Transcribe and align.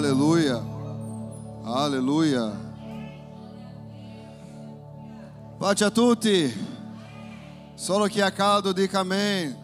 Alleluia. 0.00 0.56
Alleluia. 1.62 2.58
Pace 5.58 5.84
a 5.84 5.90
tutti. 5.90 6.50
Solo 7.74 8.06
chi 8.06 8.22
ha 8.22 8.30
caldo 8.30 8.72
dica 8.72 9.00
amém. 9.00 9.54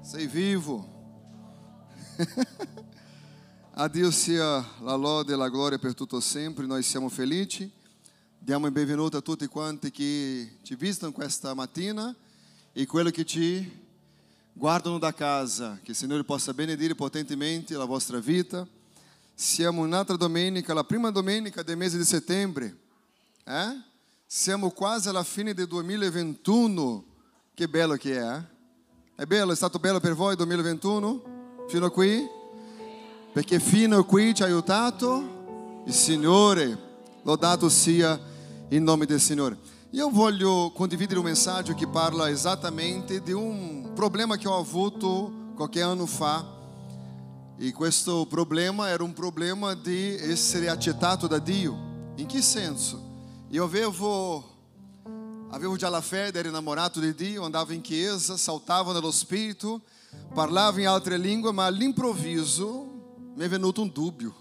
Sei 0.00 0.26
vivo. 0.26 0.82
a 3.76 3.86
Dio 3.86 4.10
sia 4.10 4.64
la 4.80 4.94
lode 4.94 5.36
la 5.36 5.50
gloria 5.50 5.78
per 5.78 5.92
tutto 5.92 6.18
sempre. 6.20 6.64
Noi 6.64 6.82
siamo 6.82 7.10
felici. 7.10 7.70
Diamo 8.38 8.64
il 8.64 8.72
benvenuto 8.72 9.18
a 9.18 9.20
tutti 9.20 9.46
quanti 9.46 9.90
che 9.90 10.56
ci 10.62 10.74
vistono 10.74 11.12
questa 11.12 11.52
mattina 11.52 12.16
e 12.72 12.86
quelli 12.86 13.10
che 13.10 13.26
ci 13.26 13.70
guardano 14.54 14.96
da 14.96 15.12
casa. 15.12 15.78
Che 15.82 15.90
il 15.90 15.96
Signore 15.96 16.24
possa 16.24 16.54
benedire 16.54 16.94
potentemente 16.94 17.76
la 17.76 17.84
vostra 17.84 18.18
vita. 18.20 18.66
Siamo 19.38 19.82
un'altra 19.82 20.16
domenica, 20.16 20.72
la 20.72 20.82
prima 20.82 21.10
domenica 21.10 21.62
del 21.62 21.76
mese 21.76 21.98
di 21.98 22.06
settembre. 22.06 22.74
Eh? 23.44 23.80
Siamo 24.24 24.70
quasi 24.70 25.10
alla 25.10 25.24
fine 25.24 25.52
del 25.52 25.66
2021. 25.66 27.04
Che 27.52 27.68
bello 27.68 27.96
che 27.96 28.18
è, 28.18 28.34
eh? 28.34 28.42
È 29.14 29.26
bello, 29.26 29.52
è 29.52 29.54
stato 29.54 29.78
bello 29.78 30.00
per 30.00 30.14
voi 30.14 30.30
il 30.30 30.36
2021? 30.38 31.66
Fino 31.68 31.84
a 31.84 31.90
qui? 31.90 32.26
Perché 33.34 33.60
fino 33.60 33.98
a 33.98 34.04
qui 34.06 34.34
ci 34.34 34.42
ha 34.42 34.46
aiutato 34.46 35.82
il 35.84 35.92
Signore. 35.92 36.78
Lodato 37.22 37.68
sia 37.68 38.18
il 38.70 38.80
nome 38.80 39.04
del 39.04 39.20
Signore. 39.20 39.58
Io 39.90 40.08
voglio 40.08 40.72
condividere 40.74 41.18
un 41.18 41.26
messaggio 41.26 41.74
che 41.74 41.86
parla 41.86 42.30
esattamente 42.30 43.20
di 43.20 43.32
un 43.32 43.90
problema 43.94 44.38
che 44.38 44.48
ho 44.48 44.56
avuto 44.56 45.52
qualche 45.54 45.82
anno 45.82 46.06
fa. 46.06 46.55
E 47.58 47.72
questo 47.72 48.26
problema 48.26 48.88
era 48.90 49.02
un 49.02 49.14
problema 49.14 49.72
di 49.72 50.14
essere 50.14 50.68
accettato 50.68 51.26
da 51.26 51.38
Dio. 51.38 52.12
In 52.16 52.26
che 52.26 52.42
senso? 52.42 53.02
Io 53.48 53.64
avevo, 53.64 54.44
avevo 55.48 55.76
già 55.76 55.88
la 55.88 56.02
fede, 56.02 56.38
ero 56.38 56.48
innamorato 56.48 57.00
di 57.00 57.14
Dio, 57.14 57.44
andavo 57.44 57.72
in 57.72 57.80
chiesa, 57.80 58.36
saltavo 58.36 58.92
nello 58.92 59.10
spirito, 59.10 59.80
parlavo 60.34 60.80
in 60.80 60.88
altre 60.88 61.16
lingue, 61.16 61.50
ma 61.50 61.64
all'improvviso 61.64 63.32
mi 63.34 63.42
è 63.42 63.48
venuto 63.48 63.80
un 63.80 63.90
dubbio. 63.90 64.34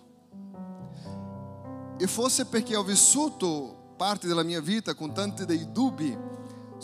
E 1.98 2.08
forse 2.08 2.46
perché 2.48 2.76
ho 2.76 2.84
vissuto 2.84 3.94
parte 3.96 4.28
della 4.28 4.44
mia 4.44 4.60
vita 4.60 4.94
con 4.94 5.14
tanti 5.14 5.46
dei 5.46 5.72
dubbi 5.72 6.18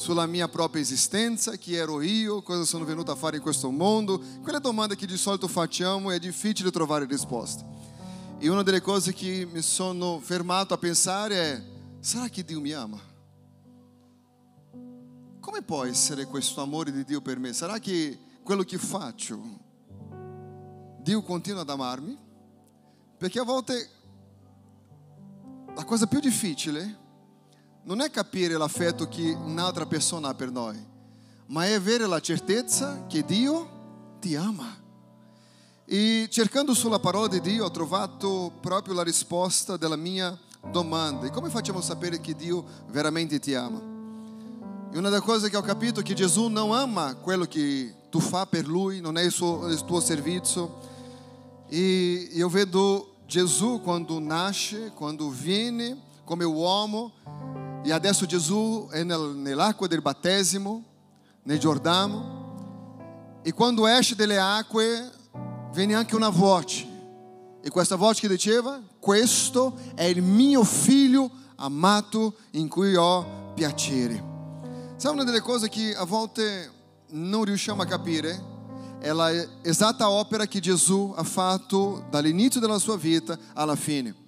sulla 0.02 0.26
mia 0.26 0.48
propria 0.48 0.82
esistenza, 0.82 1.56
chi 1.58 1.76
ero 1.76 2.02
io, 2.02 2.42
cosa 2.42 2.66
sono 2.66 2.86
venuto 2.86 3.12
a 3.12 3.16
fare 3.16 3.36
in 3.36 3.44
questo 3.44 3.70
mondo, 3.70 4.20
quelle 4.42 4.60
domande 4.60 4.96
che 4.96 5.06
di 5.06 5.16
solito 5.16 5.48
facciamo 5.48 6.10
è 6.10 6.18
difficile 6.18 6.72
trovare 6.72 7.06
risposte. 7.06 7.64
E 8.40 8.50
una 8.50 8.64
delle 8.64 8.82
cose 8.82 9.14
che 9.14 9.48
mi 9.50 9.62
sono 9.62 10.20
fermato 10.20 10.74
a 10.74 10.80
pensare 10.80 11.36
è, 11.36 11.64
sarà 12.00 12.30
che 12.30 12.44
Dio 12.44 12.60
mi 12.60 12.72
ama? 12.72 13.00
Come 15.40 15.62
può 15.62 15.84
essere 15.84 16.26
questo 16.26 16.64
amore 16.64 16.92
di 16.92 17.04
Dio 17.04 17.22
per 17.22 17.38
me? 17.38 17.54
Sarà 17.54 17.78
che 17.78 18.18
quello 18.42 18.64
che 18.64 18.80
faccio, 18.80 19.40
Dio 20.98 21.22
continua 21.22 21.62
ad 21.62 21.70
amarmi? 21.70 22.18
Perché 23.20 23.38
a 23.38 23.44
volte 23.44 23.90
la 25.76 25.84
cosa 25.84 26.08
più 26.08 26.20
difficile 26.20 27.01
non 27.84 28.02
è 28.02 28.12
capire 28.12 28.58
l'affetto 28.58 29.08
che 29.08 29.32
un'altra 29.32 29.86
persona 29.86 30.30
ha 30.30 30.34
per 30.34 30.52
noi, 30.52 30.78
ma 31.48 31.66
è 31.66 31.74
avere 31.74 32.06
la 32.06 32.20
certezza 32.20 33.06
che 33.08 33.26
Dio 33.26 34.18
ti 34.20 34.36
ama. 34.36 34.80
E 35.86 36.28
cercando 36.30 36.74
sulla 36.74 37.00
parola 37.00 37.28
di 37.28 37.42
Dio 37.42 37.66
ho 37.66 37.72
trovato 37.72 38.52
proprio 38.62 38.94
la 38.94 39.04
risposta 39.04 39.76
della 39.76 39.98
mia 39.98 40.38
domanda. 40.70 41.26
E 41.26 41.32
come 41.32 41.50
facciamo 41.50 41.80
a 41.80 41.82
sapere 41.82 42.22
che 42.22 42.36
Dio 42.36 42.64
veramente 42.90 43.40
ti 43.40 43.54
ama? 43.54 43.82
E 44.94 44.98
una 44.98 45.10
delle 45.10 45.22
cose 45.22 45.50
che 45.50 45.58
ho 45.58 45.62
capito 45.62 46.00
è 46.00 46.04
che 46.04 46.14
Gesù 46.14 46.48
non 46.48 46.72
ama 46.74 47.16
quello 47.16 47.46
che 47.46 47.96
tu 48.10 48.20
fai 48.20 48.46
per 48.48 48.68
Lui, 48.68 49.02
non 49.02 49.18
è 49.18 49.24
il, 49.24 49.32
suo, 49.32 49.68
il 49.68 49.84
tuo 49.84 50.00
servizio. 50.00 50.80
E 51.68 52.30
io 52.32 52.48
vedo 52.48 53.16
Gesù 53.26 53.82
quando 53.82 54.20
nasce, 54.20 54.92
quando 54.94 55.30
viene 55.30 56.10
come 56.24 56.44
uomo, 56.46 57.14
e 57.84 57.92
adesso 57.92 58.26
Gesù 58.26 58.88
è 58.92 59.04
nel, 59.04 59.34
nell'acqua 59.36 59.88
del 59.88 60.02
battesimo, 60.02 60.84
nel 61.44 61.60
Giordano, 61.60 63.40
e 63.42 63.52
quando 63.54 63.88
esce 63.88 64.16
dalle 64.16 64.40
acque 64.40 65.10
viene 65.74 65.96
anche 65.96 66.16
una 66.16 66.30
voce, 66.30 66.88
e 67.62 67.70
questa 67.70 67.96
voce 67.96 68.22
che 68.22 68.28
diceva, 68.28 68.80
questo 69.00 69.76
è 69.96 70.04
il 70.04 70.22
mio 70.22 70.64
figlio 70.64 71.30
amato 71.56 72.36
in 72.52 72.68
cui 72.68 72.96
ho 72.96 73.54
piacere. 73.54 74.30
Sai 74.96 75.14
una 75.14 75.24
delle 75.24 75.42
cose 75.42 75.70
che 75.70 75.96
a 75.96 76.06
volte 76.06 76.72
non 77.10 77.44
riusciamo 77.44 77.82
a 77.82 77.86
capire? 77.86 78.50
È 79.00 79.12
la 79.12 79.32
esatta 79.64 80.10
opera 80.10 80.46
che 80.46 80.60
Gesù 80.60 81.14
ha 81.16 81.24
fatto 81.24 82.06
dall'inizio 82.12 82.60
della 82.60 82.78
sua 82.78 82.98
vita 82.98 83.38
alla 83.54 83.76
fine. 83.76 84.21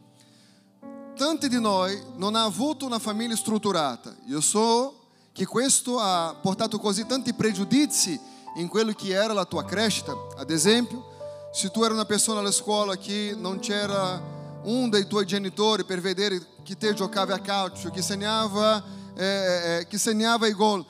Tanti 1.16 1.47
di 1.47 1.62
noi 1.62 2.01
non 2.16 2.34
ha 2.34 2.44
avuto 2.44 2.88
una 2.88 2.97
famiglia 2.97 3.35
strutturata. 3.35 4.16
Io 4.25 4.41
so 4.41 5.01
che 5.31 5.46
questo 5.46 6.00
ha 6.00 6.35
portato 6.41 6.79
così 6.79 7.06
tanti 7.06 7.34
pregiudizi 7.34 8.19
in 8.56 8.68
quello 8.68 8.94
che 8.94 9.13
era 9.13 9.31
la 9.31 9.46
tua 9.46 9.63
crescita. 9.63 10.12
Ad 10.38 10.50
esempio, 10.50 11.12
se 11.53 11.69
tu 11.69 11.84
eri 11.84 11.94
una 11.94 12.06
persona 12.06 12.40
alla 12.40 12.51
scuola 12.51 12.97
che 12.97 13.35
non 13.38 13.59
c'era 13.59 14.19
um 14.63 14.90
dei 14.90 15.06
tuoi 15.06 15.25
genitori 15.25 15.84
per 15.84 16.01
vedere 16.01 16.41
che 16.63 16.78
te 16.78 16.94
giocava 16.96 17.35
a 17.35 17.40
calcio, 17.40 17.91
che 17.91 18.01
segnava, 18.01 18.84
eh, 19.16 19.25
eh, 19.25 19.88
che 19.88 20.00
segnava 20.00 20.47
i 20.47 20.53
gol, 20.53 20.84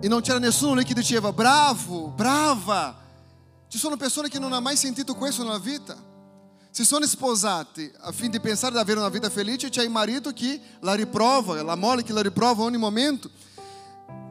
e 0.00 0.08
non 0.08 0.20
c'era 0.20 0.38
nessuno 0.38 0.74
lì 0.74 0.84
che 0.84 0.92
diceva 0.94 1.32
bravo, 1.32 2.08
brava. 2.08 2.94
Ci 3.68 3.78
sono 3.78 3.96
persone 3.96 4.28
che 4.28 4.38
non 4.38 4.52
hanno 4.52 4.60
mai 4.60 4.76
sentito 4.76 5.14
questo 5.14 5.42
nella 5.42 5.58
vita. 5.58 6.09
Si 6.72 6.84
sono 6.84 7.04
sposati 7.04 7.90
a 8.00 8.12
fim 8.12 8.30
di 8.30 8.38
pensare 8.38 8.72
di 8.72 8.78
avere 8.78 9.00
una 9.00 9.08
vita 9.08 9.28
felice, 9.28 9.70
c'è 9.70 9.82
il 9.82 9.90
marito 9.90 10.32
che 10.32 10.60
la 10.80 10.94
riprova, 10.94 11.60
la 11.62 11.74
moglie 11.74 12.04
che 12.04 12.12
la 12.12 12.22
riprova 12.22 12.62
ogni 12.62 12.76
momento. 12.76 13.28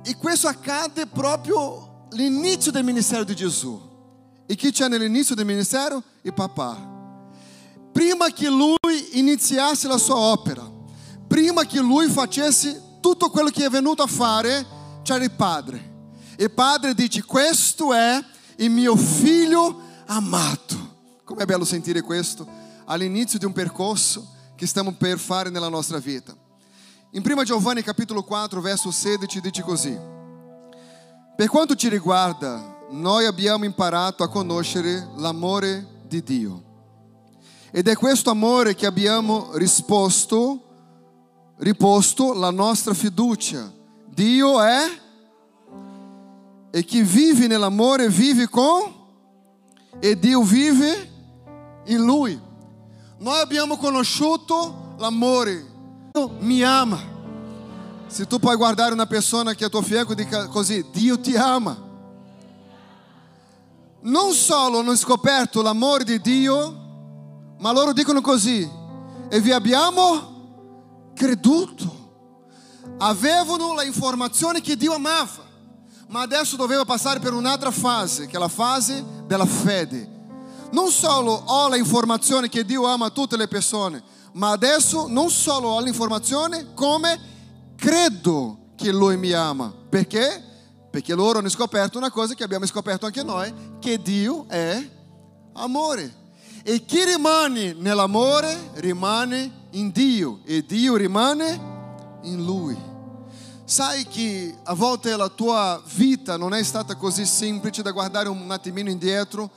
E 0.03 0.15
questo 0.15 0.47
accade 0.47 1.05
proprio 1.05 2.07
all'inizio 2.11 2.71
del 2.71 2.85
ministero 2.85 3.25
di 3.25 3.35
Gesù. 3.35 3.87
E 4.45 4.55
chi 4.55 4.71
c'è 4.71 4.87
nell'inizio 4.87 5.35
del 5.35 5.45
ministero? 5.45 6.01
Il 6.21 6.33
papà. 6.33 6.97
Prima 7.91 8.29
che 8.29 8.47
lui 8.47 8.77
iniziasse 9.19 9.89
la 9.89 9.97
sua 9.97 10.15
opera, 10.15 10.65
prima 11.27 11.65
che 11.65 11.79
lui 11.79 12.09
facesse 12.09 12.99
tutto 13.01 13.29
quello 13.29 13.49
che 13.49 13.65
è 13.65 13.69
venuto 13.69 14.01
a 14.01 14.07
fare, 14.07 14.65
c'era 15.03 15.23
il 15.23 15.31
padre. 15.31 16.13
Il 16.37 16.51
padre 16.51 16.93
dice: 16.93 17.23
Questo 17.23 17.93
è 17.93 18.23
il 18.55 18.71
mio 18.71 18.95
figlio 18.95 19.81
amato. 20.05 20.78
Come 21.29 21.43
è 21.43 21.45
bello 21.45 21.63
sentire 21.63 22.01
questo 22.01 22.43
all'inizio 22.85 23.37
di 23.37 23.45
un 23.45 23.53
percorso 23.53 24.27
che 24.55 24.65
stiamo 24.65 24.93
per 24.93 25.19
fare 25.19 25.51
nella 25.51 25.69
nostra 25.69 25.99
vita. 25.99 26.35
In 27.11 27.21
1 27.23 27.43
Giovanni 27.43 27.83
capitolo 27.83 28.23
4, 28.23 28.59
verso 28.61 28.89
16 28.89 29.39
dice 29.39 29.61
così: 29.61 29.95
Per 31.35 31.47
quanto 31.47 31.75
ci 31.75 31.87
riguarda, 31.87 32.79
noi 32.89 33.27
abbiamo 33.27 33.63
imparato 33.63 34.23
a 34.23 34.27
conoscere 34.27 35.07
l'amore 35.17 36.01
di 36.07 36.23
Dio. 36.23 36.63
Ed 37.69 37.87
è 37.87 37.95
questo 37.95 38.31
amore 38.31 38.73
che 38.73 38.87
abbiamo 38.87 39.51
risposto, 39.53 40.63
riposto 41.57 42.33
la 42.33 42.49
nostra 42.49 42.95
fiducia. 42.95 43.71
Dio 44.07 44.59
è 44.61 44.99
e 46.71 46.83
chi 46.83 47.03
vive 47.03 47.45
nell'amore 47.45 48.09
vive 48.09 48.49
con 48.49 48.97
e 49.99 50.17
Dio 50.17 50.41
vive 50.41 51.08
in 51.85 52.03
Lui. 52.03 52.39
Noi 53.19 53.39
abbiamo 53.39 53.77
conosciuto 53.77 54.95
l'amore. 54.97 55.67
Mi 56.39 56.63
ama. 56.63 56.99
Se 58.07 58.25
tu 58.25 58.39
puoi 58.39 58.55
guardare 58.55 58.93
una 58.93 59.05
persona 59.05 59.53
che 59.53 59.65
è 59.65 59.69
tuo 59.69 59.81
fianco 59.81 60.13
dica 60.13 60.47
così, 60.47 60.85
Dio 60.91 61.19
ti 61.19 61.35
ama. 61.35 61.77
Non 64.01 64.31
solo 64.33 64.79
hanno 64.79 64.95
scoperto 64.95 65.61
l'amore 65.61 66.03
di 66.03 66.19
Dio, 66.21 66.75
ma 67.59 67.71
loro 67.71 67.93
dicono 67.93 68.21
così, 68.21 68.67
e 69.29 69.39
vi 69.41 69.51
abbiamo 69.51 71.11
creduto. 71.13 71.97
Avevano 72.97 73.73
la 73.73 73.83
informazione 73.83 74.61
che 74.61 74.75
Dio 74.75 74.93
amava, 74.93 75.43
ma 76.07 76.21
adesso 76.21 76.55
doveva 76.55 76.85
passare 76.85 77.19
per 77.19 77.33
un'altra 77.33 77.71
fase, 77.71 78.25
che 78.25 78.37
è 78.37 78.39
la 78.39 78.47
fase 78.47 79.03
della 79.27 79.45
fede. 79.45 80.17
Non 80.71 80.91
solo 80.91 81.31
ho 81.31 81.67
la 81.67 81.77
informazione 81.77 82.47
che 82.47 82.63
Dio 82.63 82.85
ama 82.85 83.09
tutte 83.09 83.35
le 83.37 83.47
persone, 83.47 84.03
ma 84.33 84.51
adesso 84.51 85.07
non 85.07 85.29
solo 85.31 85.69
ho 85.69 85.81
l'informazione, 85.81 86.73
come 86.75 87.19
credo 87.75 88.73
che 88.75 88.91
Lui 88.91 89.17
mi 89.17 89.31
ama. 89.31 89.73
Perché? 89.89 90.43
Perché 90.91 91.15
loro 91.15 91.39
hanno 91.39 91.49
scoperto 91.49 91.97
una 91.97 92.11
cosa 92.11 92.35
che 92.35 92.43
abbiamo 92.43 92.65
scoperto 92.67 93.05
anche 93.05 93.23
noi, 93.23 93.51
che 93.79 94.01
Dio 94.01 94.45
è 94.47 94.87
amore. 95.53 96.17
E 96.63 96.85
chi 96.85 97.03
rimane 97.03 97.73
nell'amore 97.73 98.71
rimane 98.75 99.67
in 99.71 99.91
Dio 99.91 100.41
e 100.45 100.63
Dio 100.65 100.95
rimane 100.95 101.59
in 102.23 102.43
Lui. 102.45 102.77
Sai 103.65 104.05
che 104.05 104.55
a 104.63 104.73
volte 104.73 105.15
la 105.15 105.29
tua 105.29 105.81
vita 105.95 106.37
non 106.37 106.53
è 106.53 106.63
stata 106.63 106.95
così 106.95 107.25
semplice 107.25 107.81
da 107.81 107.91
guardare 107.91 108.29
un 108.29 108.49
attimino 108.51 108.89
indietro? 108.89 109.49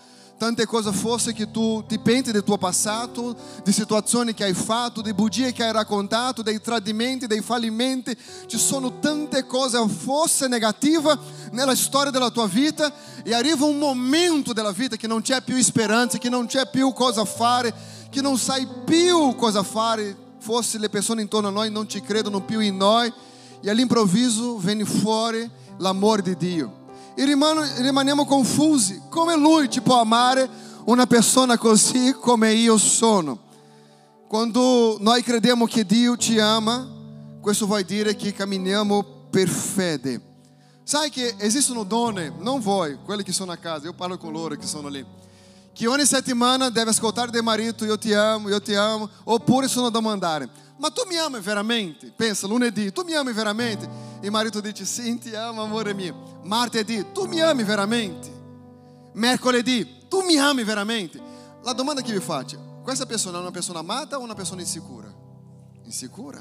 Tante 0.43 0.67
cose 0.67 0.91
forse 0.91 1.33
che 1.33 1.53
tu 1.53 1.85
ti 1.87 2.01
penti 2.01 2.33
del 2.33 2.43
tuo 2.43 2.59
passato, 2.59 3.37
di 3.63 3.71
situazioni 3.71 4.35
che 4.35 4.43
hai 4.43 4.55
fatto, 4.55 5.01
di 5.01 5.15
bugie 5.15 5.53
che 5.53 5.63
hai 5.63 5.71
raccontato, 5.71 6.43
dei 6.43 6.61
tradimenti, 6.61 7.29
dei 7.29 7.41
fallimenti. 7.41 8.13
Ci 8.47 8.59
sono 8.59 8.99
tante 8.99 9.47
cose 9.47 9.79
forse 9.87 10.49
negative 10.49 11.17
nella 11.53 11.77
storia 11.77 12.11
della 12.11 12.31
tua 12.31 12.49
vita 12.49 12.93
e 13.23 13.33
arriva 13.33 13.67
un 13.67 13.79
momento 13.79 14.53
della 14.53 14.73
vita 14.73 14.97
che 14.97 15.07
non 15.07 15.23
c'è 15.23 15.43
più 15.43 15.63
speranza, 15.63 16.19
che 16.19 16.29
non 16.29 16.47
c'è 16.47 16.69
più 16.69 16.93
cosa 16.93 17.25
fare, 17.25 17.73
che 18.11 18.21
non 18.21 18.37
sai 18.37 18.67
più 18.85 19.37
cosa 19.37 19.63
fare. 19.63 20.17
Forse 20.39 20.77
le 20.79 20.89
persone 20.89 21.23
intorno 21.23 21.47
a 21.47 21.53
noi 21.53 21.71
non 21.71 21.89
ci 21.89 22.01
credono 22.01 22.43
più 22.43 22.59
in 22.59 22.77
noi 22.77 23.13
e 23.61 23.71
all'improvviso 23.71 24.57
viene 24.57 24.85
fuori 24.85 25.49
l'amore 25.79 26.23
di 26.23 26.37
Dio. 26.37 26.82
E 27.15 27.25
rimaniamo 27.25 28.25
confusi. 28.25 29.03
Come 29.09 29.37
Lui 29.37 29.71
ci 29.71 29.81
può 29.81 30.01
amare 30.01 30.49
una 30.85 31.07
persona 31.07 31.59
così 31.59 32.15
come 32.19 32.53
io 32.53 32.79
sono? 32.79 33.39
Quando 34.27 34.97
noi 34.99 35.23
crediamo 35.23 35.67
che 35.67 35.85
Dio 35.85 36.17
ci 36.17 36.39
ama, 36.39 36.89
questo 37.41 37.67
vuol 37.67 37.83
dire 37.83 38.17
che 38.17 38.33
camminiamo 38.33 39.05
per 39.29 39.49
fede. 39.49 40.21
Sai 40.85 41.11
che 41.11 41.35
esistono 41.39 41.85
donne, 41.85 42.33
non 42.39 42.61
voi, 42.61 42.99
quelle 43.05 43.23
che 43.23 43.33
sono 43.33 43.53
a 43.53 43.57
casa, 43.57 43.87
eu 43.87 43.95
parlo 43.95 44.17
con 44.17 44.33
loro 44.33 44.57
che 44.57 44.67
sono 44.67 44.89
lì, 44.89 45.05
che 45.73 45.87
ogni 45.87 46.05
settimana 46.05 46.71
deve 46.71 46.91
ascoltare 46.91 47.31
del 47.31 47.43
marito, 47.43 47.85
io 47.85 47.97
ti 47.97 48.13
amo, 48.13 48.49
io 48.49 48.61
ti 48.61 48.75
amo, 48.75 49.09
oppure 49.25 49.69
sono 49.69 49.91
da 49.91 50.01
mandare. 50.01 50.49
Ma 50.83 50.91
tu 50.91 51.05
mi 51.07 51.17
ami 51.17 51.39
veramente? 51.39 52.11
Pensa, 52.11 52.49
lunedì, 52.49 52.91
tu 52.93 53.05
mi 53.05 53.15
ami 53.15 53.33
veramente? 53.33 53.89
E 54.21 54.29
marito 54.31 54.61
dice, 54.61 54.85
sì, 54.85 55.17
ti 55.17 55.33
amo, 55.33 55.63
amore 55.63 55.95
mio. 55.95 56.41
Martedì, 56.43 57.13
tu 57.13 57.27
mi 57.27 57.41
ami 57.41 57.63
veramente? 57.63 58.29
Mercoledì, 59.13 60.09
tu 60.09 60.23
mi 60.23 60.37
ami 60.39 60.65
veramente? 60.65 61.23
La 61.63 61.73
domanda 61.73 62.01
che 62.01 62.13
vi 62.13 62.19
faccio, 62.19 62.81
questa 62.83 63.07
persona 63.07 63.39
è 63.39 63.41
una 63.41 63.53
persona 63.53 63.79
amata 63.79 64.19
o 64.19 64.23
una 64.23 64.35
persona 64.35 64.61
insicura? 64.61 65.07
Insicura. 65.85 66.41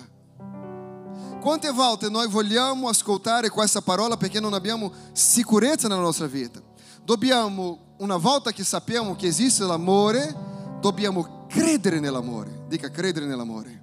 Quante 1.40 1.70
volte 1.70 2.10
noi 2.10 2.28
vogliamo 2.28 2.88
ascoltare 2.88 3.48
questa 3.48 3.82
parola 3.82 4.18
perché 4.18 4.40
non 4.40 4.56
abbiamo 4.56 4.92
sicurezza 5.12 5.88
nella 5.88 6.02
nostra 6.02 6.26
vita? 6.26 6.60
Dobbiamo, 7.04 7.94
una 8.00 8.18
volta 8.18 8.52
che 8.52 8.64
sappiamo 8.64 9.16
che 9.16 9.28
esiste 9.28 9.66
l'amore, 9.66 10.36
dobbiamo 10.80 11.46
credere 11.48 12.00
nell'amore. 12.00 12.64
Dica 12.68 12.90
credere 12.90 13.28
nell'amore. 13.28 13.81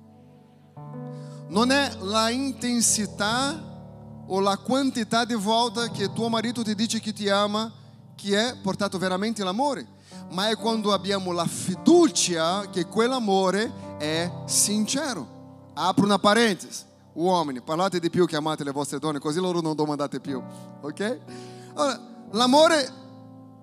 Non 1.48 1.70
è 1.70 1.90
la 2.00 2.28
intensità 2.28 3.58
o 4.26 4.40
la 4.40 4.58
quantità 4.58 5.24
di 5.24 5.32
volte 5.32 5.90
che 5.90 6.12
tuo 6.12 6.28
marito 6.28 6.62
ti 6.62 6.74
dice 6.74 7.00
che 7.00 7.14
ti 7.14 7.28
ama 7.30 7.72
che 8.14 8.48
è 8.48 8.56
portato 8.56 8.98
veramente 8.98 9.42
l'amore, 9.42 9.86
ma 10.32 10.50
è 10.50 10.56
quando 10.56 10.92
abbiamo 10.92 11.32
la 11.32 11.46
fiducia 11.46 12.68
che 12.68 12.84
quell'amore 12.86 13.96
è 13.98 14.30
sincero. 14.44 15.70
Apro 15.72 16.04
una 16.04 16.18
parentesi. 16.18 16.84
Uomini, 17.14 17.62
parlate 17.62 17.98
di 17.98 18.10
più 18.10 18.26
che 18.26 18.36
amate 18.36 18.62
le 18.62 18.70
vostre 18.70 18.98
donne, 18.98 19.18
così 19.18 19.40
loro 19.40 19.60
non 19.60 19.74
domandate 19.74 20.20
più, 20.20 20.42
ok? 20.82 21.18
Allora, 21.74 22.00
l'amore 22.32 22.92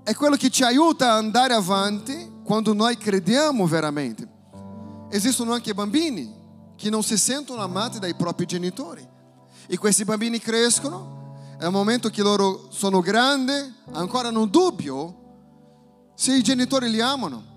è 0.04 0.14
quello 0.16 0.36
che 0.36 0.50
ci 0.50 0.64
aiuta 0.64 1.12
ad 1.12 1.24
andare 1.24 1.54
avanti 1.54 2.42
quando 2.44 2.74
noi 2.74 2.98
crediamo 2.98 3.68
veramente. 3.68 4.28
Esistono 5.10 5.54
anche 5.54 5.74
bambini 5.74 6.44
che 6.76 6.90
non 6.90 7.04
si 7.04 7.18
sentono 7.18 7.62
amati 7.62 8.00
dai 8.00 8.16
propri 8.16 8.46
genitori. 8.46 9.08
E 9.68 9.78
questi 9.78 10.04
bambini 10.04 10.40
crescono, 10.40 11.34
è 11.58 11.66
un 11.66 11.74
momento 11.74 12.10
che 12.10 12.22
loro 12.22 12.68
sono 12.70 13.00
grandi, 13.00 13.54
ancora 13.94 14.30
un 14.30 14.50
dubbio 14.50 15.24
se 16.16 16.36
i 16.36 16.44
genitori 16.44 16.90
li 16.90 17.02
amano. 17.02 17.54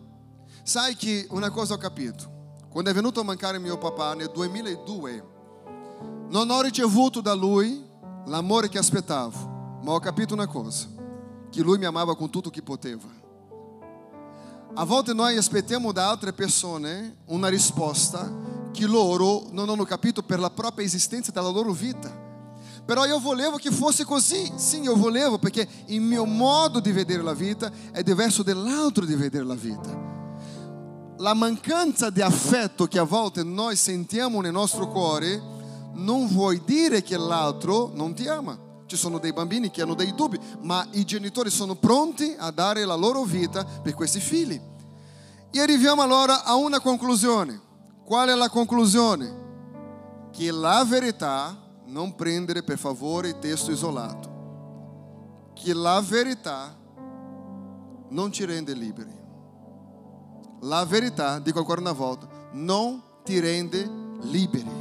Sai 0.63 0.97
che 0.97 1.27
una 1.31 1.51
cosa 1.51 1.75
ho 1.75 1.79
capito, 1.79 2.57
quando 2.69 2.91
è 2.91 2.95
venuto 2.95 3.21
a 3.21 3.25
mancare 3.25 3.59
mio 3.59 3.79
papà 3.79 4.15
nel 4.15 4.31
2002, 4.31 5.37
non 6.29 6.51
ho 6.51 6.61
ricevuto 6.61 7.21
da 7.21 7.35
lui 7.35 7.85
l'amore 8.27 8.69
che 8.69 8.79
aspettavo, 8.79 9.81
ma 9.83 9.93
ho 9.93 9.99
capito 9.99 10.35
una 10.35 10.47
cosa, 10.47 10.87
che 11.51 11.63
lui 11.63 11.79
mi 11.79 11.87
amava 11.87 12.15
con 12.17 12.31
tutto 12.31 12.51
che 12.51 12.63
poteva. 12.63 13.17
A 14.75 14.85
volte 14.85 15.13
noi 15.15 15.37
aspettiamo 15.37 15.93
da 15.93 16.09
altre 16.09 16.33
persone 16.33 17.17
una 17.27 17.49
risposta 17.49 18.31
che 18.73 18.87
loro 18.87 19.47
non 19.51 19.69
hanno 19.69 19.85
capito 19.85 20.23
per 20.23 20.39
la 20.39 20.51
propria 20.51 20.87
esistenza 20.87 21.31
della 21.31 21.49
loro 21.49 21.73
vita. 21.73 22.27
Però 22.85 23.05
io 23.05 23.19
volevo 23.19 23.57
che 23.57 23.71
fosse 23.71 24.05
così, 24.05 24.51
sim, 24.57 24.85
eu 24.85 24.97
volevo, 24.97 25.39
perché 25.39 25.69
il 25.87 26.01
mio 26.01 26.25
modo 26.25 26.81
di 26.81 26.91
vedere 26.91 27.23
la 27.23 27.35
vita 27.35 27.71
è 27.93 28.03
diverso 28.03 28.43
dall'altro 28.43 29.05
di 29.05 29.15
vedere 29.15 29.45
la 29.45 29.55
vita. 29.55 30.17
La 31.19 31.35
mancanza 31.35 32.09
di 32.09 32.23
affetto 32.23 32.87
che 32.87 32.99
a 32.99 33.03
volte 33.03 33.43
noi 33.43 33.77
sentiamo 33.77 34.41
nel 34.41 34.53
nostro 34.53 34.89
cuore 34.89 35.57
non 35.95 36.29
vuol 36.29 36.63
dire 36.65 37.03
che 37.03 37.19
l'altro 37.19 37.91
non 37.93 38.15
ti 38.15 38.27
ama. 38.27 38.59
Ci 38.87 38.97
sono 38.97 39.19
dei 39.19 39.35
bambini 39.35 39.71
che 39.71 39.83
hanno 39.83 39.95
dei 39.95 40.15
dubbi, 40.15 40.39
ma 40.63 40.87
i 40.93 41.05
genitori 41.05 41.51
sono 41.51 41.75
pronti 41.75 42.35
a 42.39 42.51
dare 42.51 42.87
la 42.87 42.95
loro 42.95 43.23
vita 43.25 43.65
per 43.65 43.93
questi 43.93 44.19
figli. 44.19 44.59
E 45.51 45.61
arriviamo 45.61 46.01
allora 46.01 46.43
a 46.43 46.55
una 46.55 46.81
conclusione. 46.81 47.67
Qual 48.09 48.27
è 48.31 48.35
la 48.35 48.49
conclusione? 48.49 50.31
Che 50.33 50.51
la 50.51 50.83
verità, 50.89 51.55
non 51.89 52.15
prendere 52.15 52.63
per 52.63 52.79
favore 52.79 53.29
il 53.29 53.39
testo 53.39 53.71
isolato, 53.71 55.51
che 55.53 55.75
la 55.75 56.01
verità 56.01 56.75
non 58.09 58.33
ci 58.33 58.47
rende 58.47 58.73
liberi. 58.73 59.15
La 60.61 60.87
verità, 60.87 61.39
dico 61.39 61.59
ancora 61.59 61.83
una 61.83 61.93
volta, 61.93 62.27
non 62.53 63.03
ti 63.25 63.41
rende 63.41 63.87
liberi. 64.23 64.73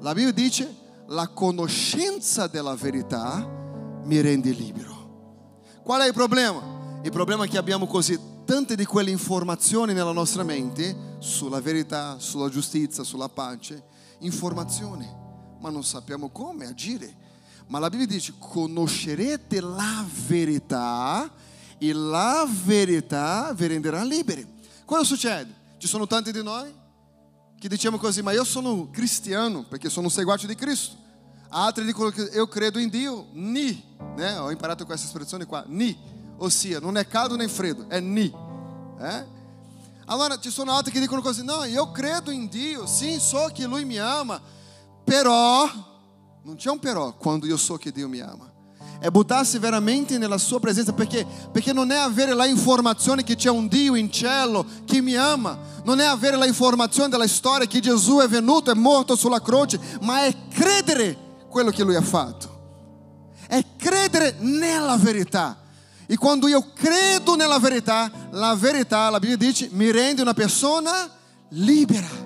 La 0.00 0.14
Bibbia 0.14 0.32
dice, 0.32 0.74
la 1.08 1.28
conoscenza 1.28 2.46
della 2.46 2.76
verità 2.76 3.46
mi 4.04 4.18
rende 4.22 4.52
libero. 4.52 5.64
Qual 5.82 6.00
è 6.00 6.06
il 6.06 6.14
problema? 6.14 6.62
Il 7.02 7.10
problema 7.10 7.44
è 7.44 7.48
che 7.48 7.58
abbiamo 7.58 7.86
così 7.86 8.18
tante 8.46 8.76
di 8.76 8.86
quelle 8.86 9.10
informazioni 9.10 9.92
nella 9.92 10.12
nostra 10.12 10.44
mente 10.44 11.16
sulla 11.18 11.60
verità, 11.60 12.18
sulla 12.20 12.48
giustizia, 12.48 13.02
sulla 13.02 13.28
pace, 13.28 13.82
informazioni, 14.20 15.06
ma 15.58 15.68
non 15.68 15.82
sappiamo 15.82 16.30
come 16.30 16.66
agire. 16.66 17.24
Ma 17.66 17.80
la 17.80 17.90
Bibbia 17.90 18.06
dice, 18.06 18.34
conoscerete 18.38 19.60
la 19.60 20.06
verità 20.28 21.28
e 21.76 21.92
la 21.92 22.48
verità 22.64 23.52
vi 23.52 23.66
renderà 23.66 24.04
liberi. 24.04 24.46
Cosa 24.84 25.02
succede? 25.02 25.52
Ci 25.78 25.88
sono 25.88 26.06
tanti 26.06 26.30
di 26.30 26.42
noi 26.42 26.72
che 27.58 27.68
diciamo 27.68 27.98
così, 27.98 28.22
ma 28.22 28.30
io 28.30 28.44
sono 28.44 28.88
cristiano 28.92 29.64
perché 29.64 29.90
sono 29.90 30.08
seguace 30.08 30.46
di 30.46 30.54
Cristo. 30.54 30.94
Altri 31.48 31.84
dicono 31.84 32.10
che 32.10 32.22
io 32.22 32.46
credo 32.46 32.78
in 32.78 32.90
Dio, 32.90 33.26
ni, 33.32 33.82
né? 34.14 34.36
ho 34.36 34.52
imparato 34.52 34.84
questa 34.84 35.06
espressione 35.06 35.46
qua, 35.46 35.64
ni 35.66 36.14
ossia 36.38 36.80
non 36.80 36.96
è 36.96 37.06
caldo 37.06 37.36
nem 37.36 37.48
freddo, 37.48 37.86
è 37.88 38.00
ni. 38.00 38.32
Eh? 39.00 39.34
Allora 40.06 40.38
ci 40.38 40.50
sono 40.50 40.72
altri 40.72 40.92
che 40.92 41.00
dicono 41.00 41.20
così, 41.20 41.42
no, 41.42 41.64
io 41.64 41.90
credo 41.90 42.30
in 42.30 42.48
Dio, 42.48 42.86
sim, 42.86 43.18
so 43.18 43.50
che 43.52 43.66
Lui 43.66 43.84
mi 43.84 43.98
ama, 43.98 44.40
però, 45.02 45.68
non 46.42 46.54
c'è 46.56 46.70
un 46.70 46.78
però 46.78 47.14
quando 47.16 47.46
io 47.46 47.56
so 47.56 47.76
che 47.76 47.90
Dio 47.90 48.08
mi 48.08 48.20
ama. 48.20 48.52
È 48.98 49.10
buttarsi 49.10 49.58
veramente 49.58 50.16
nella 50.16 50.38
sua 50.38 50.58
presenza, 50.58 50.92
perché? 50.92 51.26
Perché 51.52 51.72
non 51.72 51.90
è 51.90 51.96
avere 51.96 52.32
la 52.34 52.46
informazione 52.46 53.24
che 53.24 53.34
c'è 53.34 53.50
un 53.50 53.68
Dio 53.68 53.94
in 53.94 54.10
cielo 54.10 54.64
che 54.84 55.02
mi 55.02 55.14
ama, 55.16 55.58
non 55.84 56.00
è 56.00 56.04
avere 56.04 56.36
la 56.36 56.46
informazione 56.46 57.08
della 57.08 57.26
storia 57.26 57.66
che 57.66 57.80
Gesù 57.80 58.18
è 58.18 58.28
venuto, 58.28 58.70
è 58.70 58.74
morto 58.74 59.14
sulla 59.14 59.42
croce, 59.42 59.78
ma 60.00 60.24
è 60.24 60.34
credere 60.48 61.44
quello 61.50 61.70
che 61.70 61.82
Lui 61.82 61.94
ha 61.94 62.02
fatto. 62.02 62.54
È 63.46 63.62
credere 63.76 64.36
nella 64.38 64.96
verità. 64.96 65.64
E 66.06 66.16
quando 66.16 66.46
io 66.46 66.72
credo 66.72 67.34
nella 67.34 67.58
verità, 67.58 68.10
la 68.30 68.54
verità, 68.54 69.10
la 69.10 69.18
Bibbia 69.18 69.36
dice, 69.36 69.68
mi 69.72 69.90
rende 69.90 70.22
una 70.22 70.34
persona 70.34 71.10
libera. 71.50 72.24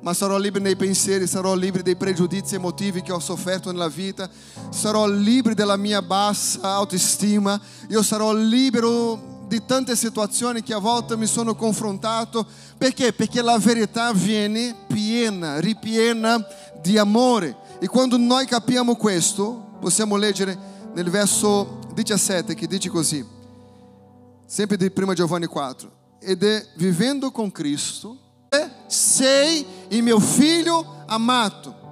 Ma 0.00 0.12
sarò 0.12 0.36
libero 0.36 0.64
nei 0.64 0.76
pensieri, 0.76 1.26
sarò 1.26 1.54
libero 1.54 1.82
dei 1.82 1.96
pregiudizi 1.96 2.54
emotivi 2.56 3.02
che 3.02 3.10
ho 3.10 3.18
sofferto 3.18 3.70
nella 3.72 3.88
vita, 3.88 4.28
sarò 4.68 5.06
libero 5.06 5.54
della 5.54 5.76
mia 5.76 6.02
bassa 6.02 6.60
autostima, 6.74 7.58
io 7.88 8.02
sarò 8.02 8.32
libero 8.34 9.32
di 9.48 9.64
tante 9.64 9.96
situazioni 9.96 10.62
che 10.62 10.74
a 10.74 10.78
volte 10.78 11.16
mi 11.16 11.26
sono 11.26 11.54
confrontato. 11.54 12.46
Perché? 12.76 13.12
Perché 13.12 13.42
la 13.42 13.58
verità 13.58 14.12
viene 14.12 14.74
piena, 14.86 15.58
ripiena 15.58 16.44
di 16.80 16.98
amore. 16.98 17.56
E 17.80 17.86
quando 17.86 18.16
noi 18.16 18.46
capiamo 18.46 18.96
questo, 18.96 19.76
possiamo 19.80 20.16
leggere 20.16 20.56
nel 20.94 21.10
verso 21.10 21.78
17 21.94 22.54
che 22.54 22.66
dice 22.66 22.90
così, 22.90 23.24
sempre 24.44 24.76
di 24.76 24.92
1 24.94 25.14
Giovanni 25.14 25.46
4, 25.46 25.90
ed 26.18 26.42
è 26.42 26.66
vivendo 26.74 27.30
con 27.30 27.50
Cristo, 27.52 28.18
sei 28.86 29.64
il 29.88 30.02
mio 30.02 30.18
figlio 30.18 31.04
amato. 31.06 31.82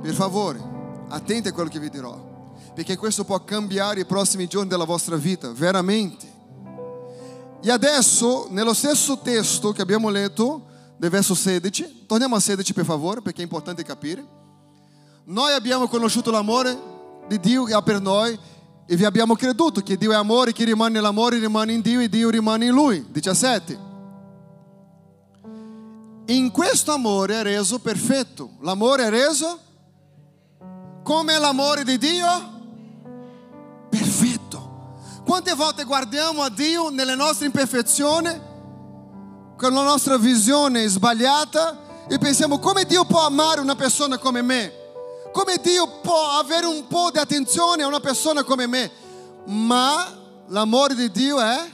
Per 0.00 0.14
favore, 0.14 0.60
attenti 1.08 1.48
a 1.48 1.52
quello 1.52 1.68
che 1.68 1.78
vi 1.78 1.88
dirò, 1.88 2.50
perché 2.74 2.96
questo 2.96 3.24
può 3.24 3.42
cambiare 3.44 4.00
i 4.00 4.06
prossimi 4.06 4.46
giorni 4.46 4.68
della 4.68 4.84
vostra 4.84 5.16
vita, 5.16 5.50
veramente. 5.52 6.30
E 7.62 7.70
adesso, 7.70 8.48
nello 8.50 8.74
stesso 8.74 9.18
testo 9.18 9.72
che 9.72 9.82
abbiamo 9.82 10.08
letto, 10.08 10.66
del 10.96 11.10
verso 11.10 11.34
16, 11.34 12.04
torniamo 12.06 12.36
a 12.36 12.40
16 12.40 12.72
per 12.72 12.84
favore, 12.84 13.22
perché 13.22 13.40
è 13.40 13.44
importante 13.44 13.82
capire. 13.82 14.24
Noi 15.24 15.52
abbiamo 15.52 15.88
conosciuto 15.88 16.30
l'amore 16.30 16.76
di 17.28 17.38
Dio 17.40 17.64
che 17.64 17.74
ha 17.74 17.82
per 17.82 18.00
noi 18.00 18.38
e 18.92 18.96
vi 18.96 19.06
abbiamo 19.06 19.34
creduto 19.34 19.80
che 19.80 19.96
Dio 19.96 20.12
è 20.12 20.16
amore, 20.16 20.52
chi 20.52 20.64
rimane 20.64 20.92
nell'amore 20.92 21.38
rimane 21.38 21.72
in 21.72 21.80
Dio 21.80 22.00
e 22.00 22.10
Dio 22.10 22.28
rimane 22.28 22.66
in 22.66 22.72
Lui. 22.72 23.02
17. 23.08 23.78
In 26.26 26.50
questo 26.50 26.92
amore 26.92 27.40
è 27.40 27.42
reso 27.42 27.78
perfetto. 27.78 28.50
L'amore 28.60 29.04
è 29.04 29.08
reso 29.08 29.58
come 31.02 31.38
l'amore 31.38 31.84
di 31.84 31.96
Dio? 31.96 32.26
Perfetto. 33.88 35.00
Quante 35.24 35.54
volte 35.54 35.84
guardiamo 35.84 36.42
a 36.42 36.50
Dio 36.50 36.90
nelle 36.90 37.14
nostre 37.14 37.46
imperfezioni, 37.46 38.28
con 39.56 39.72
la 39.72 39.82
nostra 39.84 40.18
visione 40.18 40.86
sbagliata 40.86 42.06
e 42.08 42.18
pensiamo 42.18 42.58
come 42.58 42.84
Dio 42.84 43.06
può 43.06 43.24
amare 43.24 43.62
una 43.62 43.74
persona 43.74 44.18
come 44.18 44.42
me? 44.42 44.80
Come 45.32 45.58
Dio 45.62 46.00
può 46.02 46.38
avere 46.38 46.66
un 46.66 46.86
po' 46.86 47.10
di 47.10 47.18
attenzione 47.18 47.82
a 47.82 47.86
una 47.86 48.00
persona 48.00 48.44
come 48.44 48.66
me? 48.66 48.90
Ma 49.46 50.06
l'amore 50.48 50.94
di 50.94 51.10
Dio 51.10 51.40
è 51.40 51.70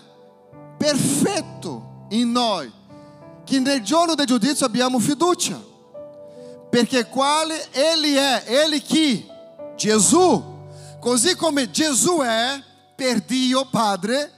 perfetto 0.76 2.06
in 2.10 2.30
noi, 2.30 2.72
che 3.44 3.58
nel 3.58 3.82
giorno 3.82 4.14
del 4.14 4.26
giudizio 4.26 4.64
abbiamo 4.64 5.00
fiducia. 5.00 5.60
Perché 6.70 7.08
quale 7.08 7.68
Egli 7.72 8.14
è? 8.14 8.44
Egli 8.46 8.82
chi? 8.82 9.28
Gesù. 9.76 10.56
Così 11.00 11.34
come 11.34 11.70
Gesù 11.70 12.18
è 12.18 12.62
per 12.94 13.20
Dio 13.22 13.66
Padre, 13.70 14.32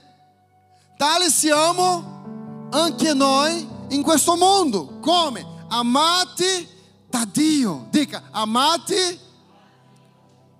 tale 0.97 1.29
siamo 1.29 2.69
anche 2.71 3.13
noi 3.13 3.67
in 3.89 4.01
questo 4.01 4.35
mondo. 4.35 4.99
Come? 4.99 5.45
Amati 5.67 6.70
da. 7.11 7.87
Dica, 7.89 8.23
amati. 8.31 9.19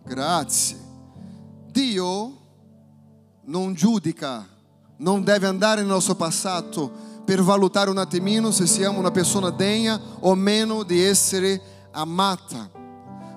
Grazie. 0.04 0.78
Dio 1.72 2.40
non 3.46 3.74
giudica, 3.74 4.48
non 4.98 5.24
deve 5.24 5.48
andare 5.48 5.82
nel 5.82 5.90
nostro 5.90 6.16
passato 6.16 7.10
per 7.26 7.42
valutare 7.42 7.90
un 7.90 7.98
attimino 7.98 8.52
se 8.52 8.68
siamo 8.68 9.00
una 9.00 9.12
persona 9.12 9.50
degna 9.50 10.00
o 10.20 10.36
meno 10.36 10.84
di 10.84 11.02
essere 11.02 11.62
amata. 11.92 12.70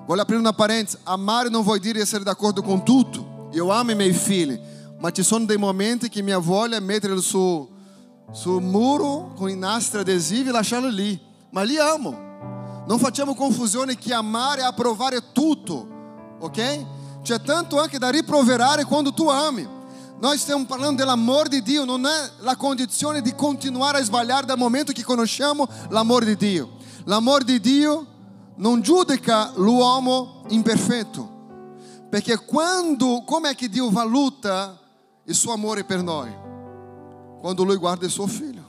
Voglio 0.05 0.21
aprire 0.21 0.39
una 0.39 0.53
parentesi, 0.53 0.97
amare 1.03 1.49
non 1.49 1.63
vuol 1.63 1.79
dire 1.79 2.01
essere 2.01 2.23
d'accordo 2.23 2.61
con 2.61 2.83
tutto. 2.83 3.49
Io 3.53 3.69
amo 3.71 3.91
i 3.91 3.95
miei 3.95 4.13
figli, 4.13 4.59
ma 4.99 5.11
ci 5.11 5.23
sono 5.23 5.45
dei 5.45 5.57
momenti 5.57 6.09
che 6.09 6.21
mia 6.21 6.37
voglia 6.37 6.77
è 6.77 6.81
metterli 6.81 7.21
su, 7.21 7.67
sul 8.31 8.61
muro 8.61 9.33
con 9.35 9.49
i 9.49 9.55
nastri 9.55 10.01
adesivi 10.01 10.49
e 10.49 10.51
lasciarli 10.51 10.93
lì, 10.93 11.19
ma 11.51 11.63
li 11.63 11.77
amo. 11.77 12.24
Non 12.87 12.99
facciamo 12.99 13.33
confusione 13.33 13.97
che 13.97 14.13
amare 14.13 14.61
è 14.61 14.63
approvare 14.63 15.31
tutto, 15.31 16.37
ok? 16.39 16.85
C'è 17.23 17.41
tanto 17.41 17.79
anche 17.79 17.97
da 17.97 18.09
riproverare 18.09 18.83
quando 18.83 19.11
tu 19.11 19.27
ami. 19.27 19.67
Nós 20.19 20.39
stiamo 20.39 20.65
parlando 20.65 21.03
dell'amore 21.03 21.49
di 21.49 21.61
Dio, 21.61 21.83
non 21.83 22.05
è 22.05 22.31
la 22.39 22.55
condizione 22.55 23.21
di 23.21 23.35
continuare 23.35 23.97
a 23.97 24.03
sbagliare 24.03 24.45
dal 24.45 24.57
momento 24.57 24.93
che 24.93 25.03
conosciamo 25.03 25.67
l'amore 25.89 26.25
di 26.25 26.37
Dio. 26.37 26.77
L'amore 27.05 27.43
di 27.43 27.59
Dio 27.59 28.05
non 28.55 28.81
giudica 28.81 29.51
l'uomo 29.55 30.43
imperfetto, 30.47 32.07
perché 32.09 32.37
quando, 32.45 33.23
come 33.25 33.49
è 33.49 33.55
che 33.55 33.67
Dio 33.67 33.89
valuta 33.89 34.79
il 35.25 35.35
suo 35.35 35.51
amore 35.51 35.83
per 35.83 36.01
noi? 36.01 36.33
Quando 37.41 37.63
lui 37.63 37.75
guarda 37.75 38.05
il 38.05 38.11
suo 38.11 38.27
figlio. 38.27 38.63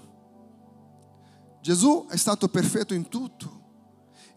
Gesù 1.60 2.06
è 2.08 2.16
stato 2.16 2.48
perfetto 2.48 2.92
in 2.92 3.08
tutto. 3.08 3.55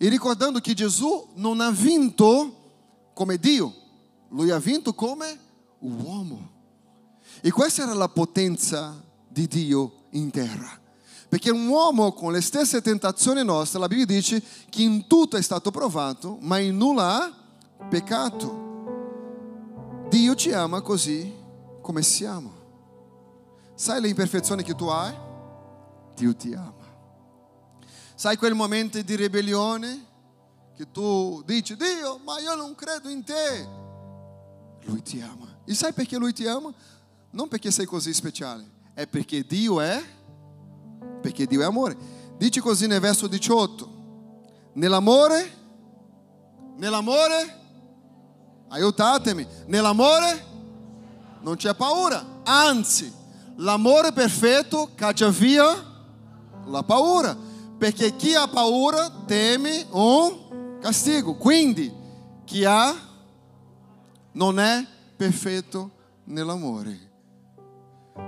E 0.01 0.07
ricordando 0.07 0.59
che 0.59 0.73
Gesù 0.73 1.27
non 1.35 1.59
ha 1.59 1.71
vinto 1.71 2.55
come 3.13 3.37
Dio, 3.37 3.73
lui 4.29 4.49
ha 4.49 4.57
vinto 4.57 4.93
come 4.93 5.37
uomo. 5.79 6.51
E 7.41 7.51
questa 7.51 7.83
era 7.83 7.93
la 7.93 8.07
potenza 8.07 9.03
di 9.27 9.45
Dio 9.45 10.05
in 10.11 10.31
terra. 10.31 10.79
Perché 11.27 11.51
un 11.51 11.67
uomo 11.67 12.13
con 12.13 12.31
le 12.31 12.39
stesse 12.39 12.81
tentazioni 12.81 13.43
nostre, 13.43 13.77
la 13.77 13.87
Bibbia 13.87 14.05
dice 14.05 14.41
che 14.69 14.81
in 14.81 15.05
tutto 15.05 15.35
è 15.35 15.41
stato 15.41 15.69
provato, 15.69 16.37
ma 16.39 16.57
in 16.59 16.77
nulla 16.77 17.25
ha 17.25 17.33
peccato. 17.89 18.67
Dio 20.09 20.33
ci 20.33 20.53
ama 20.53 20.81
così 20.81 21.31
come 21.81 22.01
siamo. 22.01 22.51
Sai 23.75 24.01
le 24.01 24.07
imperfezioni 24.07 24.63
che 24.63 24.75
tu 24.75 24.85
hai? 24.85 25.13
Dio 26.15 26.35
ti 26.35 26.53
ama. 26.53 26.78
Sai 28.19 28.35
quel 28.35 28.53
momento 28.53 29.01
di 29.01 29.15
ribellione 29.15 30.05
che 30.75 30.91
tu 30.91 31.41
dici, 31.45 31.77
Dio, 31.77 32.19
ma 32.25 32.37
io 32.41 32.53
non 32.53 32.75
credo 32.75 33.07
in 33.07 33.23
te. 33.23 33.65
Lui 34.83 35.01
ti 35.01 35.21
ama. 35.21 35.47
E 35.63 35.73
sai 35.73 35.93
perché 35.93 36.17
lui 36.17 36.33
ti 36.33 36.45
ama? 36.45 36.69
Non 37.29 37.47
perché 37.47 37.71
sei 37.71 37.85
così 37.85 38.13
speciale, 38.13 38.69
è 38.93 39.07
perché 39.07 39.45
Dio 39.45 39.79
è, 39.79 40.03
perché 41.21 41.45
Dio 41.45 41.61
è 41.61 41.63
amore. 41.63 41.95
Dice 42.35 42.59
così 42.59 42.87
nel 42.87 42.99
verso 42.99 43.25
18, 43.25 43.89
nell'amore, 44.73 45.53
nell'amore, 46.75 47.59
aiutatemi, 48.67 49.47
nell'amore 49.67 50.45
non 51.39 51.55
c'è 51.55 51.73
paura, 51.73 52.41
anzi, 52.43 53.09
l'amore 53.55 54.11
perfetto 54.11 54.89
caccia 54.93 55.29
via 55.29 55.87
la 56.65 56.83
paura 56.83 57.47
perché 57.79 58.15
chi 58.17 58.35
ha 58.35 58.47
paura 58.47 59.09
teme 59.25 59.87
un 59.91 60.77
castigo. 60.81 61.35
Quindi 61.35 61.91
chi 62.43 62.65
ha 62.65 62.93
non 64.33 64.59
è 64.59 64.85
perfetto 65.15 65.91
nell'amore. 66.25 67.07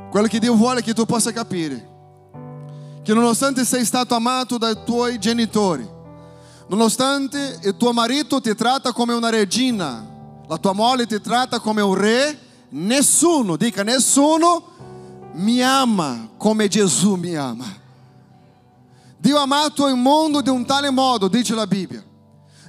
Quello 0.10 0.28
che 0.28 0.40
Dio 0.40 0.56
vuole 0.56 0.80
è 0.80 0.84
che 0.84 0.94
tu 0.94 1.06
possa 1.06 1.32
capire 1.32 1.90
che 3.04 3.14
nonostante 3.14 3.66
sei 3.66 3.84
stato 3.84 4.14
amato 4.14 4.58
dai 4.58 4.78
tuoi 4.86 5.20
genitori, 5.20 5.88
nonostante 6.68 7.60
il 7.64 7.76
tuo 7.76 7.94
marito 7.94 8.40
ti 8.40 8.54
tratta 8.56 8.94
come 8.94 9.14
una 9.14 9.30
regina, 9.30 10.08
la 10.48 10.58
tua 10.58 10.74
moglie 10.74 11.08
ti 11.08 11.20
tratta 11.20 11.60
come 11.60 11.82
un 11.82 11.96
re, 11.96 12.40
nessuno, 12.70 13.56
dica 13.58 13.84
nessuno, 13.84 14.64
mi 15.34 15.64
ama 15.64 16.30
come 16.38 16.68
Gesù 16.68 17.16
mi 17.16 17.36
ama. 17.36 17.81
Dio 19.22 19.38
ha 19.38 19.44
amato 19.44 19.88
il 19.88 19.98
mondo 19.98 20.42
di 20.42 20.50
un 20.50 20.66
tale 20.66 20.90
modo, 20.90 21.28
dice 21.28 21.54
la 21.54 21.68
Bibbia. 21.68 22.04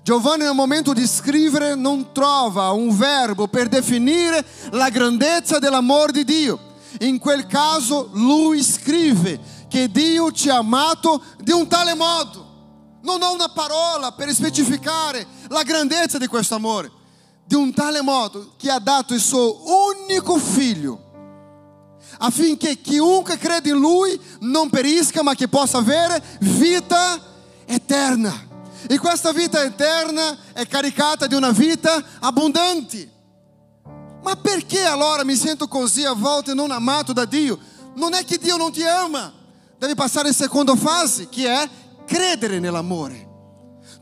Giovanni 0.03 0.45
nel 0.45 0.55
momento 0.55 0.93
di 0.93 1.07
scrivere 1.07 1.75
non 1.75 2.13
trova 2.13 2.73
un 2.73 2.95
verbo 2.95 3.49
per 3.49 3.69
definire 3.69 4.45
la 4.73 4.91
grandezza 4.91 5.59
dell'amore 5.59 6.13
di 6.13 6.25
Dio. 6.25 6.75
In 7.01 7.19
quel 7.19 7.47
caso 7.47 8.11
lui 8.13 8.63
scrive 8.63 9.41
che 9.67 9.91
Dio 9.91 10.31
ci 10.31 10.51
ha 10.51 10.59
amato 10.59 11.23
di 11.39 11.53
un 11.53 11.67
tale 11.69 11.95
modo. 11.95 12.99
Non 13.01 13.23
ho 13.23 13.33
una 13.33 13.49
parola 13.49 14.13
per 14.13 14.31
specificare 14.35 15.27
la 15.49 15.63
grandezza 15.63 16.19
di 16.19 16.27
questo 16.27 16.55
amore. 16.55 16.93
Di 17.47 17.55
un 17.55 17.73
tale 17.73 18.03
modo 18.03 18.53
che 18.59 18.71
ha 18.71 18.79
dato 18.79 19.15
il 19.15 19.21
suo 19.21 19.63
unico 19.89 20.37
figlio 20.37 21.12
affinché 22.25 22.81
chiunque 22.81 23.37
crede 23.37 23.71
in 23.71 23.79
Lui 23.79 24.19
non 24.41 24.71
perisca, 24.71 25.23
ma 25.23 25.35
che 25.35 25.49
possa 25.49 25.79
avere 25.79 26.23
vita 26.41 27.21
eterna. 27.67 28.51
E 28.87 28.99
questa 28.99 29.33
vita 29.33 29.63
eterna 29.63 30.37
è 30.53 30.67
caricata 30.67 31.27
di 31.27 31.35
una 31.35 31.51
vita 31.51 32.03
abbondante. 32.21 33.11
Ma 34.23 34.37
perché 34.37 34.85
allora 34.85 35.25
mi 35.25 35.35
sento 35.35 35.67
così 35.67 36.05
a 36.05 36.13
volte 36.13 36.55
non 36.55 36.71
amato 36.71 37.13
da 37.13 37.25
Dio? 37.25 37.59
Non 37.95 38.15
è 38.15 38.25
che 38.25 38.39
Dio 38.39 38.57
non 38.57 38.73
ti 38.73 38.85
ama, 38.85 39.33
devi 39.77 39.95
passare 39.95 40.29
in 40.29 40.35
seconda 40.35 40.77
fase, 40.77 41.29
che 41.29 41.47
è 41.49 41.69
credere 42.07 42.61
nell'amore. 42.61 43.31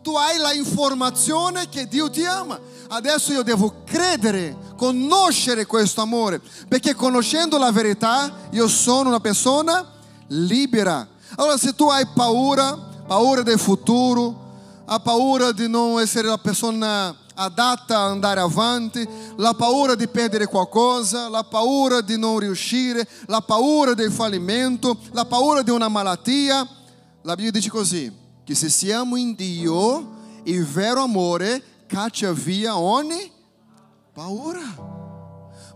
Tu 0.03 0.15
hai 0.17 0.39
la 0.39 0.53
informazione 0.53 1.69
che 1.69 1.87
Dio 1.87 2.09
ti 2.11 2.25
ama. 2.25 2.59
Adesso 2.89 3.33
io 3.33 3.43
devo 3.43 3.83
credere, 3.85 4.57
conoscere 4.81 5.67
questo 5.67 6.01
amore, 6.01 6.41
perché 6.67 6.95
conoscendo 6.95 7.59
la 7.59 7.71
verità 7.71 8.49
io 8.53 8.67
sono 8.67 9.11
una 9.11 9.21
persona 9.21 9.87
libera. 10.29 11.07
Allora 11.37 11.59
se 11.59 11.75
tu 11.75 11.91
hai 11.91 12.07
paura, 12.15 12.79
paura 13.07 13.43
del 13.43 13.59
futuro, 13.59 14.55
hai 14.87 14.99
paura 15.03 15.53
di 15.53 15.69
non 15.69 16.01
essere 16.01 16.29
la 16.29 16.39
persona 16.39 17.15
adatta 17.35 17.99
a 17.99 18.07
andare 18.07 18.41
avanti, 18.41 19.07
la 19.37 19.53
paura 19.53 19.95
di 19.95 20.09
perdere 20.09 20.47
qualcosa, 20.47 21.29
la 21.29 21.45
paura 21.45 22.01
di 22.01 22.17
non 22.17 22.39
riuscire, 22.39 23.07
la 23.27 23.43
paura 23.43 23.93
del 23.93 24.11
fallimento, 24.11 24.97
la 25.13 25.27
paura 25.27 25.61
di 25.61 25.71
una 25.71 25.89
malattia. 25.89 26.67
La 27.21 27.35
Bibbia 27.35 27.51
dice 27.51 27.69
così, 27.69 28.11
che 28.43 28.55
se 28.55 28.71
siamo 28.71 29.17
in 29.17 29.35
Dio, 29.35 30.17
il 30.45 30.65
vero 30.65 31.03
amore 31.03 31.63
caccia 31.87 32.33
via 32.33 32.79
ogni 32.79 33.39
paura. 34.21 34.61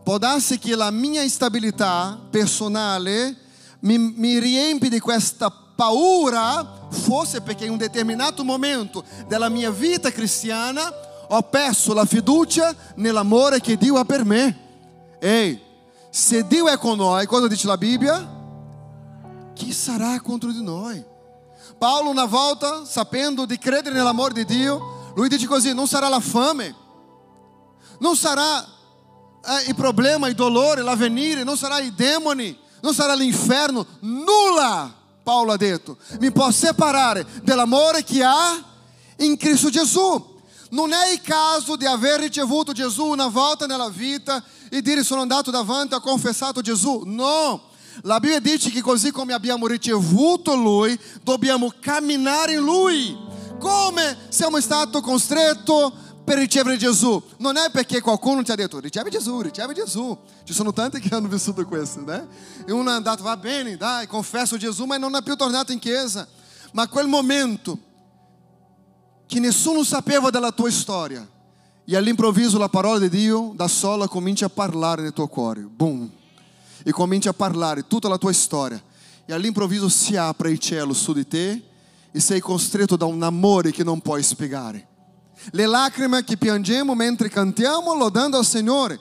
Può 0.02 0.18
darsi 0.18 0.58
che 0.58 0.76
la 0.76 0.90
mia 0.90 1.22
instabilità 1.22 2.20
personale 2.28 3.34
mi, 3.80 3.96
mi 3.96 4.38
riempie 4.38 4.90
di 4.90 5.00
questa 5.00 5.50
paura, 5.50 6.88
forse 6.90 7.40
perché 7.40 7.64
in 7.64 7.70
un 7.70 7.78
determinato 7.78 8.44
momento 8.44 9.02
della 9.26 9.48
mia 9.48 9.70
vita 9.70 10.10
cristiana 10.10 10.92
ho 11.26 11.40
perso 11.44 11.94
la 11.94 12.04
fiducia 12.04 12.74
nell'amore 12.96 13.60
che 13.60 13.78
Dio 13.78 13.96
ha 13.96 14.04
per 14.04 14.26
me. 14.26 14.58
Ehi, 15.18 15.58
se 16.10 16.46
Dio 16.46 16.68
è 16.68 16.76
con 16.76 16.98
noi, 16.98 17.24
cosa 17.24 17.48
dice 17.48 17.66
la 17.66 17.78
Bibbia? 17.78 18.28
Chi 19.54 19.72
sarà 19.72 20.20
contro 20.20 20.50
di 20.52 20.62
noi? 20.62 21.02
Paolo 21.78 22.10
una 22.10 22.26
volta, 22.26 22.84
sapendo 22.84 23.46
di 23.46 23.56
credere 23.56 23.94
nell'amore 23.94 24.34
di 24.34 24.44
Dio, 24.44 25.12
lui 25.16 25.28
dice 25.28 25.46
così, 25.46 25.72
non 25.72 25.86
sarà 25.86 26.10
la 26.10 26.20
fame, 26.20 26.82
non 27.98 28.16
sarà 28.16 28.62
eh, 28.62 29.68
il 29.68 29.74
problema, 29.74 30.28
il 30.28 30.34
dolore, 30.34 30.82
l'avvenire, 30.82 31.44
non 31.44 31.56
sarà 31.56 31.80
i 31.80 31.94
demoni, 31.94 32.56
non 32.80 32.94
sarà 32.94 33.14
l'inferno, 33.14 33.86
nulla, 34.00 34.92
Paolo 35.22 35.52
ha 35.52 35.56
detto, 35.56 35.96
mi 36.20 36.30
può 36.30 36.50
separare 36.50 37.26
dell'amore 37.42 38.04
che 38.04 38.22
ha 38.22 38.62
in 39.18 39.36
Cristo 39.36 39.70
Gesù. 39.70 40.32
Non 40.70 40.92
è 40.92 41.12
il 41.12 41.20
caso 41.22 41.76
di 41.76 41.86
aver 41.86 42.20
ricevuto 42.20 42.72
Gesù 42.72 43.06
una 43.06 43.28
volta 43.28 43.66
nella 43.66 43.88
vita 43.88 44.42
e 44.68 44.82
dire 44.82 45.04
sono 45.04 45.20
andato 45.20 45.50
davanti 45.50 45.94
e 45.94 45.96
ho 45.96 46.00
confessato 46.00 46.60
Gesù. 46.60 47.02
No. 47.04 47.70
La 48.02 48.18
Bibbia 48.18 48.40
dice 48.40 48.70
che 48.70 48.80
così 48.80 49.12
come 49.12 49.32
abbiamo 49.32 49.68
ricevuto 49.68 50.54
Lui, 50.56 50.98
dobbiamo 51.22 51.72
camminare 51.80 52.54
in 52.54 52.60
Lui. 52.60 53.16
Come 53.60 54.18
siamo 54.28 54.60
stati 54.60 55.00
costretti 55.00 55.72
per 56.24 56.38
ricevere 56.38 56.76
Gesù. 56.76 57.22
Non 57.38 57.56
è 57.56 57.70
perché 57.70 58.00
qualcuno 58.00 58.42
ti 58.42 58.50
ha 58.50 58.54
detto 58.54 58.80
riceve 58.80 59.10
Gesù, 59.10 59.40
riceve 59.40 59.74
Gesù. 59.74 60.18
Ci 60.42 60.54
sono 60.54 60.72
tanti 60.72 60.98
che 60.98 61.14
hanno 61.14 61.28
vissuto 61.28 61.64
questo, 61.66 62.00
né? 62.00 62.26
E 62.66 62.72
uno 62.72 62.90
è 62.90 62.94
andato, 62.94 63.22
va 63.22 63.36
bene, 63.36 63.76
dai, 63.76 64.06
confesso 64.06 64.56
Gesù, 64.56 64.84
ma 64.84 64.96
non 64.96 65.14
è 65.14 65.22
più 65.22 65.36
tornato 65.36 65.72
in 65.72 65.78
chiesa. 65.78 66.26
Ma 66.72 66.88
quel 66.88 67.06
momento 67.06 67.78
che 69.26 69.38
nessuno 69.38 69.84
sapeva 69.84 70.30
della 70.30 70.50
tua 70.50 70.70
storia 70.70 71.28
e 71.84 71.96
all'improvviso 71.96 72.56
la 72.58 72.68
parola 72.68 72.98
di 72.98 73.10
Dio 73.10 73.52
da 73.54 73.68
sola 73.68 74.08
comincia 74.08 74.46
a 74.46 74.50
parlare 74.50 75.02
nel 75.02 75.12
tuo 75.12 75.28
cuore. 75.28 75.60
Boom! 75.60 76.10
E 76.82 76.90
comincia 76.90 77.30
a 77.30 77.34
parlare 77.34 77.86
tutta 77.86 78.08
la 78.08 78.18
tua 78.18 78.32
storia. 78.32 78.82
E 79.26 79.32
all'improvviso 79.32 79.88
si 79.88 80.16
apre 80.16 80.50
il 80.50 80.58
cielo 80.58 80.92
su 80.92 81.12
di 81.12 81.26
te 81.26 81.62
e 82.10 82.20
sei 82.20 82.40
costretto 82.40 82.96
da 82.96 83.06
un 83.06 83.22
amore 83.22 83.70
che 83.70 83.84
non 83.84 84.00
puoi 84.00 84.22
spiegare. 84.22 84.88
Le 85.50 85.66
lacrime 85.66 86.24
che 86.24 86.36
piangiamo 86.36 86.94
mentre 86.94 87.28
cantiamo 87.28 87.94
lodando 87.94 88.38
al 88.38 88.44
Signore. 88.44 88.98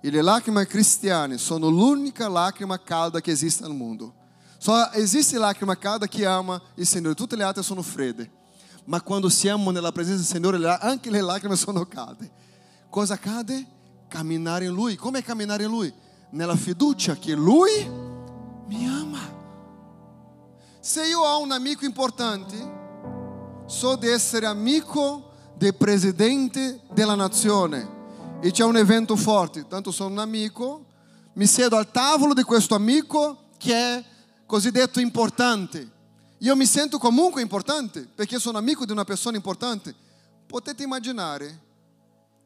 E 0.00 0.10
le 0.10 0.22
lacrime 0.22 0.66
cristiane 0.66 1.38
sono 1.38 1.68
l'unica 1.68 2.28
lacrima 2.28 2.80
calda 2.80 3.20
che 3.20 3.32
esiste 3.32 3.64
al 3.64 3.74
mondo. 3.74 4.14
Só 4.58 4.90
esiste 4.92 5.38
lacrima 5.38 5.76
calda 5.76 6.06
che 6.06 6.24
ama 6.24 6.60
il 6.74 6.86
Signore, 6.86 7.14
tutte 7.14 7.36
le 7.36 7.42
altre 7.42 7.62
sono 7.62 7.82
fredde. 7.82 8.30
Ma 8.84 9.00
quando 9.00 9.28
siamo 9.28 9.70
nella 9.70 9.92
presenza 9.92 10.22
del 10.22 10.26
Signore, 10.26 10.78
anche 10.80 11.10
le 11.10 11.20
lacrime 11.20 11.56
sono 11.56 11.84
calde. 11.86 12.30
Cosa 12.88 13.14
accade? 13.14 13.66
Camminare 14.08 14.66
in 14.66 14.72
Lui. 14.72 14.94
Come 14.96 15.22
camminare 15.22 15.64
in 15.64 15.70
Lui? 15.70 15.92
Nella 16.30 16.56
fiducia 16.56 17.16
che 17.16 17.34
Lui 17.34 17.70
mi 18.68 18.86
ama. 18.86 19.34
Se 20.80 21.04
io 21.04 21.20
ho 21.20 21.40
un 21.40 21.50
amico 21.50 21.84
importante, 21.84 22.54
so 23.66 23.96
di 23.96 24.06
essere 24.06 24.46
amico 24.46 25.32
del 25.56 25.74
presidente 25.74 26.80
della 26.92 27.14
nazione 27.14 27.94
e 28.40 28.50
c'è 28.50 28.64
un 28.64 28.76
evento 28.76 29.16
forte, 29.16 29.66
tanto 29.66 29.90
sono 29.90 30.10
un 30.10 30.18
amico, 30.18 30.84
mi 31.34 31.46
siedo 31.46 31.76
al 31.76 31.90
tavolo 31.90 32.34
di 32.34 32.42
questo 32.42 32.74
amico 32.74 33.48
che 33.56 33.74
è 33.74 34.04
cosiddetto 34.44 35.00
importante. 35.00 35.90
Io 36.38 36.54
mi 36.54 36.66
sento 36.66 36.98
comunque 36.98 37.40
importante 37.40 38.06
perché 38.14 38.38
sono 38.38 38.58
amico 38.58 38.84
di 38.84 38.92
una 38.92 39.04
persona 39.04 39.36
importante. 39.36 39.94
Potete 40.46 40.82
immaginare 40.82 41.64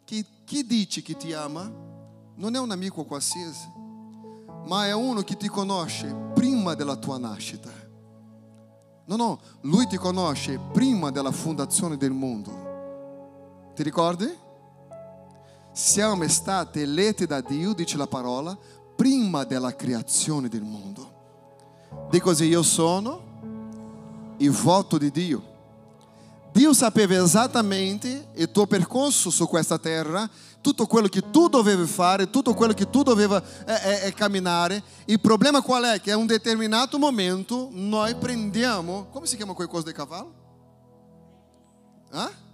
che 0.05 0.25
chi 0.44 0.64
dice 0.64 1.03
che 1.03 1.16
ti 1.16 1.33
ama 1.33 1.70
non 2.37 2.55
è 2.55 2.59
un 2.59 2.70
amico 2.70 3.05
qualsiasi, 3.05 3.68
ma 4.66 4.87
è 4.87 4.94
uno 4.94 5.23
che 5.23 5.37
ti 5.37 5.49
conosce 5.49 6.14
prima 6.35 6.75
della 6.75 6.96
tua 6.96 7.18
nascita. 7.18 7.70
No, 9.07 9.16
no, 9.16 9.40
lui 9.62 9.87
ti 9.88 9.96
conosce 9.96 10.59
prima 10.73 11.11
della 11.11 11.33
fondazione 11.33 11.96
del 11.96 12.12
mondo. 12.12 12.69
Ti 13.80 13.86
ricordi? 13.86 14.30
Siamo 15.72 16.28
stati 16.28 16.82
eletti 16.82 17.24
da 17.24 17.40
Dio, 17.40 17.72
dice 17.72 17.96
la 17.96 18.06
parola, 18.06 18.54
prima 18.94 19.44
della 19.44 19.74
creazione 19.74 20.50
del 20.50 20.60
mondo. 20.60 22.08
Di 22.10 22.20
così 22.20 22.44
io 22.44 22.62
sono 22.62 24.34
il 24.36 24.50
voto 24.50 24.98
di 24.98 25.10
Dio. 25.10 25.42
Dio 26.52 26.74
sapeva 26.74 27.24
esattamente 27.24 28.28
il 28.34 28.50
tuo 28.50 28.66
percorso 28.66 29.30
su 29.30 29.48
questa 29.48 29.78
terra, 29.78 30.28
tutto 30.60 30.86
quello 30.86 31.08
che 31.08 31.30
tu 31.30 31.48
dovevi 31.48 31.86
fare, 31.86 32.28
tutto 32.28 32.52
quello 32.52 32.74
che 32.74 32.90
tu 32.90 33.02
dovevi 33.02 33.36
eh, 33.64 34.08
eh, 34.08 34.12
camminare. 34.12 34.82
Il 35.06 35.20
problema 35.20 35.62
qual 35.62 35.84
è? 35.84 36.02
Che 36.02 36.12
a 36.12 36.18
un 36.18 36.26
determinato 36.26 36.98
momento 36.98 37.70
noi 37.72 38.14
prendiamo, 38.14 39.06
come 39.10 39.24
si 39.24 39.36
chiama 39.36 39.54
quel 39.54 39.68
coso 39.68 39.84
di 39.84 39.92
cavallo? 39.92 40.34
Ah? 42.10 42.48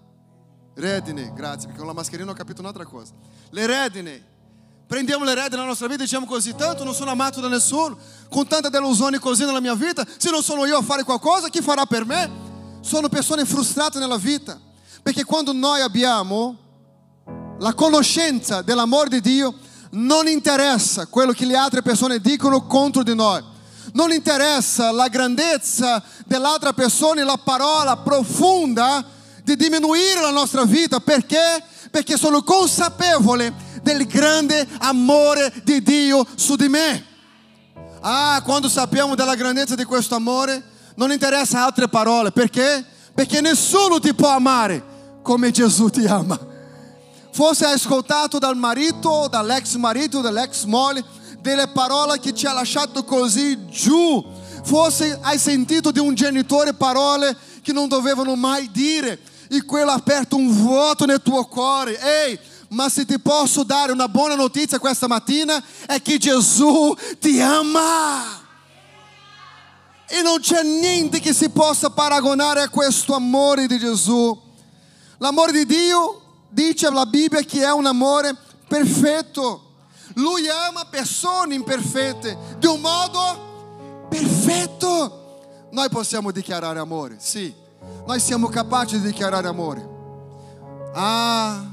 Redine, 0.78 1.32
grazie, 1.34 1.68
perché 1.68 1.78
con 1.78 1.86
la 1.86 1.94
mascherina 1.94 2.30
ho 2.30 2.34
capito 2.34 2.60
un'altra 2.60 2.84
cosa. 2.84 3.12
Le 3.50 3.66
redine. 3.66 4.34
Prendiamo 4.86 5.24
le 5.24 5.34
redine 5.34 5.56
nella 5.56 5.68
nostra 5.68 5.86
vita 5.86 6.02
e 6.02 6.04
diciamo 6.04 6.26
così, 6.26 6.54
tanto 6.54 6.84
non 6.84 6.94
sono 6.94 7.10
amato 7.10 7.40
da 7.40 7.48
nessuno, 7.48 7.96
con 8.28 8.46
tanta 8.46 8.68
delusione 8.68 9.18
così 9.18 9.46
nella 9.46 9.60
mia 9.60 9.74
vita, 9.74 10.06
se 10.18 10.30
non 10.30 10.42
sono 10.42 10.66
io 10.66 10.76
a 10.76 10.82
fare 10.82 11.02
qualcosa, 11.02 11.48
chi 11.48 11.62
farà 11.62 11.86
per 11.86 12.04
me? 12.04 12.30
Sono 12.82 13.08
persone 13.08 13.46
frustrate 13.46 13.98
nella 13.98 14.18
vita, 14.18 14.60
perché 15.02 15.24
quando 15.24 15.52
noi 15.52 15.80
abbiamo 15.80 16.58
la 17.58 17.72
conoscenza 17.72 18.60
dell'amore 18.60 19.08
di 19.08 19.20
Dio, 19.22 19.54
non 19.92 20.28
interessa 20.28 21.06
quello 21.06 21.32
che 21.32 21.46
le 21.46 21.56
altre 21.56 21.80
persone 21.80 22.20
dicono 22.20 22.66
contro 22.66 23.02
di 23.02 23.14
noi. 23.14 23.42
Non 23.94 24.12
interessa 24.12 24.92
la 24.92 25.08
grandezza 25.08 26.02
dell'altra 26.26 26.74
persona 26.74 27.22
e 27.22 27.24
la 27.24 27.40
parola 27.42 27.96
profonda 27.96 29.14
di 29.46 29.54
diminuire 29.54 30.20
la 30.20 30.32
nostra 30.32 30.64
vita 30.64 30.98
perché? 30.98 31.62
Perché 31.92 32.16
sono 32.16 32.42
consapevole 32.42 33.54
del 33.80 34.04
grande 34.04 34.66
amore 34.78 35.52
di 35.62 35.80
Dio 35.82 36.26
su 36.34 36.56
di 36.56 36.68
me. 36.68 37.04
Ah, 38.00 38.42
quando 38.44 38.68
sappiamo 38.68 39.14
della 39.14 39.36
grandezza 39.36 39.76
di 39.76 39.84
questo 39.84 40.16
amore, 40.16 40.60
non 40.96 41.12
interessa 41.12 41.64
altre 41.64 41.86
parole, 41.86 42.32
perché? 42.32 42.84
Perché 43.14 43.40
nessuno 43.40 44.00
ti 44.00 44.12
può 44.14 44.30
amare 44.30 44.82
come 45.22 45.52
Gesù 45.52 45.90
ti 45.90 46.04
ama. 46.06 46.36
Forse 47.30 47.66
hai 47.66 47.74
ascoltato 47.74 48.40
dal 48.40 48.56
marito, 48.56 49.28
dall'ex 49.30 49.76
marito, 49.76 50.20
dall'ex 50.20 50.64
moglie, 50.64 51.04
delle 51.40 51.68
parole 51.68 52.18
che 52.18 52.32
ti 52.32 52.46
ha 52.46 52.52
lasciato 52.52 53.04
così 53.04 53.64
giù. 53.68 54.24
Forse 54.64 55.20
hai 55.22 55.38
sentito 55.38 55.92
di 55.92 56.00
un 56.00 56.16
genitore 56.16 56.74
parole 56.74 57.36
che 57.62 57.72
non 57.72 57.86
dovevano 57.86 58.34
mai 58.34 58.68
dire 58.72 59.20
e 59.48 59.64
quello 59.64 59.90
aperta 59.90 60.36
un 60.36 60.50
vuoto 60.50 61.04
nel 61.04 61.22
tuo 61.22 61.44
cuore. 61.44 61.98
Ehi, 61.98 62.38
ma 62.68 62.88
se 62.88 63.04
ti 63.04 63.18
posso 63.18 63.62
dare 63.62 63.92
una 63.92 64.08
buona 64.08 64.34
notizia 64.34 64.78
questa 64.78 65.06
mattina 65.06 65.62
è 65.86 66.00
che 66.02 66.18
Gesù 66.18 66.94
ti 67.18 67.40
ama. 67.40 68.44
E 70.08 70.22
non 70.22 70.38
c'è 70.40 70.62
niente 70.62 71.20
che 71.20 71.32
si 71.32 71.48
possa 71.50 71.90
paragonare 71.90 72.62
a 72.62 72.68
questo 72.68 73.14
amore 73.14 73.66
di 73.66 73.78
Gesù. 73.78 74.40
L'amore 75.18 75.52
di 75.52 75.66
Dio, 75.66 76.22
dice 76.48 76.90
la 76.90 77.06
Bibbia, 77.06 77.40
che 77.40 77.62
è 77.62 77.72
un 77.72 77.86
amore 77.86 78.36
perfetto. 78.68 79.62
Lui 80.14 80.48
ama 80.48 80.84
persone 80.86 81.54
imperfette 81.54 82.36
di 82.58 82.66
un 82.66 82.80
modo 82.80 84.06
perfetto. 84.08 85.40
Noi 85.72 85.88
possiamo 85.88 86.30
dichiarare 86.30 86.78
amore, 86.78 87.16
sì, 87.18 87.52
Nós 88.06 88.22
somos 88.22 88.50
capazes 88.50 89.02
de 89.02 89.08
declarar 89.12 89.46
amor. 89.46 89.78
Ah, 90.94 91.64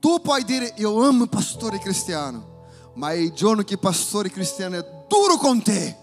tu 0.00 0.20
pode 0.20 0.44
dizer, 0.44 0.74
eu 0.78 1.02
amo 1.02 1.26
pastor 1.26 1.74
e 1.74 1.78
cristiano, 1.78 2.44
mas 2.94 3.18
é 3.18 3.22
o 3.22 3.36
giorno 3.36 3.64
que 3.64 3.76
pastor 3.76 4.26
e 4.26 4.30
cristiano 4.30 4.76
é 4.76 4.82
duro 5.08 5.38
com 5.38 5.58
te, 5.58 5.96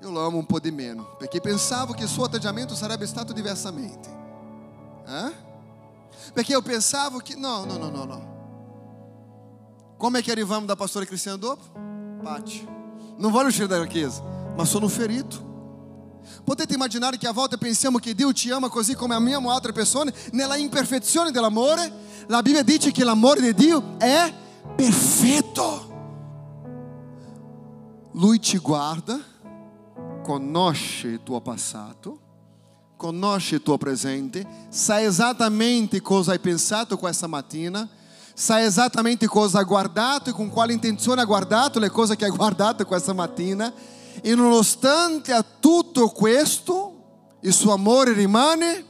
eu 0.00 0.10
lo 0.10 0.20
amo 0.20 0.38
um 0.38 0.44
pouco 0.44 0.70
menos, 0.70 1.04
porque 1.18 1.40
pensava 1.40 1.92
que 1.92 2.06
seu 2.06 2.24
atendimento 2.24 2.74
sarebbe 2.76 3.04
stato 3.04 3.34
diversamente. 3.34 4.08
Hã? 5.06 5.32
Porque 6.32 6.54
eu 6.54 6.62
pensava 6.62 7.20
que, 7.20 7.34
não, 7.34 7.66
não, 7.66 7.78
não, 7.78 7.90
não, 7.90 8.06
não. 8.06 8.38
Como 9.96 10.16
é 10.16 10.22
que 10.22 10.30
arrivamos 10.30 10.68
da 10.68 10.76
pastora 10.76 11.04
Cristiana 11.04 11.38
Dopo? 11.38 11.64
Pate. 12.22 12.68
Não 13.18 13.32
vale 13.32 13.48
o 13.48 13.52
cheiro 13.52 13.68
da 13.68 13.82
riqueza, 13.82 14.22
mas 14.56 14.68
sono 14.68 14.88
ferido. 14.88 15.47
Potete 16.44 16.74
immaginare 16.74 17.18
che 17.18 17.26
a 17.26 17.32
volte 17.32 17.58
pensiamo 17.58 17.98
che 17.98 18.14
Dio 18.14 18.32
ci 18.32 18.50
ama 18.50 18.68
così 18.68 18.94
come 18.94 19.14
amiamo 19.14 19.50
altre 19.50 19.72
persone, 19.72 20.12
nella 20.32 20.56
imperfezione 20.56 21.30
dell'amore? 21.30 21.90
La 22.26 22.42
Bibbia 22.42 22.62
dice 22.62 22.90
che 22.90 23.04
l'amore 23.04 23.40
di 23.40 23.54
Dio 23.54 23.98
è 23.98 24.32
perfetto. 24.74 25.86
Lui 28.12 28.40
ci 28.40 28.58
guarda, 28.58 29.20
conosce 30.22 31.08
il 31.08 31.22
tuo 31.22 31.40
passato, 31.40 32.18
conosce 32.96 33.56
il 33.56 33.62
tuo 33.62 33.78
presente, 33.78 34.46
sa 34.68 35.00
esattamente 35.00 36.00
cosa 36.00 36.32
hai 36.32 36.38
pensato 36.38 36.98
questa 36.98 37.26
mattina, 37.26 37.88
sa 38.34 38.62
esattamente 38.62 39.26
cosa 39.26 39.60
ha 39.60 39.64
guardato 39.64 40.30
e 40.30 40.32
con 40.32 40.48
quale 40.48 40.72
intenzione 40.72 41.22
ha 41.22 41.24
guardato 41.24 41.78
le 41.78 41.90
cose 41.90 42.16
che 42.16 42.24
hai 42.24 42.30
guardato 42.30 42.84
questa 42.84 43.12
mattina 43.12 43.72
e 44.22 44.34
nonostante 44.34 45.32
a 45.32 45.42
tutto 45.42 46.08
questo 46.08 47.38
il 47.40 47.52
suo 47.52 47.72
amore 47.72 48.12
rimane 48.12 48.84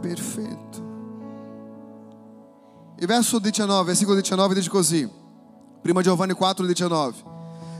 perfetto. 0.00 0.62
Il 2.98 3.06
verso 3.06 3.38
19, 3.38 3.84
versículo 3.84 4.16
19 4.16 4.54
dice 4.54 4.70
così, 4.70 5.10
prima 5.80 6.02
Giovanni 6.02 6.32
4, 6.32 6.64
19. 6.64 7.32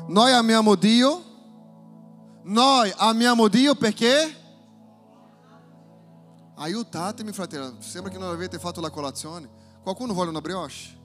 Noi 0.08 0.32
amiamo 0.32 0.74
Dio, 0.74 1.22
noi 2.42 2.92
amiamo 2.96 3.48
Dio 3.48 3.74
perché... 3.74 4.42
Aiutatemi 6.56 7.32
fratello, 7.32 7.74
sembra 7.80 8.12
che 8.12 8.18
non 8.18 8.30
avete 8.30 8.58
fatto 8.58 8.80
la 8.80 8.90
colazione. 8.90 9.48
Qualcuno 9.82 10.12
vuole 10.12 10.30
una 10.30 10.40
brioche? 10.40 11.02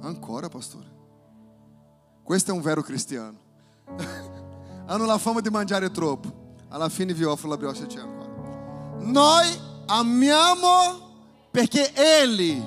Ancora, 0.00 0.48
pastore? 0.48 0.95
Questo 2.26 2.50
è 2.50 2.54
un 2.54 2.60
vero 2.60 2.82
cristiano. 2.82 3.38
Hanno 4.86 5.04
la 5.04 5.16
fama 5.16 5.40
di 5.40 5.48
mangiare 5.48 5.92
troppo. 5.92 6.56
Alla 6.70 6.88
fine 6.88 7.14
vi 7.14 7.22
offro 7.22 7.48
la 7.48 7.56
brioche 7.56 7.86
c'è 7.86 8.00
ancora. 8.00 8.98
Noi 8.98 9.46
amiamo 9.86 11.48
perché 11.52 11.92
Egli 11.94 12.60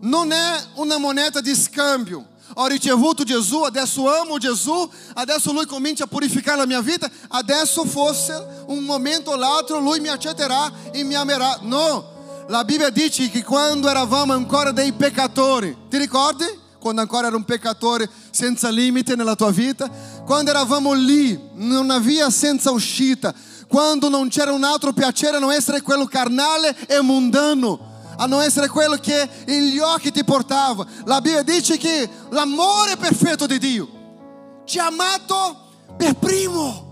non 0.00 0.32
è 0.32 0.62
una 0.74 0.98
moneta 0.98 1.40
di 1.40 1.54
scambio. 1.54 2.28
Ho 2.56 2.66
ricevuto 2.66 3.24
Gesù, 3.24 3.62
adesso 3.62 4.14
amo 4.14 4.36
Gesù, 4.36 4.86
adesso 5.14 5.50
Lui 5.50 5.64
comincia 5.64 6.04
a 6.04 6.08
purificare 6.08 6.58
la 6.58 6.66
mia 6.66 6.82
vita, 6.82 7.10
adesso 7.28 7.86
fosse 7.86 8.64
un 8.66 8.84
momento 8.84 9.34
l'altro 9.34 9.78
Lui 9.78 9.98
mi 10.00 10.08
accetterà 10.08 10.90
e 10.90 11.04
mi 11.04 11.14
amerà. 11.14 11.60
No, 11.62 12.11
la 12.48 12.64
Bibbia 12.64 12.90
dice 12.90 13.30
che 13.30 13.44
quando 13.44 13.88
eravamo 13.88 14.32
ancora 14.32 14.72
dei 14.72 14.92
peccatori, 14.92 15.76
ti 15.88 15.96
ricordi? 15.96 16.44
Quando 16.78 17.00
ancora 17.00 17.28
era 17.28 17.36
un 17.36 17.44
peccatore 17.44 18.08
senza 18.30 18.68
limite 18.68 19.14
nella 19.14 19.36
tua 19.36 19.50
vita? 19.50 19.88
Quando 20.24 20.50
eravamo 20.50 20.92
lì, 20.92 21.40
non 21.54 21.90
havia 21.90 22.28
senza 22.30 22.72
uscita, 22.72 23.32
quando 23.68 24.08
non 24.08 24.28
c'era 24.28 24.52
un 24.52 24.64
altro 24.64 24.92
piacere 24.92 25.36
a 25.36 25.40
non 25.40 25.52
essere 25.52 25.80
quello 25.80 26.06
carnale 26.06 26.76
e 26.88 27.00
mundano, 27.00 28.14
a 28.16 28.26
non 28.26 28.42
essere 28.42 28.68
quello 28.68 28.96
che 28.96 29.28
gli 29.46 29.78
occhi 29.78 30.10
ti 30.10 30.24
portava. 30.24 30.84
La 31.04 31.20
Bibbia 31.20 31.42
dice 31.42 31.76
che 31.76 32.08
l'amore 32.30 32.96
perfetto 32.96 33.46
di 33.46 33.58
Dio 33.58 33.88
ci 34.64 34.78
ha 34.78 34.86
amato 34.86 35.68
per 35.96 36.14
primo. 36.14 36.91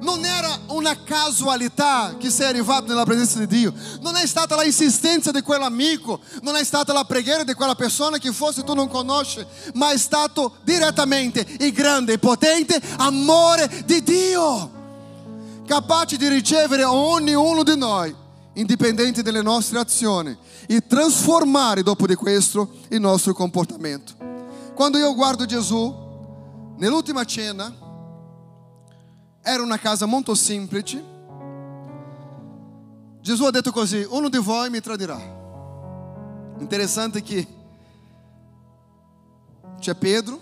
Non 0.00 0.24
era 0.24 0.60
una 0.68 1.02
casualità 1.02 2.14
che 2.18 2.30
sei 2.30 2.46
arrivato 2.46 2.86
nella 2.86 3.04
presenza 3.04 3.38
di 3.40 3.46
Dio, 3.46 3.74
non 4.00 4.14
è 4.14 4.26
stata 4.26 4.54
la 4.54 4.64
insistenza 4.64 5.32
di 5.32 5.42
quell'amico, 5.42 6.20
non 6.42 6.54
è 6.54 6.62
stata 6.62 6.92
la 6.92 7.04
preghiera 7.04 7.42
di 7.42 7.54
quella 7.54 7.74
persona 7.74 8.18
che 8.18 8.32
forse 8.32 8.62
tu 8.62 8.74
non 8.74 8.88
conosci, 8.88 9.44
ma 9.74 9.90
è 9.90 9.98
stato 9.98 10.58
direttamente 10.62 11.44
il 11.58 11.72
grande 11.72 12.12
e 12.12 12.18
potente 12.18 12.80
amore 12.98 13.82
di 13.84 14.02
Dio, 14.04 14.70
capace 15.66 16.16
di 16.16 16.28
ricevere 16.28 16.84
ognuno 16.84 17.64
di 17.64 17.76
noi, 17.76 18.14
indipendente 18.54 19.22
dalle 19.22 19.42
nostre 19.42 19.80
azioni, 19.80 20.36
e 20.68 20.86
trasformare 20.86 21.82
dopo 21.82 22.06
di 22.06 22.14
questo 22.14 22.70
il 22.90 23.00
nostro 23.00 23.34
comportamento. 23.34 24.12
Quando 24.74 24.96
io 24.96 25.12
guardo 25.14 25.44
Gesù, 25.44 25.92
nell'ultima 26.76 27.24
cena, 27.24 27.74
era 29.48 29.62
una 29.62 29.78
casa 29.78 30.04
molto 30.04 30.34
semplice. 30.34 31.02
Gesù 33.22 33.44
ha 33.44 33.50
detto 33.50 33.72
così, 33.72 34.06
uno 34.10 34.28
di 34.28 34.36
voi 34.36 34.68
mi 34.68 34.80
tradirà. 34.80 35.18
Interessante 36.58 37.22
che 37.22 37.46
c'è 39.78 39.94
Pedro, 39.94 40.38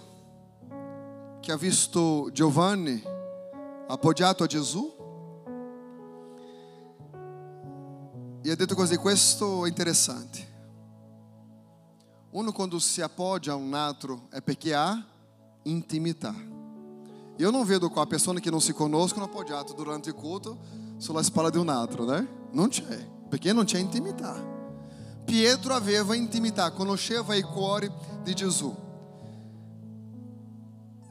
che 1.41 1.53
ha 1.53 1.57
visto 1.57 2.31
Giovanni 2.33 3.01
appoggiato 3.87 4.43
a 4.43 4.47
Gesù, 4.47 4.93
e 8.43 8.51
ha 8.51 8.57
detto 8.57 8.75
così, 8.75 8.97
questo 8.97 9.67
è 9.67 9.69
interessante. 9.69 10.55
Uno 12.31 12.51
quando 12.51 12.81
si 12.81 13.01
appoggia 13.03 13.53
a 13.53 13.57
un 13.57 13.73
altro 13.73 14.27
è 14.31 14.43
perché 14.43 14.75
ha 14.75 15.01
intimità. 15.63 16.35
Eu 17.39 17.53
não 17.53 17.65
vedo 17.65 17.91
com 17.91 18.01
a 18.01 18.07
pessoa 18.07 18.41
que 18.41 18.51
não 18.51 18.61
se 18.61 18.73
conoscono 18.73 19.27
appoggiato 19.27 19.75
durante 19.75 20.09
il 20.09 20.15
culto 20.15 20.57
sulla 20.97 21.23
spalla 21.23 21.51
di 21.51 21.59
un 21.59 21.69
altro, 21.69 22.05
né? 22.07 22.27
Non 22.53 22.69
c'è, 22.69 23.07
perché 23.29 23.53
non 23.53 23.65
c'è 23.65 23.79
intimità. 23.79 24.35
Pietro 25.25 25.75
aveva 25.75 26.15
intimità, 26.15 26.71
conosceva 26.71 27.35
i 27.35 27.43
cuori 27.43 27.91
di 28.23 28.35
Gesù. 28.35 28.75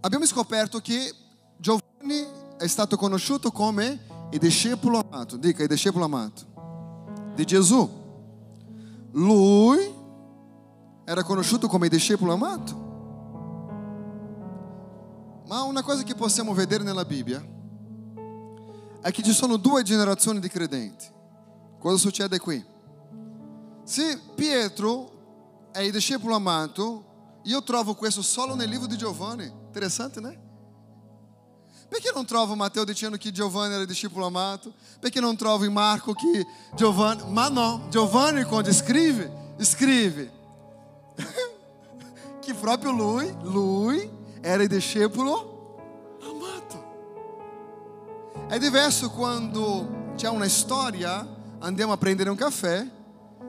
Abbiamo 0.01 0.25
scoperto 0.25 0.79
che 0.79 1.13
Giovanni 1.57 2.25
è 2.57 2.67
stato 2.67 2.97
conosciuto 2.97 3.51
come 3.51 3.99
il 4.31 4.39
discepolo 4.39 4.99
amato, 4.99 5.38
dica 5.38 5.61
il 5.61 5.67
discepolo 5.67 6.05
amato 6.05 6.53
di 7.35 7.45
Gesù. 7.45 7.88
Lui 9.11 9.93
era 11.03 11.23
conosciuto 11.23 11.67
come 11.67 11.85
il 11.85 11.91
discepolo 11.91 12.33
amato. 12.33 12.85
Ma 15.47 15.62
una 15.62 15.84
cosa 15.84 16.03
che 16.03 16.15
possiamo 16.15 16.53
vedere 16.53 16.84
nella 16.84 17.05
Bibbia 17.05 17.43
è 19.01 19.12
che 19.12 19.21
ci 19.21 19.34
sono 19.34 19.58
due 19.58 19.84
generazioni 19.84 20.39
di 20.39 20.49
credenti. 20.49 21.05
Cosa 21.79 21.97
succede 21.97 22.39
qui? 22.39 22.63
Se 23.84 24.19
Pietro 24.34 25.69
è 25.71 25.79
il 25.81 25.91
discepolo 25.91 26.34
amato, 26.34 27.39
io 27.43 27.62
trovo 27.62 27.93
questo 27.93 28.23
solo 28.23 28.55
nel 28.55 28.67
libro 28.67 28.88
di 28.88 28.97
Giovanni. 28.97 29.45
Interessante, 29.45 30.19
né? 30.19 30.41
Perché 31.88 32.12
non 32.13 32.25
trovo 32.25 32.55
Matteo 32.55 32.84
dicendo 32.84 33.15
che 33.15 33.31
Giovanni 33.31 33.73
era 33.73 33.84
il 33.84 33.88
discepolo 33.88 34.25
amato? 34.25 34.73
Perché 34.99 35.19
non 35.19 35.36
trovo 35.36 35.65
in 35.65 35.71
Marco 35.73 36.13
che 36.13 36.45
Giovanni... 36.73 37.31
Ma 37.31 37.47
no, 37.47 37.86
Giovanni 37.89 38.43
quando 38.43 38.73
scrive, 38.73 39.53
scrive 39.60 40.31
che 42.41 42.53
proprio 42.60 42.91
lui, 42.91 43.31
lui 43.43 44.10
era 44.45 44.62
il 44.62 44.69
discepolo 44.69 46.17
amato. 46.21 46.84
È 48.47 48.60
diverso 48.60 49.10
quando 49.10 50.13
c'è 50.15 50.29
una 50.29 50.47
storia, 50.47 51.27
andiamo 51.58 51.93
a 51.93 51.97
prendere 51.97 52.29
un 52.29 52.36
caffè, 52.36 52.88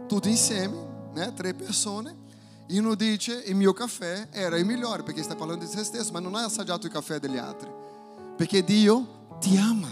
tutti 0.06 0.30
insieme, 0.30 1.10
né? 1.12 1.34
tre 1.34 1.52
persone, 1.52 2.24
e 2.66 2.78
uno 2.78 2.94
dice 2.94 3.42
il 3.44 3.56
mio 3.56 3.74
caffè 3.74 4.28
era 4.30 4.56
il 4.56 4.64
migliore 4.64 5.02
perché 5.02 5.22
sta 5.22 5.34
parlando 5.34 5.66
di 5.66 5.70
se 5.70 5.84
stesso, 5.84 6.12
ma 6.12 6.18
non 6.18 6.34
hai 6.34 6.44
assaggiato 6.44 6.86
il 6.86 6.92
caffè 6.92 7.18
degli 7.18 7.36
altri, 7.36 7.70
perché 8.34 8.64
Dio 8.64 9.36
ti 9.38 9.54
ama. 9.58 9.90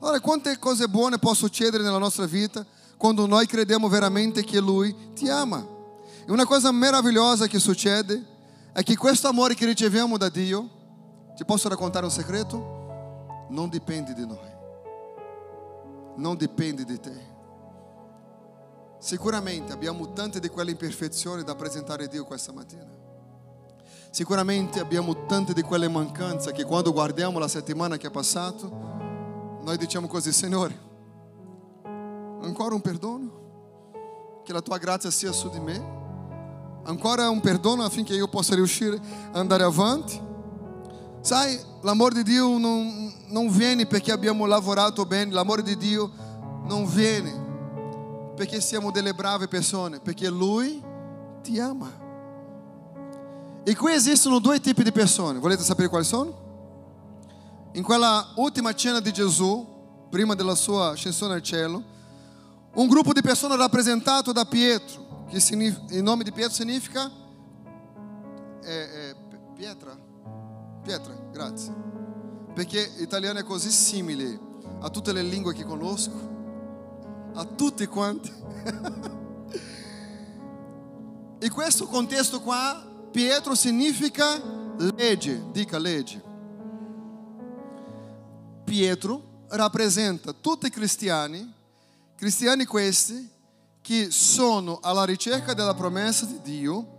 Allora, 0.00 0.20
quante 0.20 0.58
cose 0.58 0.88
buone 0.88 1.18
possono 1.18 1.48
succedere 1.48 1.82
nella 1.82 1.98
nostra 1.98 2.24
vita 2.24 2.64
quando 2.96 3.26
noi 3.26 3.44
crediamo 3.46 3.88
veramente 3.88 4.42
che 4.42 4.58
Lui 4.58 5.12
ti 5.12 5.28
ama? 5.28 5.62
E 6.26 6.32
una 6.32 6.46
cosa 6.46 6.72
meravigliosa 6.72 7.46
che 7.46 7.58
succede 7.58 8.36
è 8.78 8.84
che 8.84 8.96
questo 8.96 9.26
amore 9.26 9.54
che 9.54 9.66
riceviamo 9.66 10.16
da 10.16 10.28
Dio, 10.28 10.68
ti 11.34 11.44
posso 11.44 11.68
raccontare 11.68 12.04
un 12.04 12.12
segreto? 12.12 13.46
Non 13.48 13.68
dipende 13.68 14.14
di 14.14 14.24
noi, 14.24 14.52
non 16.14 16.36
dipende 16.36 16.84
di 16.84 17.00
te. 17.00 17.26
Sicuramente 19.00 19.72
abbiamo 19.72 20.12
tante 20.12 20.38
di 20.38 20.46
quelle 20.46 20.70
imperfezioni 20.70 21.42
da 21.42 21.56
presentare 21.56 22.04
a 22.04 22.06
Dio 22.06 22.24
questa 22.24 22.52
mattina. 22.52 22.86
Sicuramente 24.10 24.78
abbiamo 24.78 25.26
tante 25.26 25.54
di 25.54 25.62
quelle 25.62 25.88
mancanze 25.88 26.52
che 26.52 26.62
quando 26.62 26.92
guardiamo 26.92 27.40
la 27.40 27.48
settimana 27.48 27.96
che 27.96 28.06
è 28.06 28.10
passata, 28.12 28.64
noi 28.68 29.76
diciamo 29.76 30.06
così, 30.06 30.32
Signore, 30.32 30.78
ancora 31.82 32.76
un 32.76 32.80
perdono? 32.80 34.42
Che 34.44 34.52
la 34.52 34.60
tua 34.60 34.78
grazia 34.78 35.10
sia 35.10 35.32
su 35.32 35.50
di 35.50 35.58
me? 35.58 35.97
Ancora 36.84 37.28
un 37.28 37.40
perdono 37.40 37.82
affinché 37.84 38.14
io 38.14 38.28
possa 38.28 38.54
riuscire 38.54 38.98
a 39.32 39.38
andare 39.38 39.62
avanti? 39.62 40.20
Sai, 41.20 41.58
l'amore 41.82 42.14
di 42.14 42.22
Dio 42.22 42.56
non, 42.58 43.12
non 43.28 43.50
viene 43.50 43.86
perché 43.86 44.12
abbiamo 44.12 44.46
lavorato 44.46 45.04
bene, 45.04 45.32
l'amore 45.32 45.62
di 45.62 45.76
Dio 45.76 46.10
non 46.64 46.86
viene 46.86 47.46
perché 48.38 48.60
siamo 48.60 48.92
delle 48.92 49.14
brave 49.14 49.48
persone, 49.48 49.98
perché 49.98 50.28
Lui 50.28 50.80
ti 51.42 51.58
ama. 51.58 51.90
E 53.64 53.74
qui 53.74 53.92
esistono 53.92 54.38
due 54.38 54.60
tipi 54.60 54.84
di 54.84 54.92
persone, 54.92 55.40
volete 55.40 55.64
sapere 55.64 55.88
quali 55.88 56.04
sono? 56.04 56.46
In 57.72 57.82
quella 57.82 58.32
ultima 58.36 58.72
cena 58.74 59.00
di 59.00 59.12
Gesù, 59.12 59.66
prima 60.08 60.34
della 60.34 60.54
sua 60.54 60.90
ascensione 60.90 61.34
al 61.34 61.42
cielo, 61.42 61.82
un 62.74 62.86
gruppo 62.86 63.12
di 63.12 63.20
persone 63.20 63.56
rappresentato 63.56 64.30
da 64.30 64.44
Pietro, 64.44 65.07
che 65.28 65.36
il 65.90 66.02
nome 66.02 66.24
di 66.24 66.32
Pietro 66.32 66.54
significa 66.54 67.10
è, 68.62 68.66
è 68.66 69.16
pietra, 69.54 69.96
pietra, 70.82 71.14
grazie, 71.30 71.74
perché 72.54 72.90
l'italiano 72.96 73.38
è 73.38 73.44
così 73.44 73.70
simile 73.70 74.40
a 74.80 74.90
tutte 74.90 75.12
le 75.12 75.22
lingue 75.22 75.54
che 75.54 75.64
conosco 75.64 76.36
a 77.34 77.44
tutti 77.44 77.86
quanti. 77.86 78.32
In 81.40 81.50
questo 81.52 81.86
contesto 81.86 82.40
qua, 82.40 82.84
Pietro 83.10 83.54
significa 83.54 84.42
legge, 84.96 85.44
dica 85.52 85.78
legge. 85.78 86.22
Pietro 88.64 89.44
rappresenta 89.48 90.32
tutti 90.32 90.66
i 90.66 90.70
cristiani, 90.70 91.52
cristiani 92.16 92.64
questi, 92.64 93.36
che 93.88 94.10
sono 94.10 94.80
alla 94.82 95.04
ricerca 95.04 95.54
della 95.54 95.72
promessa 95.72 96.26
di 96.26 96.42
Dio 96.42 96.96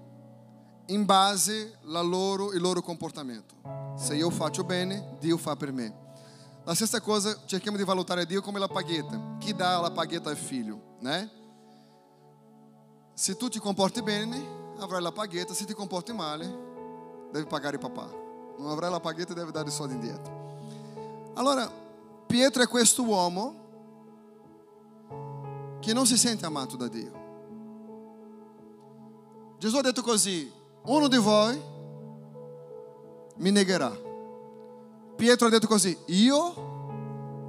in 0.87 1.05
base 1.05 1.77
al 1.85 2.09
loro, 2.09 2.49
loro 2.53 2.81
comportamento. 2.81 3.53
Se 3.95 4.15
io 4.15 4.31
faccio 4.31 4.63
bene, 4.63 5.17
Dio 5.19 5.37
fa 5.37 5.55
per 5.55 5.71
me. 5.71 5.95
La 6.63 6.73
stessa 6.73 6.99
cosa, 6.99 7.41
cerchiamo 7.45 7.77
di 7.77 7.83
valutare 7.83 8.25
Dio 8.25 8.41
come 8.41 8.57
la 8.57 8.67
paghetta. 8.67 9.35
Chi 9.37 9.53
dà 9.53 9.79
la 9.79 9.91
paghetta 9.91 10.31
al 10.31 10.35
figlio, 10.35 10.95
né? 11.01 11.29
Se 13.13 13.37
tu 13.37 13.49
ti 13.49 13.59
comporti 13.59 14.01
bene, 14.01 14.43
avrai 14.79 15.03
la 15.03 15.11
paghetta, 15.11 15.53
se 15.53 15.65
ti 15.65 15.75
comporti 15.75 16.11
male, 16.11 16.51
devi 17.31 17.45
pagare 17.45 17.77
papà. 17.77 18.09
Non 18.57 18.71
avrai 18.71 18.89
la 18.89 18.99
paghetta, 18.99 19.35
devi 19.35 19.51
dare 19.51 19.67
i 19.67 19.71
soldi 19.71 19.93
indietro. 19.93 21.33
Allora, 21.35 21.71
Pietro 22.25 22.63
è 22.63 22.67
questo 22.67 23.03
uomo 23.03 23.67
che 25.79 25.93
non 25.93 26.05
si 26.05 26.17
sente 26.17 26.45
amato 26.45 26.75
da 26.75 26.87
Dio. 26.87 27.27
Gesù 29.57 29.77
ha 29.77 29.81
detto 29.81 30.01
così, 30.01 30.51
uno 30.85 31.07
di 31.07 31.17
voi 31.17 31.61
mi 33.37 33.51
negherà. 33.51 34.07
Pietro 35.15 35.47
ha 35.47 35.49
detto 35.49 35.67
così, 35.67 35.97
io 36.07 36.53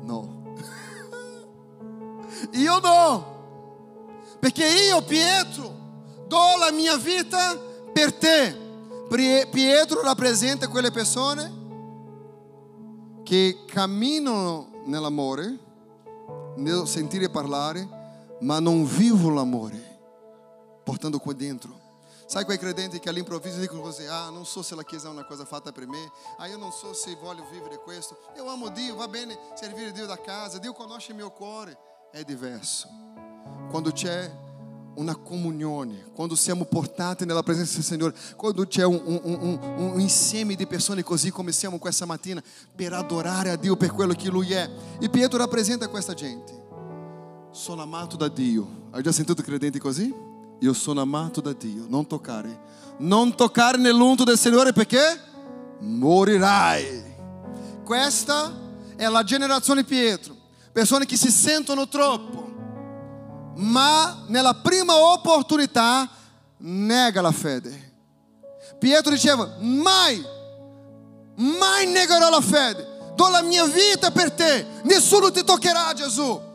no. 0.02 0.54
io 2.52 2.78
no. 2.80 3.38
Perché 4.40 4.66
io, 4.66 5.02
Pietro, 5.02 5.74
do 6.26 6.56
la 6.58 6.72
mia 6.72 6.96
vita 6.96 7.56
per 7.92 8.12
te. 8.14 8.68
Pietro 9.50 10.02
rappresenta 10.02 10.68
quelle 10.68 10.90
persone 10.90 11.58
che 13.22 13.64
camminano 13.66 14.82
nell'amore, 14.86 15.58
nel 16.56 16.86
sentire 16.86 17.28
parlare, 17.28 17.99
ma 18.40 18.60
non 18.60 18.84
vivono 18.84 19.34
l'amore, 19.34 19.98
portando 20.84 21.18
qua 21.18 21.32
dentro. 21.32 21.88
Sai 22.30 22.44
quei 22.44 22.58
credenti 22.58 23.00
che 23.00 23.08
all'improvviso 23.08 23.58
dicono 23.58 23.80
così: 23.80 24.06
Ah, 24.06 24.30
non 24.30 24.46
so 24.46 24.62
se 24.62 24.76
la 24.76 24.84
Chiesa 24.84 25.08
è 25.08 25.10
una 25.10 25.24
cosa 25.24 25.44
fatta 25.44 25.72
per 25.72 25.88
me. 25.88 26.12
Ah, 26.38 26.46
io 26.46 26.58
non 26.58 26.70
so 26.70 26.92
se 26.92 27.16
voglio 27.20 27.44
vivere 27.50 27.78
questo. 27.78 28.16
Io 28.36 28.48
amo 28.48 28.68
Dio, 28.68 28.94
va 28.94 29.08
bene 29.08 29.36
servire 29.54 29.90
Dio 29.90 30.06
da 30.06 30.20
casa. 30.20 30.58
Dio 30.58 30.72
conosce 30.72 31.10
il 31.10 31.16
mio 31.16 31.32
cuore. 31.32 31.76
È 32.12 32.22
diverso. 32.22 32.88
Quando 33.68 33.90
c'è 33.90 34.30
una 34.94 35.16
comunione, 35.16 36.10
quando 36.14 36.36
siamo 36.36 36.64
portati 36.66 37.24
nella 37.24 37.42
presenza 37.42 37.74
del 37.74 37.84
Signore, 37.84 38.14
quando 38.36 38.64
c'è 38.64 38.84
un, 38.84 39.00
un, 39.04 39.20
un, 39.24 39.58
un, 39.92 40.00
insieme 40.00 40.54
di 40.54 40.66
persone 40.68 41.02
così 41.02 41.32
come 41.32 41.50
siamo 41.50 41.78
questa 41.78 42.04
mattina 42.04 42.40
per 42.76 42.92
adorare 42.92 43.50
a 43.50 43.56
Dio 43.56 43.76
per 43.76 43.90
quello 43.90 44.14
che 44.14 44.28
Lui 44.28 44.52
è. 44.52 44.70
E 45.00 45.08
Pietro 45.08 45.38
rappresenta 45.38 45.88
questa 45.88 46.14
gente. 46.14 46.59
Sono 47.52 47.82
amato 47.82 48.16
da 48.16 48.28
Dio. 48.28 48.86
Hai 48.92 49.02
già 49.02 49.10
sentito 49.10 49.42
credenti 49.42 49.80
così? 49.80 50.14
Io 50.60 50.72
sono 50.72 51.00
amato 51.00 51.40
da 51.40 51.52
Dio. 51.52 51.84
Non 51.88 52.06
toccare. 52.06 52.68
Non 52.98 53.34
toccare 53.34 53.76
nell'unto 53.76 54.22
del 54.22 54.38
Signore 54.38 54.72
perché 54.72 55.20
morirai. 55.80 57.02
Questa 57.84 58.52
è 58.94 59.08
la 59.08 59.24
generazione 59.24 59.82
Pietro. 59.82 60.36
Persone 60.72 61.06
che 61.06 61.16
si 61.16 61.32
sentono 61.32 61.88
troppo, 61.88 63.52
ma 63.56 64.22
nella 64.28 64.54
prima 64.54 64.94
opportunità 64.94 66.08
nega 66.58 67.20
la 67.20 67.32
fede. 67.32 67.94
Pietro 68.78 69.10
diceva: 69.10 69.56
Mai, 69.58 70.24
mai 71.34 71.86
negherò 71.86 72.30
la 72.30 72.40
fede. 72.40 73.12
Do 73.16 73.28
la 73.28 73.42
mia 73.42 73.66
vita 73.66 74.12
per 74.12 74.30
te. 74.30 74.64
Nessuno 74.84 75.32
ti 75.32 75.42
toccherà, 75.42 75.92
Gesù. 75.94 76.48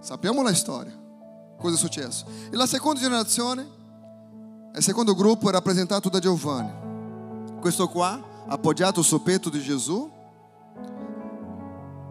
Sappiamo 0.00 0.42
la 0.42 0.54
storia 0.54 1.00
cosa 1.60 1.74
è 1.74 1.78
successo. 1.78 2.24
E 2.50 2.56
la 2.56 2.66
seconda 2.66 3.00
generazione, 3.00 3.68
il 4.74 4.82
secondo 4.82 5.14
gruppo 5.14 5.48
è 5.48 5.52
rappresentato 5.52 6.08
da 6.08 6.18
Giovanni. 6.18 7.58
Questo 7.60 7.86
qua, 7.88 8.44
appoggiato 8.46 9.02
sul 9.02 9.20
petto 9.20 9.50
di 9.50 9.60
Gesù, 9.60 10.10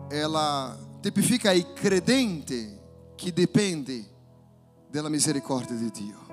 ela 0.07 0.77
tipifica 1.01 1.51
il 1.51 1.73
credente 1.73 3.13
che 3.15 3.33
dipende 3.33 4.17
della 4.89 5.09
misericordia 5.09 5.75
di 5.75 5.89
Dio. 5.91 6.27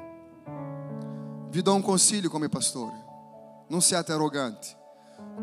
Vi 1.48 1.62
do 1.62 1.74
un 1.74 1.82
consiglio 1.82 2.28
come 2.28 2.48
pastore: 2.48 3.04
non 3.68 3.80
siate 3.80 4.12
arroganti. 4.12 4.68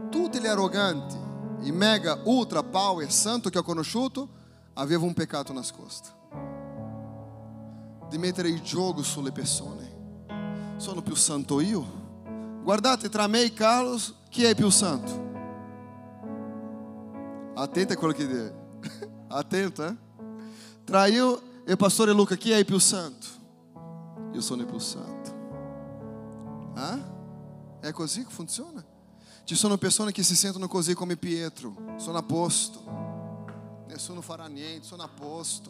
Tutti 0.09 0.39
gli 0.39 0.47
arroganti, 0.47 1.17
i 1.61 1.71
mega, 1.71 2.21
ultra, 2.25 2.61
power, 2.61 3.11
santo 3.11 3.49
che 3.49 3.57
ho 3.57 3.63
conosciuto, 3.63 4.41
avevano 4.73 5.07
un 5.07 5.13
peccato 5.13 5.53
nascosto 5.53 6.21
di 8.13 8.19
mettere 8.19 8.47
il 8.47 8.61
gioco 8.61 9.01
sulle 9.01 9.31
persone. 9.31 10.75
Sono 10.77 11.01
più 11.01 11.15
santo 11.15 11.59
io? 11.59 11.83
Guardate 12.61 13.09
tra 13.09 13.25
me 13.25 13.41
e 13.41 13.53
Carlos, 13.53 14.13
chi 14.29 14.43
è 14.43 14.53
più 14.53 14.69
santo? 14.69 15.31
Attento 17.55 17.93
a 17.93 17.95
quello 17.95 18.13
che 18.13 18.27
dice. 18.27 18.55
Attento, 19.29 19.85
eh? 19.85 19.95
Tra 20.83 21.07
io 21.07 21.41
e 21.65 21.75
pastore 21.75 22.11
Luca, 22.11 22.35
chi 22.35 22.51
è 22.51 22.63
più 22.63 22.77
santo? 22.77 23.25
Io 24.31 24.41
sono 24.41 24.63
più 24.63 24.77
santo. 24.77 26.71
Ah? 26.75 26.99
È 27.79 27.91
così 27.91 28.23
che 28.23 28.31
funziona? 28.31 28.83
Ci 29.43 29.55
sono 29.55 29.77
persone 29.77 30.11
che 30.11 30.21
si 30.21 30.35
sentono 30.35 30.67
così 30.67 30.93
come 30.93 31.17
Pietro, 31.17 31.95
sono 31.97 32.19
a 32.19 32.23
posto, 32.23 33.12
nessuno 33.93 34.21
farà 34.21 34.47
niente, 34.47 34.87
sono 34.87 35.03
a 35.03 35.07
posto. 35.07 35.69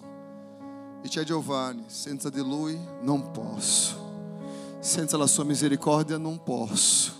E 1.04 1.10
c'è 1.10 1.24
Giovanni, 1.24 1.84
senza 1.88 2.30
di 2.30 2.40
lui 2.40 2.80
non 3.02 3.32
posso, 3.32 4.78
senza 4.80 5.18
la 5.18 5.28
sua 5.28 5.44
misericordia 5.44 6.18
non 6.18 6.42
posso. 6.42 7.12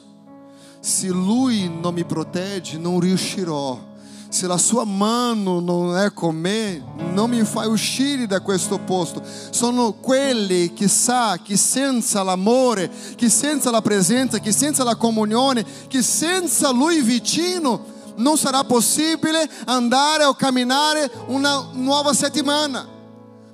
Se 0.80 1.08
lui 1.08 1.70
non 1.70 1.94
mi 1.94 2.06
protegge, 2.06 2.78
non 2.78 3.02
riuscirò. 3.02 3.92
Se 4.30 4.48
la 4.48 4.58
sua 4.58 4.86
mano 4.86 5.60
non 5.60 5.96
è 5.96 6.12
con 6.14 6.36
me, 6.36 6.82
non 7.12 7.30
mi 7.30 7.44
fa 7.44 7.68
uscire 7.68 8.26
da 8.26 8.40
questo 8.40 8.80
posto. 8.80 9.22
Sono 9.52 9.94
quelli 9.94 10.74
che 10.74 10.88
sa 10.88 11.38
che 11.44 11.56
senza 11.58 12.24
l'amore, 12.24 12.90
che 13.16 13.30
senza 13.30 13.70
la 13.70 13.82
presenza, 13.82 14.40
che 14.40 14.52
senza 14.52 14.84
la 14.84 14.96
comunione, 14.96 15.66
che 15.88 16.02
senza 16.02 16.72
lui 16.72 17.02
vicino, 17.02 17.93
non 18.18 18.38
sarà 18.38 18.64
possibile 18.64 19.50
andare 19.66 20.26
o 20.26 20.34
camminare 20.34 21.12
una 21.28 21.70
nuova 21.74 22.14
settimana. 22.14 22.88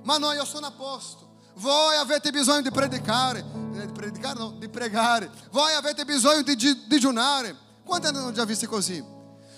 Ma 0.03 0.17
noi 0.17 0.35
io 0.35 0.45
sono 0.45 0.65
a 0.65 0.71
posto. 0.71 1.27
Voi 1.55 1.95
avete 1.97 2.31
bisogno 2.31 2.61
di 2.61 2.71
predicare, 2.71 3.43
di 3.71 3.91
predicare 3.91 4.39
no, 4.39 4.51
di 4.57 4.69
pregare. 4.69 5.29
Voi 5.51 5.73
avete 5.73 6.05
bisogno 6.05 6.41
di 6.41 6.55
digiunare. 6.87 7.55
Quanti 7.83 8.07
hanno 8.07 8.31
già 8.31 8.45
visto 8.45 8.67
così? 8.67 9.03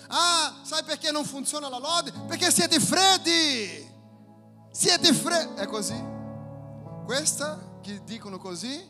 Ah, 0.08 0.56
sai 0.62 0.82
perché 0.84 1.10
non 1.10 1.24
funziona 1.24 1.68
la 1.68 1.78
lode? 1.78 2.12
Perché 2.26 2.50
siete 2.50 2.80
freddi. 2.80 3.90
Siete 4.72 5.12
freddi. 5.12 5.60
È 5.60 5.66
così? 5.66 5.94
Questa 7.04 7.78
che 7.80 8.02
dicono 8.04 8.38
così, 8.38 8.88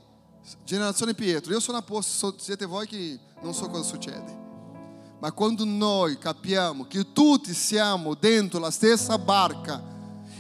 generazione 0.64 1.14
Pietro, 1.14 1.53
io 1.53 1.61
sono 1.61 1.79
a 1.79 1.83
posto, 1.83 2.35
siete 2.38 2.66
voi 2.66 2.87
che 2.87 3.18
non 3.42 3.55
so 3.55 3.68
cosa 3.68 3.85
succede. 3.85 4.41
Ma 5.23 5.31
quando 5.31 5.65
noi 5.65 6.19
capiamo 6.19 6.85
che 6.89 7.13
tutti 7.13 7.55
siamo 7.55 8.15
dentro 8.15 8.59
la 8.59 8.73
stessa 8.73 9.17
barca, 9.19 9.81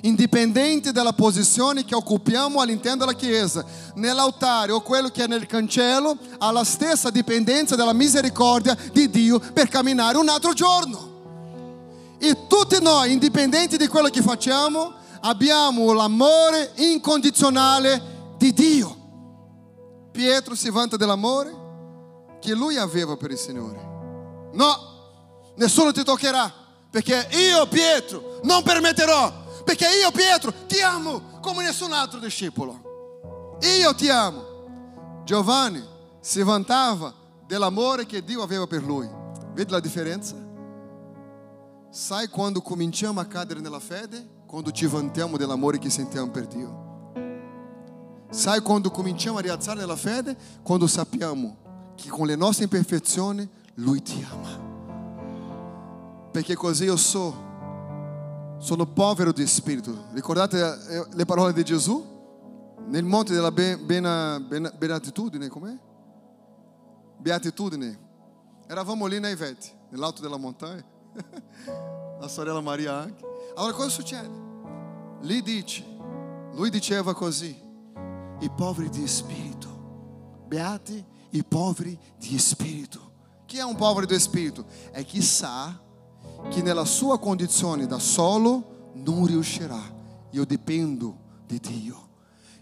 indipendente 0.00 0.90
dalla 0.90 1.12
posizione 1.12 1.84
che 1.84 1.94
occupiamo 1.94 2.60
all'interno 2.60 3.04
della 3.04 3.14
Chiesa, 3.14 3.64
nell'altare 3.94 4.72
o 4.72 4.80
quello 4.80 5.08
che 5.10 5.22
è 5.22 5.28
nel 5.28 5.46
cancello, 5.46 6.18
ha 6.38 6.50
la 6.50 6.64
stessa 6.64 7.10
dipendenza 7.10 7.76
della 7.76 7.92
misericordia 7.92 8.76
di 8.90 9.08
Dio 9.08 9.38
per 9.38 9.68
camminare 9.68 10.18
un 10.18 10.28
altro 10.28 10.52
giorno. 10.52 12.16
E 12.18 12.48
tutti 12.48 12.82
noi, 12.82 13.12
indipendenti 13.12 13.76
di 13.76 13.86
quello 13.86 14.08
che 14.08 14.20
facciamo, 14.20 14.94
abbiamo 15.20 15.92
l'amore 15.92 16.72
incondizionale 16.78 18.34
di 18.36 18.52
Dio. 18.52 18.96
Pietro 20.10 20.56
si 20.56 20.70
vanta 20.70 20.96
dell'amore 20.96 21.54
che 22.40 22.52
lui 22.52 22.78
aveva 22.78 23.16
per 23.16 23.30
il 23.30 23.38
Signore. 23.38 23.91
No, 24.52 25.54
nessuno 25.56 25.92
ti 25.92 26.02
toccherà, 26.02 26.52
perché 26.90 27.28
io 27.32 27.66
Pietro 27.66 28.40
non 28.42 28.62
permetterò 28.62 29.40
perché 29.64 29.86
io 29.86 30.10
Pietro 30.10 30.52
ti 30.66 30.80
amo 30.80 31.38
come 31.40 31.64
nessun 31.64 31.92
altro 31.92 32.18
discepolo. 32.18 33.56
Io 33.60 33.94
ti 33.94 34.08
amo. 34.08 35.20
Giovanni 35.24 35.82
si 36.20 36.42
vantava 36.42 37.14
dell'amore 37.46 38.06
che 38.06 38.24
Dio 38.24 38.42
aveva 38.42 38.66
per 38.66 38.82
lui. 38.82 39.08
Vedi 39.52 39.70
la 39.70 39.80
differenza? 39.80 40.36
Sai 41.90 42.28
quando 42.28 42.60
cominciamo 42.60 43.20
a 43.20 43.24
cadere 43.24 43.60
nella 43.60 43.80
fede? 43.80 44.40
Quando 44.46 44.70
ci 44.72 44.86
vantiamo 44.86 45.36
dell'amore 45.36 45.78
che 45.78 45.90
sentiamo 45.90 46.30
per 46.30 46.46
Dio. 46.46 46.90
Sai 48.30 48.60
quando 48.60 48.90
cominciamo 48.90 49.38
a 49.38 49.42
rialzare 49.42 49.80
nella 49.80 49.96
fede? 49.96 50.36
Quando 50.62 50.86
sappiamo 50.86 51.92
che 51.94 52.08
con 52.08 52.26
le 52.26 52.34
nostre 52.34 52.64
imperfezioni 52.64 53.48
Lui 53.74 54.02
ti 54.02 54.26
ama. 54.30 54.70
Perché 56.30 56.54
così 56.54 56.84
io 56.84 56.96
so 56.96 57.50
sono 58.58 58.86
povero 58.86 59.32
di 59.32 59.46
spirito. 59.46 60.06
Ricordate 60.12 60.60
eh, 60.60 61.06
le 61.12 61.24
parole 61.24 61.52
di 61.52 61.64
Gesù? 61.64 62.10
Nel 62.86 63.04
monte 63.04 63.32
della 63.32 63.50
beatitudine, 63.50 65.48
com'è? 65.48 65.76
Beatitudine. 67.18 67.98
Eravamo 68.68 69.06
lì 69.06 69.18
nei 69.18 69.34
veti, 69.34 69.70
nell'alto 69.90 70.22
della 70.22 70.36
montagna. 70.36 70.84
La 72.20 72.28
sorella 72.28 72.60
Maria 72.60 72.94
anche. 72.94 73.24
Allora 73.56 73.72
cosa 73.72 73.88
succede? 73.88 74.30
Lì 75.22 75.42
dice, 75.42 75.84
lui 76.52 76.70
diceva 76.70 77.14
così, 77.14 77.60
i 78.38 78.50
poveri 78.50 78.88
di 78.90 79.06
spirito. 79.08 80.44
Beati 80.46 81.04
i 81.30 81.44
poveri 81.44 81.98
di 82.16 82.38
spirito. 82.38 83.11
Chi 83.52 83.58
è 83.58 83.62
un 83.62 83.74
povero 83.74 84.06
di 84.06 84.18
spirito? 84.18 84.64
È 84.90 85.04
chi 85.04 85.20
sa 85.20 85.78
che 86.48 86.62
nella 86.62 86.86
sua 86.86 87.18
condizione 87.18 87.86
da 87.86 87.98
solo 87.98 88.92
non 88.94 89.26
riuscirà. 89.26 89.78
Io 90.30 90.46
dipendo 90.46 91.14
di 91.46 91.60
Dio. 91.60 92.08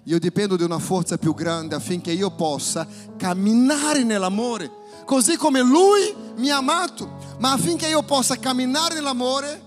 Io 0.07 0.19
dipendo 0.19 0.57
di 0.57 0.65
una 0.65 0.81
forza 0.81 1.17
più 1.17 1.33
grande 1.33 1.77
affinché 1.77 2.11
io 2.11 2.33
possa 2.33 2.89
camminare 3.17 4.03
nell'amore, 4.03 4.69
così 5.05 5.37
come 5.37 5.61
Lui 5.61 6.13
mi 6.39 6.51
ha 6.51 6.57
amato. 6.57 7.19
Ma 7.39 7.53
affinché 7.53 7.87
io 7.87 8.03
possa 8.03 8.37
camminare 8.41 8.95
nell'amore, 8.95 9.63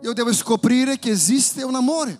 io 0.00 0.14
devo 0.14 0.32
scoprire 0.32 0.98
che 0.98 1.10
esiste 1.10 1.62
un 1.62 1.74
amore. 1.74 2.18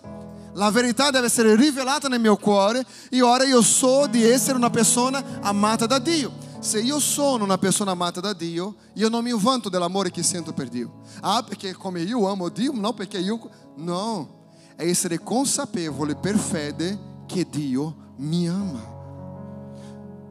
La 0.53 0.69
verità 0.69 1.09
deve 1.09 1.25
essere 1.25 1.55
rivelata 1.55 2.07
nel 2.07 2.19
mio 2.19 2.37
cuore 2.37 2.85
e 3.09 3.19
ora 3.23 3.45
io 3.45 3.63
so 3.63 4.05
di 4.05 4.23
essere 4.23 4.57
una 4.57 4.69
persona 4.69 5.39
amata 5.41 5.87
da 5.87 5.97
Dio. 5.97 6.42
Se 6.63 6.79
io 6.79 6.97
sono 6.97 7.43
una 7.43 7.57
persona 7.57 7.91
amata 7.91 8.21
da 8.21 8.31
Dio, 8.31 8.75
io 8.93 9.09
non 9.09 9.21
mi 9.21 9.33
vanto 9.37 9.67
dell'amore 9.67 10.09
che 10.11 10.23
sento 10.23 10.53
per 10.53 10.69
Dio. 10.69 11.01
Ah, 11.19 11.43
perché 11.43 11.73
come 11.73 11.99
io 11.99 12.25
amo 12.25 12.47
Dio, 12.47 12.71
não 12.71 12.93
perché 12.93 13.17
io... 13.17 13.37
Não, 13.75 14.29
é 14.77 14.89
essere 14.89 15.17
consapevole 15.17 16.15
per 16.15 16.37
fede 16.37 16.97
che 17.27 17.45
Dio 17.45 17.93
mi 18.15 18.47
ama. 18.47 18.81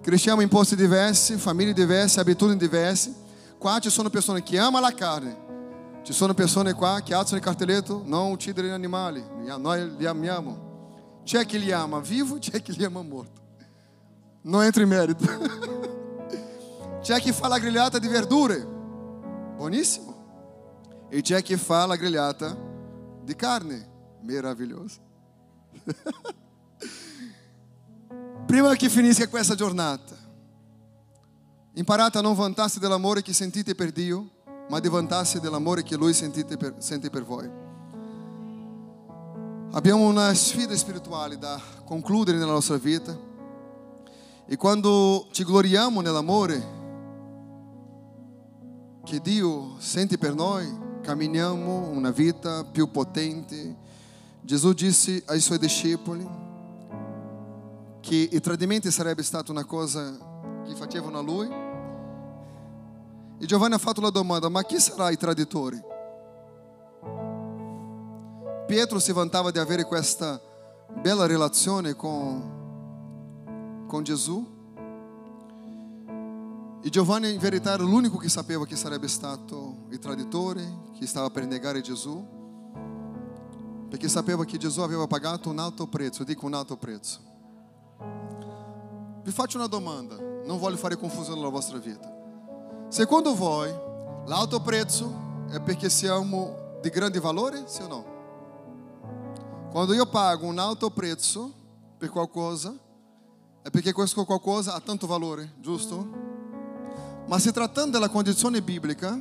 Cresciamo 0.01 0.41
in 0.41 0.49
posti 0.49 0.75
diversi, 0.75 1.37
famiglie 1.37 1.75
diverse, 1.75 2.19
abitudini 2.19 2.59
diverse. 2.59 3.15
Qua 3.59 3.79
ci 3.79 3.91
sono 3.91 4.09
persone 4.09 4.43
che 4.43 4.59
amano 4.59 4.87
la 4.87 4.95
carne. 4.95 6.01
Ci 6.03 6.15
sono 6.15 6.33
persone 6.33 6.73
qua 6.73 7.03
che 7.05 7.13
alzano 7.13 7.37
il 7.37 7.45
cartelletto, 7.45 8.01
non 8.07 8.31
uccidere 8.31 8.69
gli 8.69 8.71
animali, 8.71 9.23
noi 9.59 9.97
li 9.99 10.07
amiamo. 10.07 11.21
C'è 11.25 11.45
chi 11.45 11.59
li 11.59 11.71
ama 11.71 11.99
vivo, 12.01 12.39
c'è 12.39 12.63
chi 12.63 12.75
li 12.75 12.85
ama 12.85 13.03
morto. 13.03 13.39
Non 14.45 14.63
entro 14.63 14.83
in 14.83 14.89
merito. 14.89 15.91
C'è 17.03 17.19
chi 17.19 17.33
fa 17.33 17.49
la 17.49 17.59
grigliata 17.59 17.99
di 17.99 18.07
verdure, 18.07 18.65
buonissimo. 19.57 21.09
E 21.09 21.21
c'è 21.21 21.43
chi 21.43 21.57
fa 21.57 21.85
la 21.85 21.97
grigliata 21.97 22.57
di 23.25 23.35
carne, 23.35 23.89
meraviglioso. 24.21 25.01
Prima 28.47 28.77
che 28.77 28.89
finisca 28.89 29.27
questa 29.27 29.57
giornata, 29.57 30.15
imparate 31.75 32.19
a 32.19 32.21
non 32.21 32.37
vantarsi 32.37 32.79
dell'amore 32.79 33.21
che 33.21 33.33
sentite 33.33 33.75
per 33.75 33.91
Dio, 33.91 34.31
ma 34.69 34.79
di 34.79 34.89
vantarsi 34.89 35.41
dell'amore 35.41 35.83
che 35.83 35.97
Lui 35.97 36.15
per, 36.15 36.77
sente 36.79 37.11
per 37.11 37.25
voi. 37.25 37.51
Abbiamo 39.73 40.07
una 40.07 40.33
sfida 40.35 40.77
spirituale 40.77 41.37
da 41.37 41.61
concludere 41.85 42.39
nella 42.39 42.53
nostra 42.53 42.77
vita. 42.77 43.19
E 44.47 44.57
quando 44.57 45.27
ci 45.33 45.45
gloriamo 45.45 46.01
nell'amore, 46.01 46.79
che 49.05 49.21
Dio 49.21 49.75
sente 49.79 50.17
per 50.17 50.35
noi, 50.35 50.67
camminiamo 51.03 51.89
una 51.89 52.11
vita 52.11 52.65
più 52.65 52.91
potente. 52.91 53.77
Gesù 54.41 54.73
disse 54.73 55.23
ai 55.27 55.41
suoi 55.41 55.59
discepoli 55.59 56.29
che 58.01 58.29
il 58.31 58.41
tradimento 58.41 58.91
sarebbe 58.91 59.23
stata 59.23 59.51
una 59.51 59.65
cosa 59.65 60.17
che 60.65 60.75
facevano 60.75 61.19
a 61.19 61.23
lui. 61.23 61.49
E 63.39 63.47
Giovanni 63.47 63.75
ha 63.75 63.79
fatto 63.79 64.01
la 64.01 64.11
domanda, 64.11 64.49
ma 64.49 64.63
chi 64.63 64.79
sarà 64.79 65.11
il 65.11 65.17
traditore? 65.17 65.91
Pietro 68.67 69.01
si 69.01 69.13
vantava 69.13 69.51
di 69.51 69.59
avere 69.59 69.85
questa 69.85 70.41
bella 71.01 71.27
relazione 71.27 71.95
con, 71.95 73.85
con 73.89 74.03
Gesù 74.05 74.52
e 76.85 76.91
Giovanni 76.91 77.33
in 77.33 77.39
verità 77.39 77.75
era 77.75 77.85
l'unico 77.85 78.17
che 78.17 78.29
sapeva 78.29 78.67
che 78.67 78.75
sarebbe 78.75 79.07
stato 79.07 79.85
il 79.91 80.01
traditore, 80.01 80.91
che 80.99 81.07
stava 81.07 81.31
per 81.31 81.47
negare 81.47 81.81
Gesù, 81.81 82.27
perché 83.89 84.09
sapeva 84.09 84.45
che 84.45 84.59
Gesù 84.59 84.81
aveva 84.81 85.07
pagato 85.07 85.49
un 85.49 85.61
alto 85.61 85.87
prezzo, 85.87 86.25
dico 86.25 86.45
un 86.47 86.55
alto 86.55 86.77
prezzo. 86.77 87.21
Vi 89.23 89.31
faccio 89.31 89.59
una 89.59 89.69
domanda, 89.69 90.17
non 90.45 90.59
voglio 90.59 90.77
fare 90.77 90.97
confusione 90.97 91.39
nella 91.39 91.53
vostra 91.53 91.79
vita. 91.79 92.13
Secondo 92.89 93.37
voi, 93.37 93.73
l'alto 94.27 94.61
prezzo 94.61 95.47
è 95.51 95.61
perché 95.61 95.89
siamo 95.89 96.79
di 96.81 96.89
grande 96.89 97.21
valore, 97.21 97.63
sì 97.67 97.83
o 97.83 97.87
no? 97.87 98.05
Quando 99.71 99.95
io 99.95 100.07
pago 100.07 100.47
un 100.47 100.59
alto 100.59 100.91
prezzo 100.91 101.53
per 101.97 102.09
qualcosa, 102.09 102.75
è 103.63 103.71
perché 103.71 103.93
questo 103.93 104.25
qualcosa 104.25 104.75
ha 104.75 104.81
tanto 104.81 105.07
valore, 105.07 105.55
giusto? 105.61 106.22
Ma 107.27 107.39
se 107.39 107.53
trattando 107.53 107.93
della 107.93 108.09
condizione 108.09 108.61
biblica, 108.63 109.21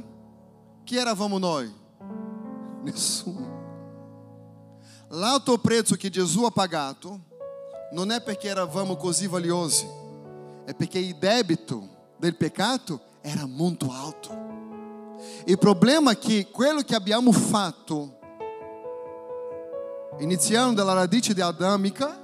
chi 0.84 0.98
eravamo 0.98 1.38
noi? 1.38 1.72
Nessuno. 2.84 3.60
L'alto 5.10 5.58
prezzo 5.60 5.96
che 5.96 6.10
Gesù 6.10 6.44
ha 6.44 6.52
pagato 6.52 7.20
non 7.92 8.12
è 8.12 8.22
perché 8.22 8.48
eravamo 8.48 8.96
così 8.96 9.28
valiosi, 9.28 9.88
è 10.66 10.74
perché 10.74 11.00
il 11.00 11.16
debito 11.16 12.14
del 12.18 12.36
peccato 12.36 13.02
era 13.22 13.46
molto 13.46 13.92
alto. 13.92 14.50
Il 15.46 15.58
problema 15.58 16.12
è 16.12 16.18
che 16.18 16.48
quello 16.50 16.82
che 16.82 16.96
abbiamo 16.96 17.32
fatto, 17.32 18.20
iniziando 20.20 20.74
dalla 20.74 20.94
radice 20.94 21.34
di 21.34 21.42
adamica, 21.42 22.20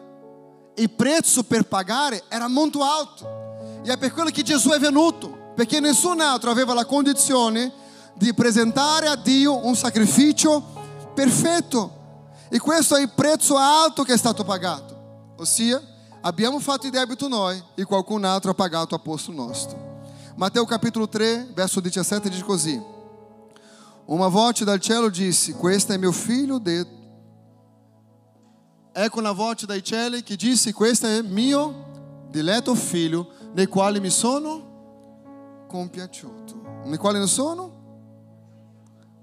il 0.75 0.89
prezzo 0.89 1.43
per 1.43 1.67
pagare 1.67 2.23
era 2.29 2.47
molto 2.47 2.83
alto. 2.83 3.81
E 3.83 3.91
è 3.91 3.97
per 3.97 4.11
quello 4.13 4.29
che 4.29 4.43
Gesù 4.43 4.69
è 4.69 4.79
venuto 4.79 5.45
perché 5.57 5.79
nessun 5.79 6.21
altro 6.21 6.51
aveva 6.51 6.75
la 6.75 6.85
condizione 6.85 7.73
di 8.13 8.31
presentare 8.31 9.07
a 9.07 9.15
Dio 9.15 9.65
un 9.65 9.75
sacrificio 9.75 10.63
perfetto. 11.15 11.95
E 12.47 12.59
questo 12.59 12.95
è 12.95 13.01
il 13.01 13.09
prezzo 13.09 13.57
alto 13.57 14.03
che 14.03 14.13
è 14.13 14.17
stato 14.17 14.43
pagato. 14.43 15.33
Ossia, 15.37 15.81
abbiamo 16.21 16.59
fatto 16.59 16.85
il 16.85 16.91
debito 16.91 17.27
noi 17.27 17.59
e 17.73 17.85
qualcun 17.85 18.23
altro 18.23 18.51
ha 18.51 18.53
pagato 18.53 18.93
a 18.93 18.99
posto 18.99 19.31
nostro. 19.31 20.03
Matteo 20.35 20.63
capitolo 20.65 21.09
3, 21.09 21.49
verso 21.55 21.79
17 21.79 22.29
dice 22.29 22.43
così. 22.43 22.79
Uma 24.05 24.27
voce 24.27 24.63
dal 24.63 24.79
cielo 24.79 25.09
disse: 25.09 25.53
Questo 25.53 25.91
è 25.91 25.97
mio 25.97 26.11
figlio 26.11 26.59
de... 26.59 26.85
Ecco 28.93 29.17
una 29.17 29.31
voce 29.31 29.65
dai 29.65 29.83
cieli 29.83 30.21
che 30.21 30.35
disse: 30.35 30.71
Questo 30.71 31.07
è 31.07 31.23
mio 31.23 32.27
diletto 32.29 32.75
figlio, 32.75 33.31
nel 33.53 33.67
quale 33.67 33.99
mi 33.99 34.11
sono 34.11 34.67
compiaciuto. 35.67 36.81
Nei 36.85 36.97
quali 36.97 37.17
non 37.17 37.27
sono? 37.27 37.85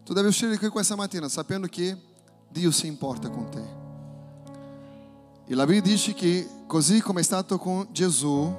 Tu 0.04 0.12
devi 0.12 0.28
uscire 0.28 0.58
qui 0.58 0.68
questa 0.68 0.94
mattina 0.94 1.28
sapendo 1.28 1.66
che 1.66 1.96
Dio 2.48 2.70
si 2.70 2.86
importa 2.86 3.30
con 3.30 3.50
te. 3.50 3.82
E 5.46 5.54
la 5.54 5.64
Bibbia 5.66 5.92
dice 5.92 6.14
che 6.14 6.46
così 6.66 7.00
come 7.00 7.20
è 7.20 7.24
stato 7.24 7.58
con 7.58 7.88
Gesù, 7.90 8.54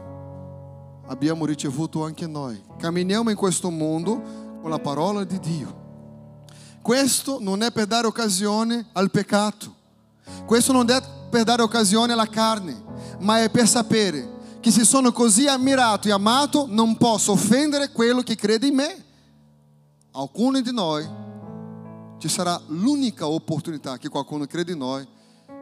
abbiamo 1.07 1.45
ricevuto 1.45 2.03
anche 2.03 2.27
noi. 2.27 2.61
Camminiamo 2.77 3.29
in 3.29 3.35
questo 3.35 3.69
mondo 3.69 4.57
con 4.61 4.69
la 4.69 4.79
parola 4.79 5.23
di 5.23 5.39
Dio. 5.39 5.83
Questo 6.81 7.37
non 7.39 7.63
è 7.63 7.71
per 7.71 7.87
dare 7.87 8.07
occasione 8.07 8.87
al 8.93 9.09
peccato. 9.09 9.73
Questo 10.45 10.71
non 10.71 10.89
è 10.89 11.01
per 11.29 11.43
dare 11.43 11.61
occasione 11.61 12.13
alla 12.13 12.27
carne, 12.27 12.83
ma 13.19 13.41
è 13.41 13.49
per 13.49 13.67
sapere 13.67 14.34
che 14.65 14.71
se 14.71 14.83
sono 14.83 15.11
così 15.11 15.45
ammirato 15.45 16.07
e 16.07 16.11
amato 16.11 16.65
non 16.67 16.97
posso 16.97 17.33
offendere 17.33 17.91
quello 17.91 18.23
che 18.23 18.33
crede 18.33 18.65
in 18.65 18.73
me. 18.73 19.05
Alcuni 20.13 20.63
di 20.63 20.73
noi 20.73 21.07
ci 22.17 22.27
sarà 22.27 22.59
l'unica 22.69 23.27
opportunità 23.27 23.99
che 23.99 24.09
qualcuno 24.09 24.47
crede 24.47 24.71
in 24.71 24.79
noi 24.79 25.07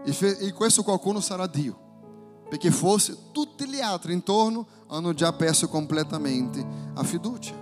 e 0.06 0.54
questo 0.54 0.84
qualcuno 0.84 1.20
sarà 1.20 1.48
Dio. 1.48 2.46
Perché 2.48 2.72
forse 2.72 3.18
tutti 3.34 3.68
gli 3.68 3.82
altri 3.82 4.14
intorno 4.14 4.66
hanno 4.88 5.14
già 5.14 5.34
perso 5.34 5.68
completamente 5.68 6.66
a 6.94 7.04
fiducia. 7.04 7.54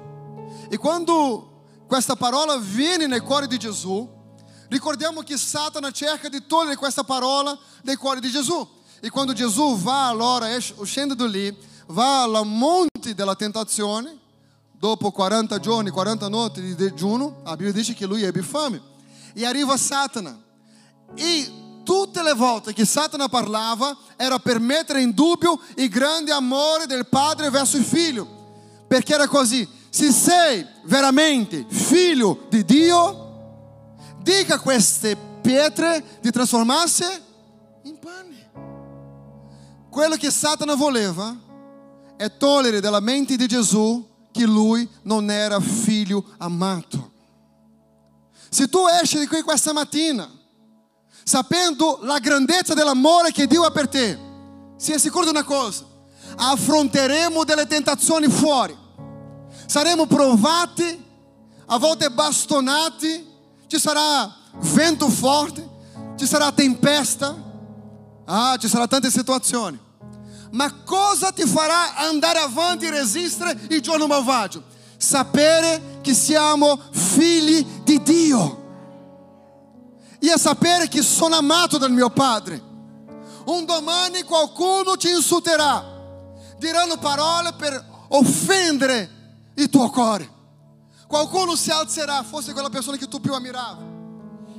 E 0.70 0.78
quando 0.78 1.64
questa 1.88 2.16
parola 2.16 2.56
viene 2.58 3.08
nel 3.08 3.24
cuore 3.24 3.48
di 3.48 3.58
Gesù, 3.58 4.08
ricordiamo 4.68 5.22
che 5.22 5.38
Satana 5.38 5.90
cerca 5.90 6.30
di 6.30 6.46
togliere 6.46 6.76
questa 6.76 7.04
parola 7.04 7.58
dal 7.82 7.98
cuore 7.98 8.20
di 8.20 8.30
Gesù. 8.30 8.80
E 9.04 9.10
quando 9.10 9.34
Gesù 9.34 9.78
va 9.78 10.08
allora, 10.08 10.48
uscendo 10.76 11.16
da 11.16 11.26
lì, 11.26 11.56
va 11.88 12.22
al 12.22 12.46
monte 12.46 13.16
della 13.16 13.36
tentazione, 13.36 14.16
dopo 14.72 15.10
40 15.12 15.60
giorni, 15.60 15.90
40 15.90 16.28
notti 16.28 16.62
di 16.62 16.76
digiuno, 16.76 17.42
la 17.44 17.56
Bibbia 17.56 17.74
dice 17.74 17.96
che 17.96 18.06
lui 18.06 18.22
ebbe 18.22 18.44
fame. 18.44 18.80
E 19.34 19.44
arriva 19.44 19.76
Satana. 19.76 20.40
E 21.16 21.52
tutte 21.84 22.22
le 22.22 22.34
volte 22.34 22.74
che 22.74 22.86
Satana 22.86 23.28
parlava 23.28 23.98
era 24.16 24.38
per 24.38 24.60
mettere 24.60 25.02
in 25.02 25.12
dubbio 25.14 25.60
il 25.78 25.90
grande 25.90 26.32
amore 26.32 26.86
del 26.86 27.08
padre 27.08 27.50
verso 27.50 27.78
il 27.78 27.84
figlio. 27.84 28.40
Perché 28.88 29.14
era 29.14 29.28
così, 29.28 29.68
se 29.90 30.12
sei 30.12 30.66
veramente 30.84 31.66
figlio 31.68 32.46
di 32.50 32.64
Dio, 32.64 33.30
dica 34.22 34.60
queste 34.60 35.18
pietre 35.42 36.20
di 36.22 36.30
trasformarsi 36.30 37.04
in 37.84 37.98
pane. 38.00 38.41
Quello 39.92 40.16
che 40.16 40.32
Satana 40.32 40.74
voleva 40.74 41.36
è 42.16 42.38
togliere 42.38 42.80
dalla 42.80 43.02
mente 43.02 43.36
di 43.36 43.46
Gesù 43.46 44.08
che 44.32 44.46
lui 44.46 44.90
non 45.04 45.30
era 45.30 45.60
figlio 45.60 46.24
amato. 46.38 47.12
Se 48.50 48.70
tu 48.70 48.86
esci 48.88 49.28
qui 49.28 49.42
questa 49.42 49.74
mattina 49.74 50.30
sapendo 51.26 52.00
la 52.04 52.20
grandezza 52.20 52.74
dell'amore 52.74 53.34
che 53.34 53.48
Dio 53.48 53.64
ha 53.64 53.72
per 53.72 53.90
te, 53.90 54.18
sia 54.78 54.98
sicuro 54.98 55.26
di 55.26 55.32
una 55.32 55.44
cosa, 55.44 55.86
affronteremo 56.38 57.44
delle 57.44 57.68
tentazioni 57.68 58.30
fuori, 58.30 58.76
saremo 59.66 60.06
provati, 60.06 61.04
a 61.66 61.78
volte 61.78 62.10
bastonati, 62.10 63.28
ci 63.68 63.78
sarà 63.78 64.34
vento 64.54 65.10
forte, 65.10 65.70
ci 66.16 66.26
sarà 66.26 66.50
tempesta, 66.54 67.51
ah, 68.26 68.58
ci 68.58 68.68
saranno 68.68 68.88
tante 68.88 69.10
situazioni. 69.10 69.80
Ma 70.52 70.72
cosa 70.84 71.32
ti 71.32 71.46
farà 71.46 71.96
andare 71.96 72.40
avanti 72.40 72.86
e 72.86 72.92
resistere 72.92 73.58
il 73.70 73.82
giorno 73.82 74.08
malvagio? 74.08 74.64
Sapere 74.98 76.00
che 76.02 76.14
siamo 76.14 76.80
figli 76.92 77.66
di 77.84 78.02
Dio 78.04 78.60
e 80.20 80.38
sapere 80.38 80.88
che 80.88 81.02
sono 81.02 81.36
amato 81.36 81.78
dal 81.78 81.92
mio 81.92 82.10
Padre. 82.10 82.70
Un 83.46 83.66
domani 83.66 84.22
qualcuno 84.24 84.96
ti 84.96 85.10
insulterà, 85.10 85.84
diranno 86.58 86.98
parole 86.98 87.54
per 87.54 87.84
offendere 88.10 89.10
il 89.56 89.70
tuo 89.70 89.90
cuore. 89.90 90.30
Qualcuno 91.08 91.56
si 91.56 91.72
alzerà, 91.72 92.24
forse 92.24 92.54
quella 92.54 92.70
persona 92.70 92.98
che 92.98 93.08
tu 93.08 93.20
più 93.20 93.34
ammiravi, 93.34 93.84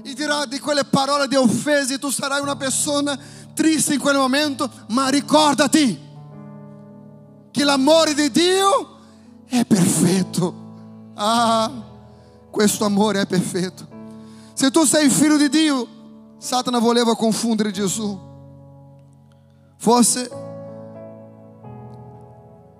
e 0.04 0.14
dirà 0.14 0.44
di 0.46 0.58
quelle 0.58 0.84
parole 0.84 1.28
di 1.28 1.36
offese 1.36 1.94
e 1.94 1.98
tu 1.98 2.10
sarai 2.10 2.40
una 2.40 2.56
persona 2.56 3.18
triste 3.54 3.94
in 3.94 4.00
quel 4.00 4.16
momento, 4.16 4.70
ma 4.88 5.08
ricordati 5.08 6.10
che 7.50 7.64
l'amore 7.64 8.14
di 8.14 8.30
Dio 8.30 8.98
è 9.46 9.64
perfetto. 9.64 10.54
Ah, 11.14 11.70
questo 12.50 12.84
amore 12.84 13.20
è 13.20 13.26
perfetto. 13.26 13.86
Se 14.54 14.70
tu 14.70 14.84
sei 14.84 15.08
figlio 15.10 15.36
di 15.36 15.48
Dio, 15.48 15.86
Satana 16.38 16.78
voleva 16.78 17.14
confondere 17.14 17.70
Gesù. 17.70 18.18
Forse 19.76 20.30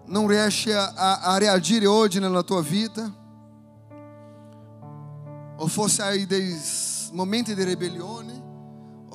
non 0.07 0.27
riesci 0.27 0.71
a, 0.71 0.93
a, 1.21 1.39
reagire 1.39 1.87
oggi 1.87 2.19
nella 2.21 2.43
tua 2.43 2.61
vita, 2.63 3.11
o 5.57 5.67
forse 5.67 6.03
hai 6.03 6.27
dei 6.27 6.55
momenti 7.13 7.55
di 7.55 7.65
ribellione, 7.65 8.42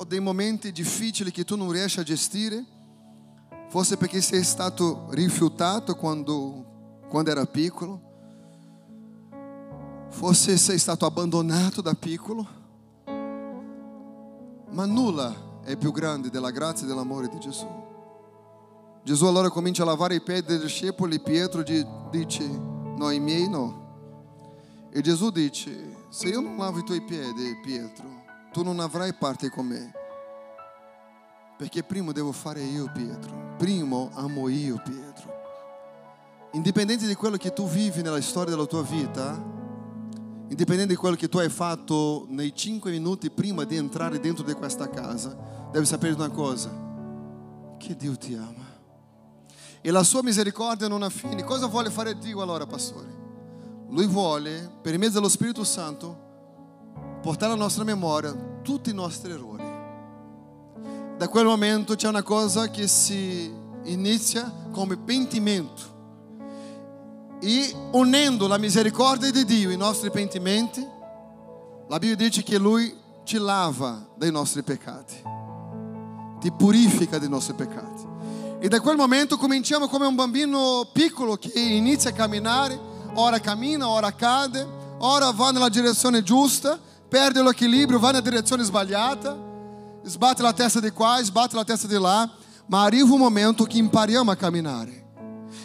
o 0.00 0.04
dei 0.04 0.20
momenti 0.20 0.70
difficili 0.70 1.32
che 1.32 1.44
tu 1.44 1.56
non 1.56 1.72
riesci 1.72 1.98
a 1.98 2.04
gestire, 2.04 2.64
forse 3.68 3.96
perché 3.96 4.20
sei 4.20 4.44
stato 4.44 5.08
rifiutato 5.10 5.96
quando, 5.96 7.00
quando 7.08 7.30
era 7.30 7.44
piccolo, 7.46 8.00
forse 10.10 10.56
sei 10.56 10.78
stato 10.78 11.04
abbandonato 11.04 11.80
da 11.80 11.94
piccolo, 11.94 12.46
ma 14.70 14.86
nulla 14.86 15.34
è 15.64 15.76
più 15.76 15.90
grande 15.90 16.30
della 16.30 16.52
grazia 16.52 16.84
e 16.84 16.88
dell'amore 16.88 17.28
di 17.28 17.38
Gesù. 17.40 17.66
Gesù 19.02 19.26
allora 19.26 19.50
comincia 19.50 19.82
a 19.82 19.86
lavare 19.86 20.14
i 20.14 20.22
piedi 20.22 20.46
dei 20.46 20.60
discepoli, 20.60 21.18
Pietro 21.18 21.62
dice, 21.62 22.46
no, 22.46 23.10
i 23.10 23.18
miei 23.18 23.48
no. 23.48 23.86
E 24.92 25.00
Gesù 25.00 25.30
dice, 25.30 26.06
se 26.08 26.28
io 26.28 26.40
non 26.40 26.56
lavo 26.56 26.78
i 26.78 26.84
tuoi 26.84 27.02
piedi, 27.02 27.58
Pietro, 27.64 28.17
tu 28.58 28.64
non 28.64 28.80
avrai 28.80 29.12
parte 29.12 29.50
con 29.50 29.66
me. 29.66 29.92
Perché 31.56 31.84
prima 31.84 32.10
devo 32.10 32.32
fare 32.32 32.60
io, 32.60 32.90
Pietro. 32.92 33.54
Prima 33.56 34.08
amo 34.14 34.48
io, 34.48 34.82
Pietro. 34.82 35.32
Indipendente 36.54 37.06
di 37.06 37.14
quello 37.14 37.36
che 37.36 37.52
tu 37.52 37.68
vivi 37.68 38.02
nella 38.02 38.20
storia 38.20 38.50
della 38.50 38.66
tua 38.66 38.82
vita, 38.82 39.40
indipendente 40.48 40.94
di 40.94 40.96
quello 40.96 41.14
che 41.14 41.28
tu 41.28 41.38
hai 41.38 41.48
fatto 41.48 42.26
nei 42.30 42.52
cinque 42.52 42.90
minuti 42.90 43.30
prima 43.30 43.62
di 43.62 43.76
entrare 43.76 44.18
dentro 44.18 44.42
di 44.42 44.54
questa 44.54 44.90
casa, 44.90 45.36
devi 45.70 45.86
sapere 45.86 46.14
una 46.14 46.30
cosa, 46.30 46.68
che 47.78 47.94
Dio 47.94 48.16
ti 48.16 48.34
ama. 48.34 48.66
E 49.80 49.90
la 49.92 50.02
sua 50.02 50.24
misericordia 50.24 50.88
non 50.88 51.04
ha 51.04 51.10
fine. 51.10 51.44
Cosa 51.44 51.66
vuole 51.66 51.90
fare 51.90 52.18
Dio 52.18 52.42
allora, 52.42 52.66
pastore? 52.66 53.06
Lui 53.90 54.06
vuole, 54.08 54.68
per 54.82 54.98
mezzo 54.98 55.12
dello 55.12 55.28
Spirito 55.28 55.62
Santo, 55.62 56.26
portare 57.22 57.52
alla 57.52 57.62
nostra 57.62 57.84
memoria 57.84 58.47
tutti 58.68 58.90
i 58.90 58.92
nostri 58.92 59.32
errori. 59.32 59.64
Da 61.16 61.26
quel 61.28 61.46
momento 61.46 61.94
c'è 61.94 62.06
una 62.06 62.22
cosa 62.22 62.68
che 62.68 62.86
si 62.86 63.50
inizia 63.84 64.52
come 64.72 64.98
pentimento 64.98 65.80
e 67.40 67.74
unendo 67.92 68.46
la 68.46 68.58
misericordia 68.58 69.30
di 69.30 69.46
Dio 69.46 69.70
ai 69.70 69.78
nostri 69.78 70.10
pentimenti, 70.10 70.86
la 71.88 71.98
Bibbia 71.98 72.16
dice 72.16 72.42
che 72.42 72.58
Lui 72.58 72.94
ci 73.24 73.38
lava 73.38 74.06
dai 74.14 74.30
nostri 74.30 74.62
peccati, 74.62 75.16
ti 76.38 76.52
purifica 76.52 77.16
dai 77.16 77.30
nostri 77.30 77.54
peccati. 77.54 78.06
E 78.58 78.68
da 78.68 78.82
quel 78.82 78.96
momento 78.96 79.38
cominciamo 79.38 79.88
come 79.88 80.04
un 80.04 80.14
bambino 80.14 80.90
piccolo 80.92 81.36
che 81.36 81.58
inizia 81.58 82.10
a 82.10 82.12
camminare, 82.12 82.78
ora 83.14 83.40
cammina, 83.40 83.88
ora 83.88 84.12
cade, 84.12 84.66
ora 84.98 85.30
va 85.30 85.52
nella 85.52 85.70
direzione 85.70 86.22
giusta, 86.22 86.78
perde 87.08 87.42
l'equilibrio, 87.42 87.98
va 87.98 88.08
nella 88.08 88.20
direzione 88.20 88.62
sbagliata, 88.62 89.36
sbatte 90.02 90.42
la 90.42 90.52
testa 90.52 90.80
di 90.80 90.90
qua, 90.90 91.18
sbatte 91.22 91.56
la 91.56 91.64
testa 91.64 91.86
di 91.86 91.98
là, 91.98 92.30
ma 92.66 92.82
arriva 92.82 93.12
un 93.12 93.18
momento 93.18 93.64
che 93.64 93.78
impariamo 93.78 94.30
a 94.30 94.36
camminare. 94.36 95.06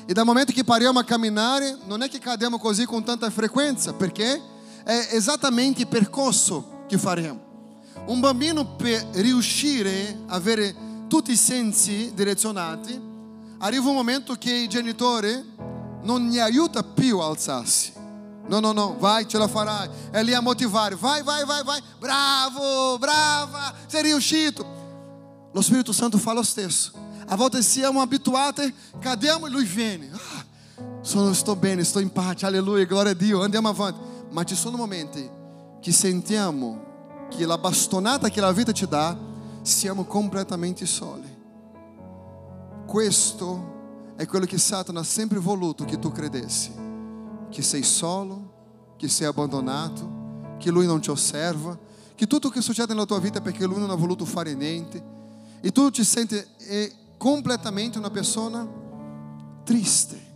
E 0.06 0.14
dal 0.14 0.26
momento 0.26 0.52
che 0.52 0.64
pariamo 0.64 1.00
a 1.00 1.04
camminare, 1.04 1.78
non 1.86 2.02
è 2.02 2.10
che 2.10 2.20
cadiamo 2.20 2.58
così 2.58 2.86
con 2.86 3.04
tanta 3.04 3.30
frequenza, 3.30 3.94
perché 3.94 4.42
è 4.84 5.10
esattamente 5.12 5.82
il 5.82 5.88
percorso 5.88 6.84
che 6.88 6.98
faremo. 6.98 7.52
Un 8.06 8.20
bambino 8.20 8.76
per 8.76 9.06
riuscire 9.14 10.20
a 10.28 10.36
avere 10.36 10.76
tutti 11.08 11.32
i 11.32 11.38
sensi 11.38 12.12
direzionati, 12.14 13.00
arriva 13.60 13.88
un 13.88 13.96
momento 13.96 14.36
che 14.36 14.54
il 14.54 14.68
genitore 14.68 15.46
non 16.02 16.28
gli 16.28 16.40
aiuta 16.40 16.84
più 16.84 17.20
a 17.20 17.28
alzarsi. 17.28 17.94
Não, 18.48 18.60
não, 18.60 18.74
não. 18.74 18.98
Vai, 18.98 19.26
te 19.26 19.38
la 19.38 19.48
farai. 19.48 19.90
Ela 20.12 20.30
ia 20.30 20.42
motivar. 20.42 20.96
Vai, 20.96 21.24
vai, 21.24 21.46
vai, 21.46 21.64
vai. 21.64 21.82
Bravo, 22.00 22.98
brava. 23.00 23.74
Seria 23.88 24.16
o 24.16 24.22
Chito. 24.22 24.66
O 25.54 25.60
Espírito 25.60 25.94
Santo 25.94 26.18
fala 26.18 26.42
os 26.42 26.54
textos. 26.54 26.94
A 27.28 27.36
volta 27.36 27.62
se 27.62 27.84
é 27.84 27.90
um 27.90 28.02
habituado, 28.02 28.62
Cadê 29.02 29.30
a 29.30 29.38
viene? 29.38 30.12
Ah, 30.14 30.44
não 31.16 31.32
estou 31.32 31.56
bem, 31.56 31.80
estou 31.80 32.02
em 32.02 32.08
paz. 32.08 32.44
Aleluia, 32.44 32.86
glória 32.86 33.12
a 33.12 33.14
Deus. 33.14 33.46
Andiamo 33.46 33.70
avanti. 33.70 34.00
Mas 34.32 34.52
só 34.58 34.72
no 34.72 34.78
momento 34.78 35.20
que 35.82 35.94
sentiamo 35.94 36.82
que 37.30 37.44
a 37.44 37.58
bastonata 37.58 38.30
que 38.30 38.42
a 38.42 38.52
vida 38.52 38.74
te 38.74 38.86
dá, 38.86 39.16
siamo 39.64 40.06
completamente 40.06 40.86
soli. 40.86 41.32
Questo 42.88 43.64
é 44.18 44.26
quello 44.26 44.46
que 44.46 44.60
Satanás 44.60 45.08
sempre 45.08 45.40
voluto 45.40 45.86
que 45.86 45.98
tu 45.98 46.12
credesse 46.12 46.83
che 47.54 47.62
sei 47.62 47.84
solo, 47.84 48.96
che 48.98 49.08
sei 49.08 49.28
abbandonato, 49.28 50.56
che 50.58 50.72
lui 50.72 50.88
non 50.88 51.00
ti 51.00 51.12
osserva, 51.12 51.78
che 52.16 52.26
tutto 52.26 52.50
che 52.50 52.62
succede 52.62 52.94
nella 52.94 53.06
tua 53.06 53.20
vita 53.20 53.38
è 53.38 53.42
perché 53.42 53.66
lui 53.66 53.80
non 53.80 53.92
ha 53.92 53.96
voluto 53.96 54.26
fare 54.26 54.56
niente 54.56 55.12
e 55.62 55.72
tu 55.72 55.90
ti 55.92 56.04
senti 56.04 56.36
eh, 56.58 56.92
completamente 57.16 58.00
una 58.00 58.10
persona 58.10 58.68
triste. 59.64 60.32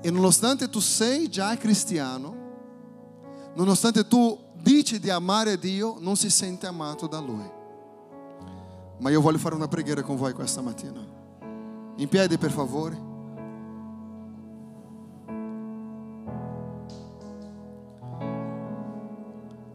E 0.00 0.10
nonostante 0.10 0.70
tu 0.70 0.78
sei 0.78 1.28
già 1.28 1.56
cristiano, 1.56 2.34
nonostante 3.54 4.06
tu 4.06 4.38
dici 4.60 5.00
di 5.00 5.10
amare 5.10 5.58
Dio, 5.58 5.96
non 5.98 6.16
si 6.16 6.30
sente 6.30 6.66
amato 6.66 7.08
da 7.08 7.18
Lui. 7.18 7.50
Ma 8.98 9.10
io 9.10 9.20
voglio 9.20 9.38
fare 9.38 9.56
una 9.56 9.68
preghiera 9.68 10.02
con 10.02 10.16
voi 10.16 10.32
questa 10.32 10.60
mattina. 10.60 11.04
In 11.96 12.08
piedi, 12.08 12.38
per 12.38 12.52
favore. 12.52 13.10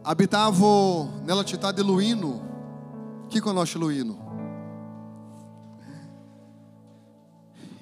Habitavo 0.08 1.20
nella 1.20 1.44
città 1.44 1.70
de 1.70 1.82
Luino. 1.82 3.26
Chi 3.28 3.40
conosce 3.40 3.76
Luino? 3.76 4.16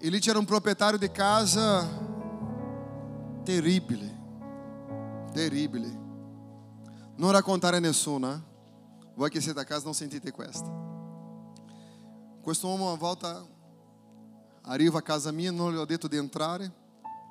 Elite 0.01 0.29
era 0.29 0.41
um 0.41 0.45
proprietário 0.45 0.99
de 0.99 1.09
casa 1.09 1.89
terrível. 3.45 4.01
Terrível. 5.33 5.85
Não 7.17 7.29
era 7.29 7.41
contar 7.45 7.75
a 7.75 7.81
nessuno, 7.81 8.43
Vou 9.17 9.25
aquecer 9.25 9.55
da 9.55 9.65
casa, 9.65 9.87
não 9.87 9.95
sentite 9.95 10.33
questa. 10.33 10.69
Questo 12.43 12.67
uomo 12.67 12.87
uma 12.87 12.97
volta 12.97 13.47
arriva 14.65 14.99
a 14.99 15.03
casa 15.03 15.31
minha, 15.31 15.53
não 15.53 15.71
lhe 15.71 15.79
ho 15.79 15.87
detto 15.87 16.09
de 16.09 16.19
entrare. 16.19 16.73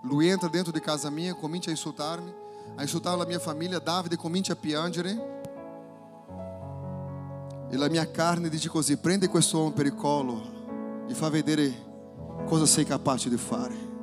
Lui 0.05 0.29
entra 0.29 0.47
dentro 0.47 0.71
de 0.71 0.79
casa 0.79 1.11
minha, 1.11 1.35
comincia 1.35 1.69
a 1.69 1.73
insultar-me. 1.73 2.44
A 2.76 2.82
insultare 2.82 3.18
la 3.18 3.26
mia 3.26 3.39
famiglia. 3.39 3.80
Davide 3.80 4.16
comincia 4.16 4.53
a 4.53 4.55
piangere. 4.55 5.34
E 7.70 7.78
la 7.78 7.89
mia 7.89 8.09
carne 8.09 8.49
dice 8.49 8.70
così: 8.70 8.97
prende 8.97 9.28
questo 9.28 9.57
uomo 9.57 9.72
per 9.72 9.86
il 9.86 9.95
collo 9.95 11.05
e 11.07 11.13
fa 11.13 11.30
vedere 11.30 11.74
cosa 12.45 12.66
sei 12.66 12.86
capace 12.86 13.30
di 13.30 13.38
fare. 13.38 13.93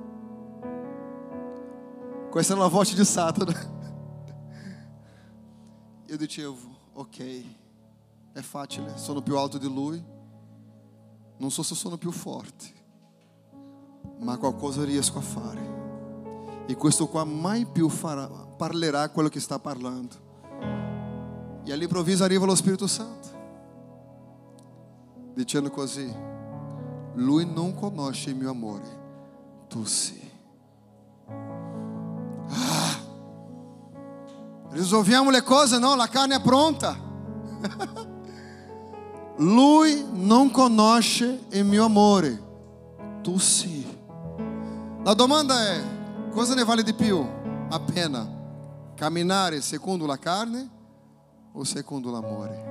Questa 2.31 2.55
è 2.55 2.57
la 2.57 2.69
voce 2.69 2.95
di 2.95 3.05
Satana. 3.05 3.53
Eu 6.07 6.19
dicevo, 6.19 6.57
ok, 6.93 7.45
è 8.33 8.41
facile, 8.41 8.97
sono 8.97 9.23
più 9.23 9.39
alto 9.39 9.57
di 9.57 9.67
lui, 9.67 10.03
non 11.39 11.51
so 11.51 11.63
se 11.63 11.75
sono 11.75 11.97
più 11.97 12.11
forte, 12.11 12.67
ma 14.19 14.37
qualcosa 14.37 14.85
riesco 14.85 15.19
a 15.19 15.23
fare. 15.23 15.72
E 16.67 16.75
questo 16.77 17.09
qua 17.09 17.25
mai 17.25 17.67
più 17.67 17.89
farà, 17.89 18.27
parlerà 18.27 19.09
quello 19.11 19.29
che 19.29 19.41
sta 19.41 19.59
parlando. 19.59 20.31
E 21.65 21.73
all'improvviso 21.73 22.25
arriva 22.25 22.45
lo 22.45 22.55
Spirito 22.55 22.87
Santo, 22.87 23.29
dicendo 25.35 25.71
così, 25.71 26.13
lui 27.15 27.45
non 27.45 27.75
conosce 27.75 28.31
il 28.31 28.37
mio 28.37 28.51
amore, 28.51 29.01
tu 29.69 29.85
sì. 29.85 30.21
Ah, 31.29 32.99
risolviamo 34.71 35.31
le 35.31 35.43
cose, 35.43 35.79
no? 35.79 35.95
La 35.95 36.09
carne 36.09 36.37
è 36.37 36.41
pronta. 36.41 37.11
Lui 39.37 40.05
non 40.13 40.51
conosce 40.51 41.45
il 41.51 41.65
mio 41.65 41.87
amore, 41.87 42.41
tu 43.23 43.39
sì. 43.39 43.85
La 45.03 45.15
domanda 45.15 45.69
è, 45.69 45.81
cosa 46.33 46.55
ne 46.55 46.65
vale 46.65 46.83
di 46.83 46.95
più? 46.95 47.25
A 47.69 47.81
pena 47.81 48.41
camminare 48.97 49.61
secondo 49.61 50.07
la 50.07 50.19
carne 50.19 50.69
o 51.53 51.63
secondo 51.63 52.11
l'amore? 52.11 52.71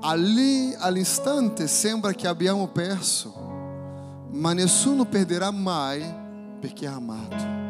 Ali 0.00 0.74
all'istante 0.74 1.66
sembra 1.66 2.12
che 2.12 2.26
abbiamo 2.26 2.66
perso, 2.68 3.32
ma 4.32 4.52
nessuno 4.52 5.06
perderà 5.06 5.50
mai 5.50 6.02
perché 6.60 6.84
è 6.84 6.88
amato. 6.88 7.62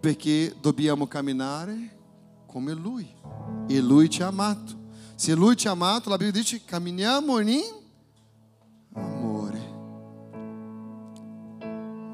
Perché 0.00 0.54
dobbiamo 0.58 1.06
camminare 1.06 1.98
come 2.46 2.72
Lui. 2.72 3.06
E 3.66 3.80
Lui 3.80 4.08
ci 4.08 4.22
ha 4.22 4.28
amato. 4.28 4.78
Se 5.14 5.34
Lui 5.34 5.56
ci 5.56 5.68
ha 5.68 5.72
amato, 5.72 6.08
la 6.08 6.16
Bibbia 6.16 6.40
dice 6.40 6.64
camminiamo 6.64 7.38
in 7.40 7.48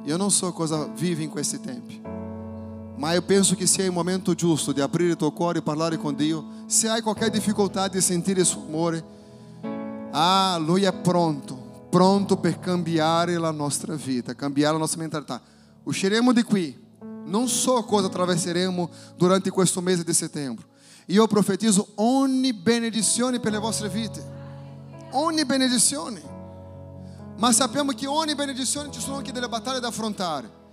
Eu 0.06 0.16
não 0.16 0.30
sou 0.30 0.52
coisa 0.52 0.88
vivem 0.94 1.28
com 1.28 1.38
esse 1.40 1.58
tempo. 1.58 1.92
Mas 2.96 3.16
eu 3.16 3.22
penso 3.22 3.56
que 3.56 3.66
se 3.66 3.82
é 3.82 3.90
o 3.90 3.92
momento 3.92 4.34
justo 4.38 4.72
de 4.72 4.80
abrir 4.80 5.10
o 5.12 5.16
teu 5.16 5.32
cuore 5.32 5.58
e 5.58 5.62
falar 5.62 5.96
com 5.98 6.12
Deus, 6.12 6.44
se 6.68 6.88
há 6.88 7.02
qualquer 7.02 7.28
dificuldade 7.28 7.94
de 7.94 8.02
sentir 8.02 8.38
esse 8.38 8.54
amor, 8.54 9.04
ah, 10.12 10.58
Lui 10.60 10.86
é 10.86 10.92
pronto, 10.92 11.58
pronto 11.90 12.36
para 12.36 12.52
cambiar 12.52 13.28
a 13.28 13.52
nossa 13.52 13.96
vida, 13.96 14.34
cambiar 14.34 14.74
a 14.74 14.78
nossa 14.78 14.96
mentalidade. 14.96 15.42
Usciremos 15.84 16.34
de 16.34 16.44
qui, 16.44 16.78
não 17.26 17.48
só 17.48 17.82
coisa 17.82 18.06
atravessaremos 18.06 18.88
durante 19.18 19.50
este 19.50 19.80
mês 19.80 20.02
de 20.02 20.14
setembro. 20.14 20.64
E 21.08 21.16
eu 21.16 21.28
profetizo 21.28 21.86
ogni 21.96 22.52
benedizione 22.52 23.38
per 23.38 23.60
vossa 23.60 23.88
vida, 23.88 24.14
vite. 24.14 24.26
Ogni 25.12 25.44
benedizione. 25.44 26.35
Ma 27.38 27.52
sappiamo 27.52 27.92
che 27.92 28.06
ogni 28.06 28.34
benedizione 28.34 28.90
ci 28.90 29.00
sono 29.00 29.16
anche 29.16 29.32
delle 29.32 29.48
battaglie 29.48 29.80
da 29.80 29.88
affrontare. 29.88 30.64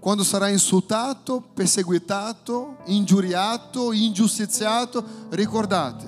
Quando 0.00 0.24
sarai 0.24 0.52
insultato, 0.52 1.40
perseguitato, 1.40 2.78
ingiuriato, 2.86 3.92
ingiustiziato, 3.92 5.04
ricordate 5.30 6.06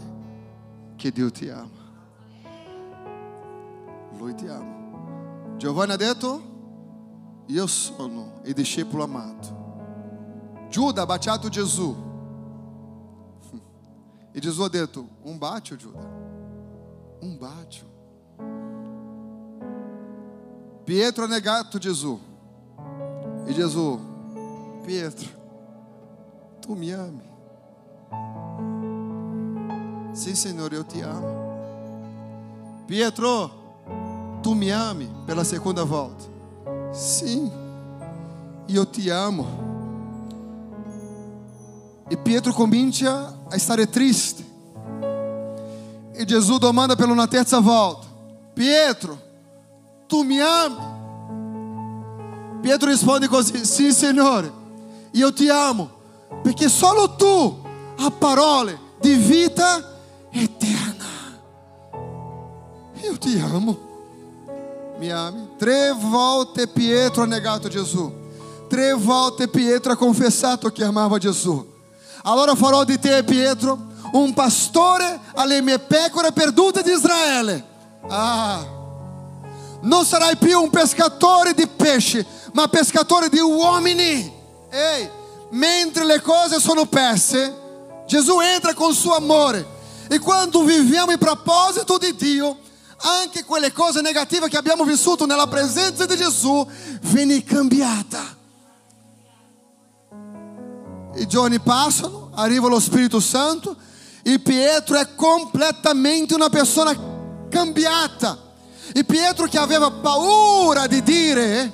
che 0.97 1.11
Dio 1.11 1.31
ti 1.31 1.49
ama. 1.49 1.69
Lui 4.17 4.35
ti 4.35 4.47
ama. 4.47 5.57
Giovanni 5.57 5.93
ha 5.93 5.97
detto, 5.97 6.43
io 7.47 7.67
sono 7.67 8.41
il 8.45 8.55
discepolo 8.55 9.03
amato. 9.03 9.59
Giuda 10.71 11.03
ha 11.03 11.07
baciato 11.07 11.49
Gesù. 11.49 12.09
E 14.33 14.39
Gesù 14.39 14.63
ha 14.63 14.69
detto, 14.69 15.05
un 15.23 15.39
bacio 15.39 15.75
Giuda. 15.75 15.99
Un 15.99 17.37
bacio. 17.37 17.90
Pietro 20.91 21.23
ha 21.23 21.29
negato 21.29 21.79
Gesù. 21.79 22.19
E 23.47 23.53
Gesù, 23.53 23.97
Pietro, 24.85 25.29
tu 26.61 26.75
mi 26.75 26.91
ami. 26.91 27.23
Sim, 30.11 30.35
Senhor, 30.35 30.73
eu 30.73 30.83
te 30.83 31.01
amo. 31.01 32.83
Pietro, 32.89 33.53
tu 34.43 34.53
mi 34.55 34.73
ami 34.73 35.09
pela 35.25 35.45
segunda 35.45 35.85
volta. 35.85 36.25
Sim, 36.91 37.53
e 38.67 38.75
eu 38.75 38.85
te 38.85 39.13
amo. 39.13 39.47
E 42.09 42.17
Pietro 42.17 42.53
comincia 42.53 43.33
a 43.49 43.57
stare 43.57 43.89
triste. 43.89 44.45
E 46.15 46.25
Gesù 46.25 46.59
domanda 46.59 46.97
per 46.97 47.09
una 47.09 47.29
terza 47.29 47.61
volta: 47.61 48.09
Pietro, 48.53 49.30
tu 50.11 50.23
mi 50.25 50.41
ami? 50.41 50.77
Pietro 52.61 52.89
risponde 52.89 53.29
così: 53.29 53.65
Sì, 53.65 53.93
Signore, 53.93 54.53
io 55.13 55.33
ti 55.33 55.49
amo, 55.49 55.89
perché 56.43 56.69
solo 56.69 57.15
tu 57.15 57.63
hai 57.97 58.11
parole 58.19 58.79
di 58.99 59.15
vita 59.15 60.01
eterna. 60.33 61.07
Io 63.03 63.17
ti 63.19 63.39
amo. 63.39 63.89
Mi 64.99 65.11
ami? 65.11 65.51
Tre 65.57 65.93
volte 65.97 66.67
Pietro 66.67 67.23
ha 67.23 67.27
negato 67.27 67.69
Gesù. 67.69 68.13
Tre 68.69 68.93
volte 68.93 69.47
Pietro 69.49 69.93
ha 69.93 69.97
confessato 69.97 70.71
che 70.71 70.85
amava 70.85 71.19
Gesù. 71.19 71.67
Allora 72.25 72.55
farò 72.55 72.85
di 72.85 72.99
te, 72.99 73.23
Pietro, 73.25 73.79
un 74.13 74.35
pastore 74.35 75.21
alle 75.35 75.63
mie 75.63 75.79
pecore 75.79 76.33
perdute 76.33 76.83
di 76.83 76.91
Israele. 76.91 77.65
Ah, 78.09 78.80
Non 79.83 80.05
sarai 80.05 80.37
più 80.37 80.61
un 80.61 80.71
pescatore 80.71 81.55
di 81.55 81.67
pesci, 81.67 82.25
ma 82.53 82.69
pescatore 82.69 83.29
di 83.29 83.39
uomini. 83.39 84.33
Ehi, 84.71 85.11
mentre 85.51 86.05
le 86.05 86.21
cose 86.21 86.61
sono 86.61 86.85
perse, 86.87 87.57
Gesù 88.07 88.41
entra 88.41 88.75
col 88.75 88.95
suo 88.95 89.15
amore. 89.15 89.79
E 90.09 90.19
quando 90.19 90.63
viviamo 90.65 91.13
in 91.13 91.19
proposito 91.19 91.97
di 91.97 92.15
Dio, 92.15 92.59
anche 93.03 93.45
quelle 93.45 93.73
cose 93.73 94.01
negative 94.01 94.49
che 94.49 94.57
abbiamo 94.57 94.85
vissuto 94.85 95.25
nella 95.25 95.47
presenza 95.47 96.05
di 96.05 96.17
Gesù, 96.17 96.67
viene 97.03 97.43
cambiata. 97.43 98.37
I 101.15 101.27
giorni 101.27 101.59
passano, 101.61 102.31
arriva 102.35 102.69
lo 102.69 102.81
Spirito 102.81 103.21
Santo 103.21 103.77
e 104.23 104.39
Pietro 104.39 104.97
è 104.97 105.15
completamente 105.15 106.35
una 106.35 106.51
persona 106.51 106.95
cambiata. 107.49 108.49
E 108.93 109.05
Pietro 109.05 109.47
che 109.47 109.59
aveva 109.59 109.91
paura 109.91 110.87
di 110.87 111.03
dire 111.03 111.73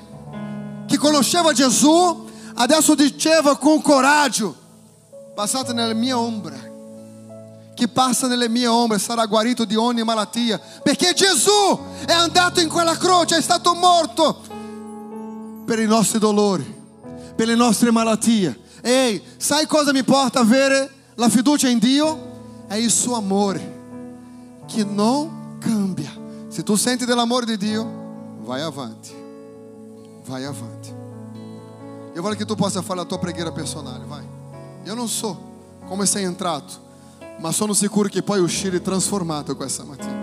che 0.86 0.98
conosceva 0.98 1.52
Gesù, 1.52 2.28
adesso 2.54 2.94
diceva 2.94 3.56
con 3.56 3.80
coraggio, 3.80 4.54
passate 5.34 5.72
nella 5.72 5.94
mia 5.94 6.18
ombra, 6.18 6.56
che 7.74 7.88
passa 7.88 8.26
nelle 8.26 8.48
mie 8.48 8.66
ombre 8.66 8.98
sarà 8.98 9.26
guarito 9.26 9.64
di 9.64 9.76
ogni 9.76 10.02
malattia, 10.02 10.60
perché 10.82 11.12
Gesù 11.14 11.78
è 12.06 12.12
andato 12.12 12.60
in 12.60 12.68
quella 12.68 12.96
croce, 12.96 13.36
è 13.36 13.42
stato 13.42 13.74
morto 13.74 14.42
per 15.64 15.78
i 15.78 15.86
nostri 15.86 16.18
dolori, 16.18 16.64
per 17.34 17.46
le 17.46 17.54
nostre 17.54 17.90
malattie. 17.90 18.60
Ehi, 18.80 19.22
sai 19.36 19.66
cosa 19.66 19.92
mi 19.92 20.04
porta 20.04 20.38
a 20.38 20.42
avere 20.42 20.90
la 21.14 21.28
fiducia 21.28 21.68
in 21.68 21.78
Dio? 21.78 22.34
É 22.68 22.80
isso, 22.80 23.14
amor, 23.14 23.60
que 24.66 24.84
não 24.84 25.30
cambia. 25.60 26.25
Se 26.56 26.62
tu 26.62 26.74
pelo 27.06 27.20
amor 27.20 27.44
de 27.44 27.54
Deus, 27.54 27.86
vai 28.42 28.62
avante, 28.62 29.14
Vai 30.24 30.46
avante. 30.46 30.94
Eu 32.14 32.22
quero 32.22 32.34
que 32.34 32.46
tu 32.46 32.56
possa 32.56 32.82
falar 32.82 33.02
a 33.02 33.04
tua 33.04 33.18
pregueira 33.18 33.52
personal, 33.52 34.00
vai. 34.06 34.26
Eu 34.86 34.96
não 34.96 35.06
sou 35.06 35.36
como 35.86 36.02
esse 36.02 36.18
entrato, 36.22 36.80
mas 37.38 37.56
sou 37.56 37.68
no 37.68 37.74
seguro 37.74 38.08
que 38.08 38.22
poi 38.22 38.40
uscire 38.40 38.80
transformato 38.80 39.54
questa 39.54 39.84
mattina. 39.84 40.16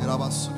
Era 0.00 0.16
basso. 0.16 0.55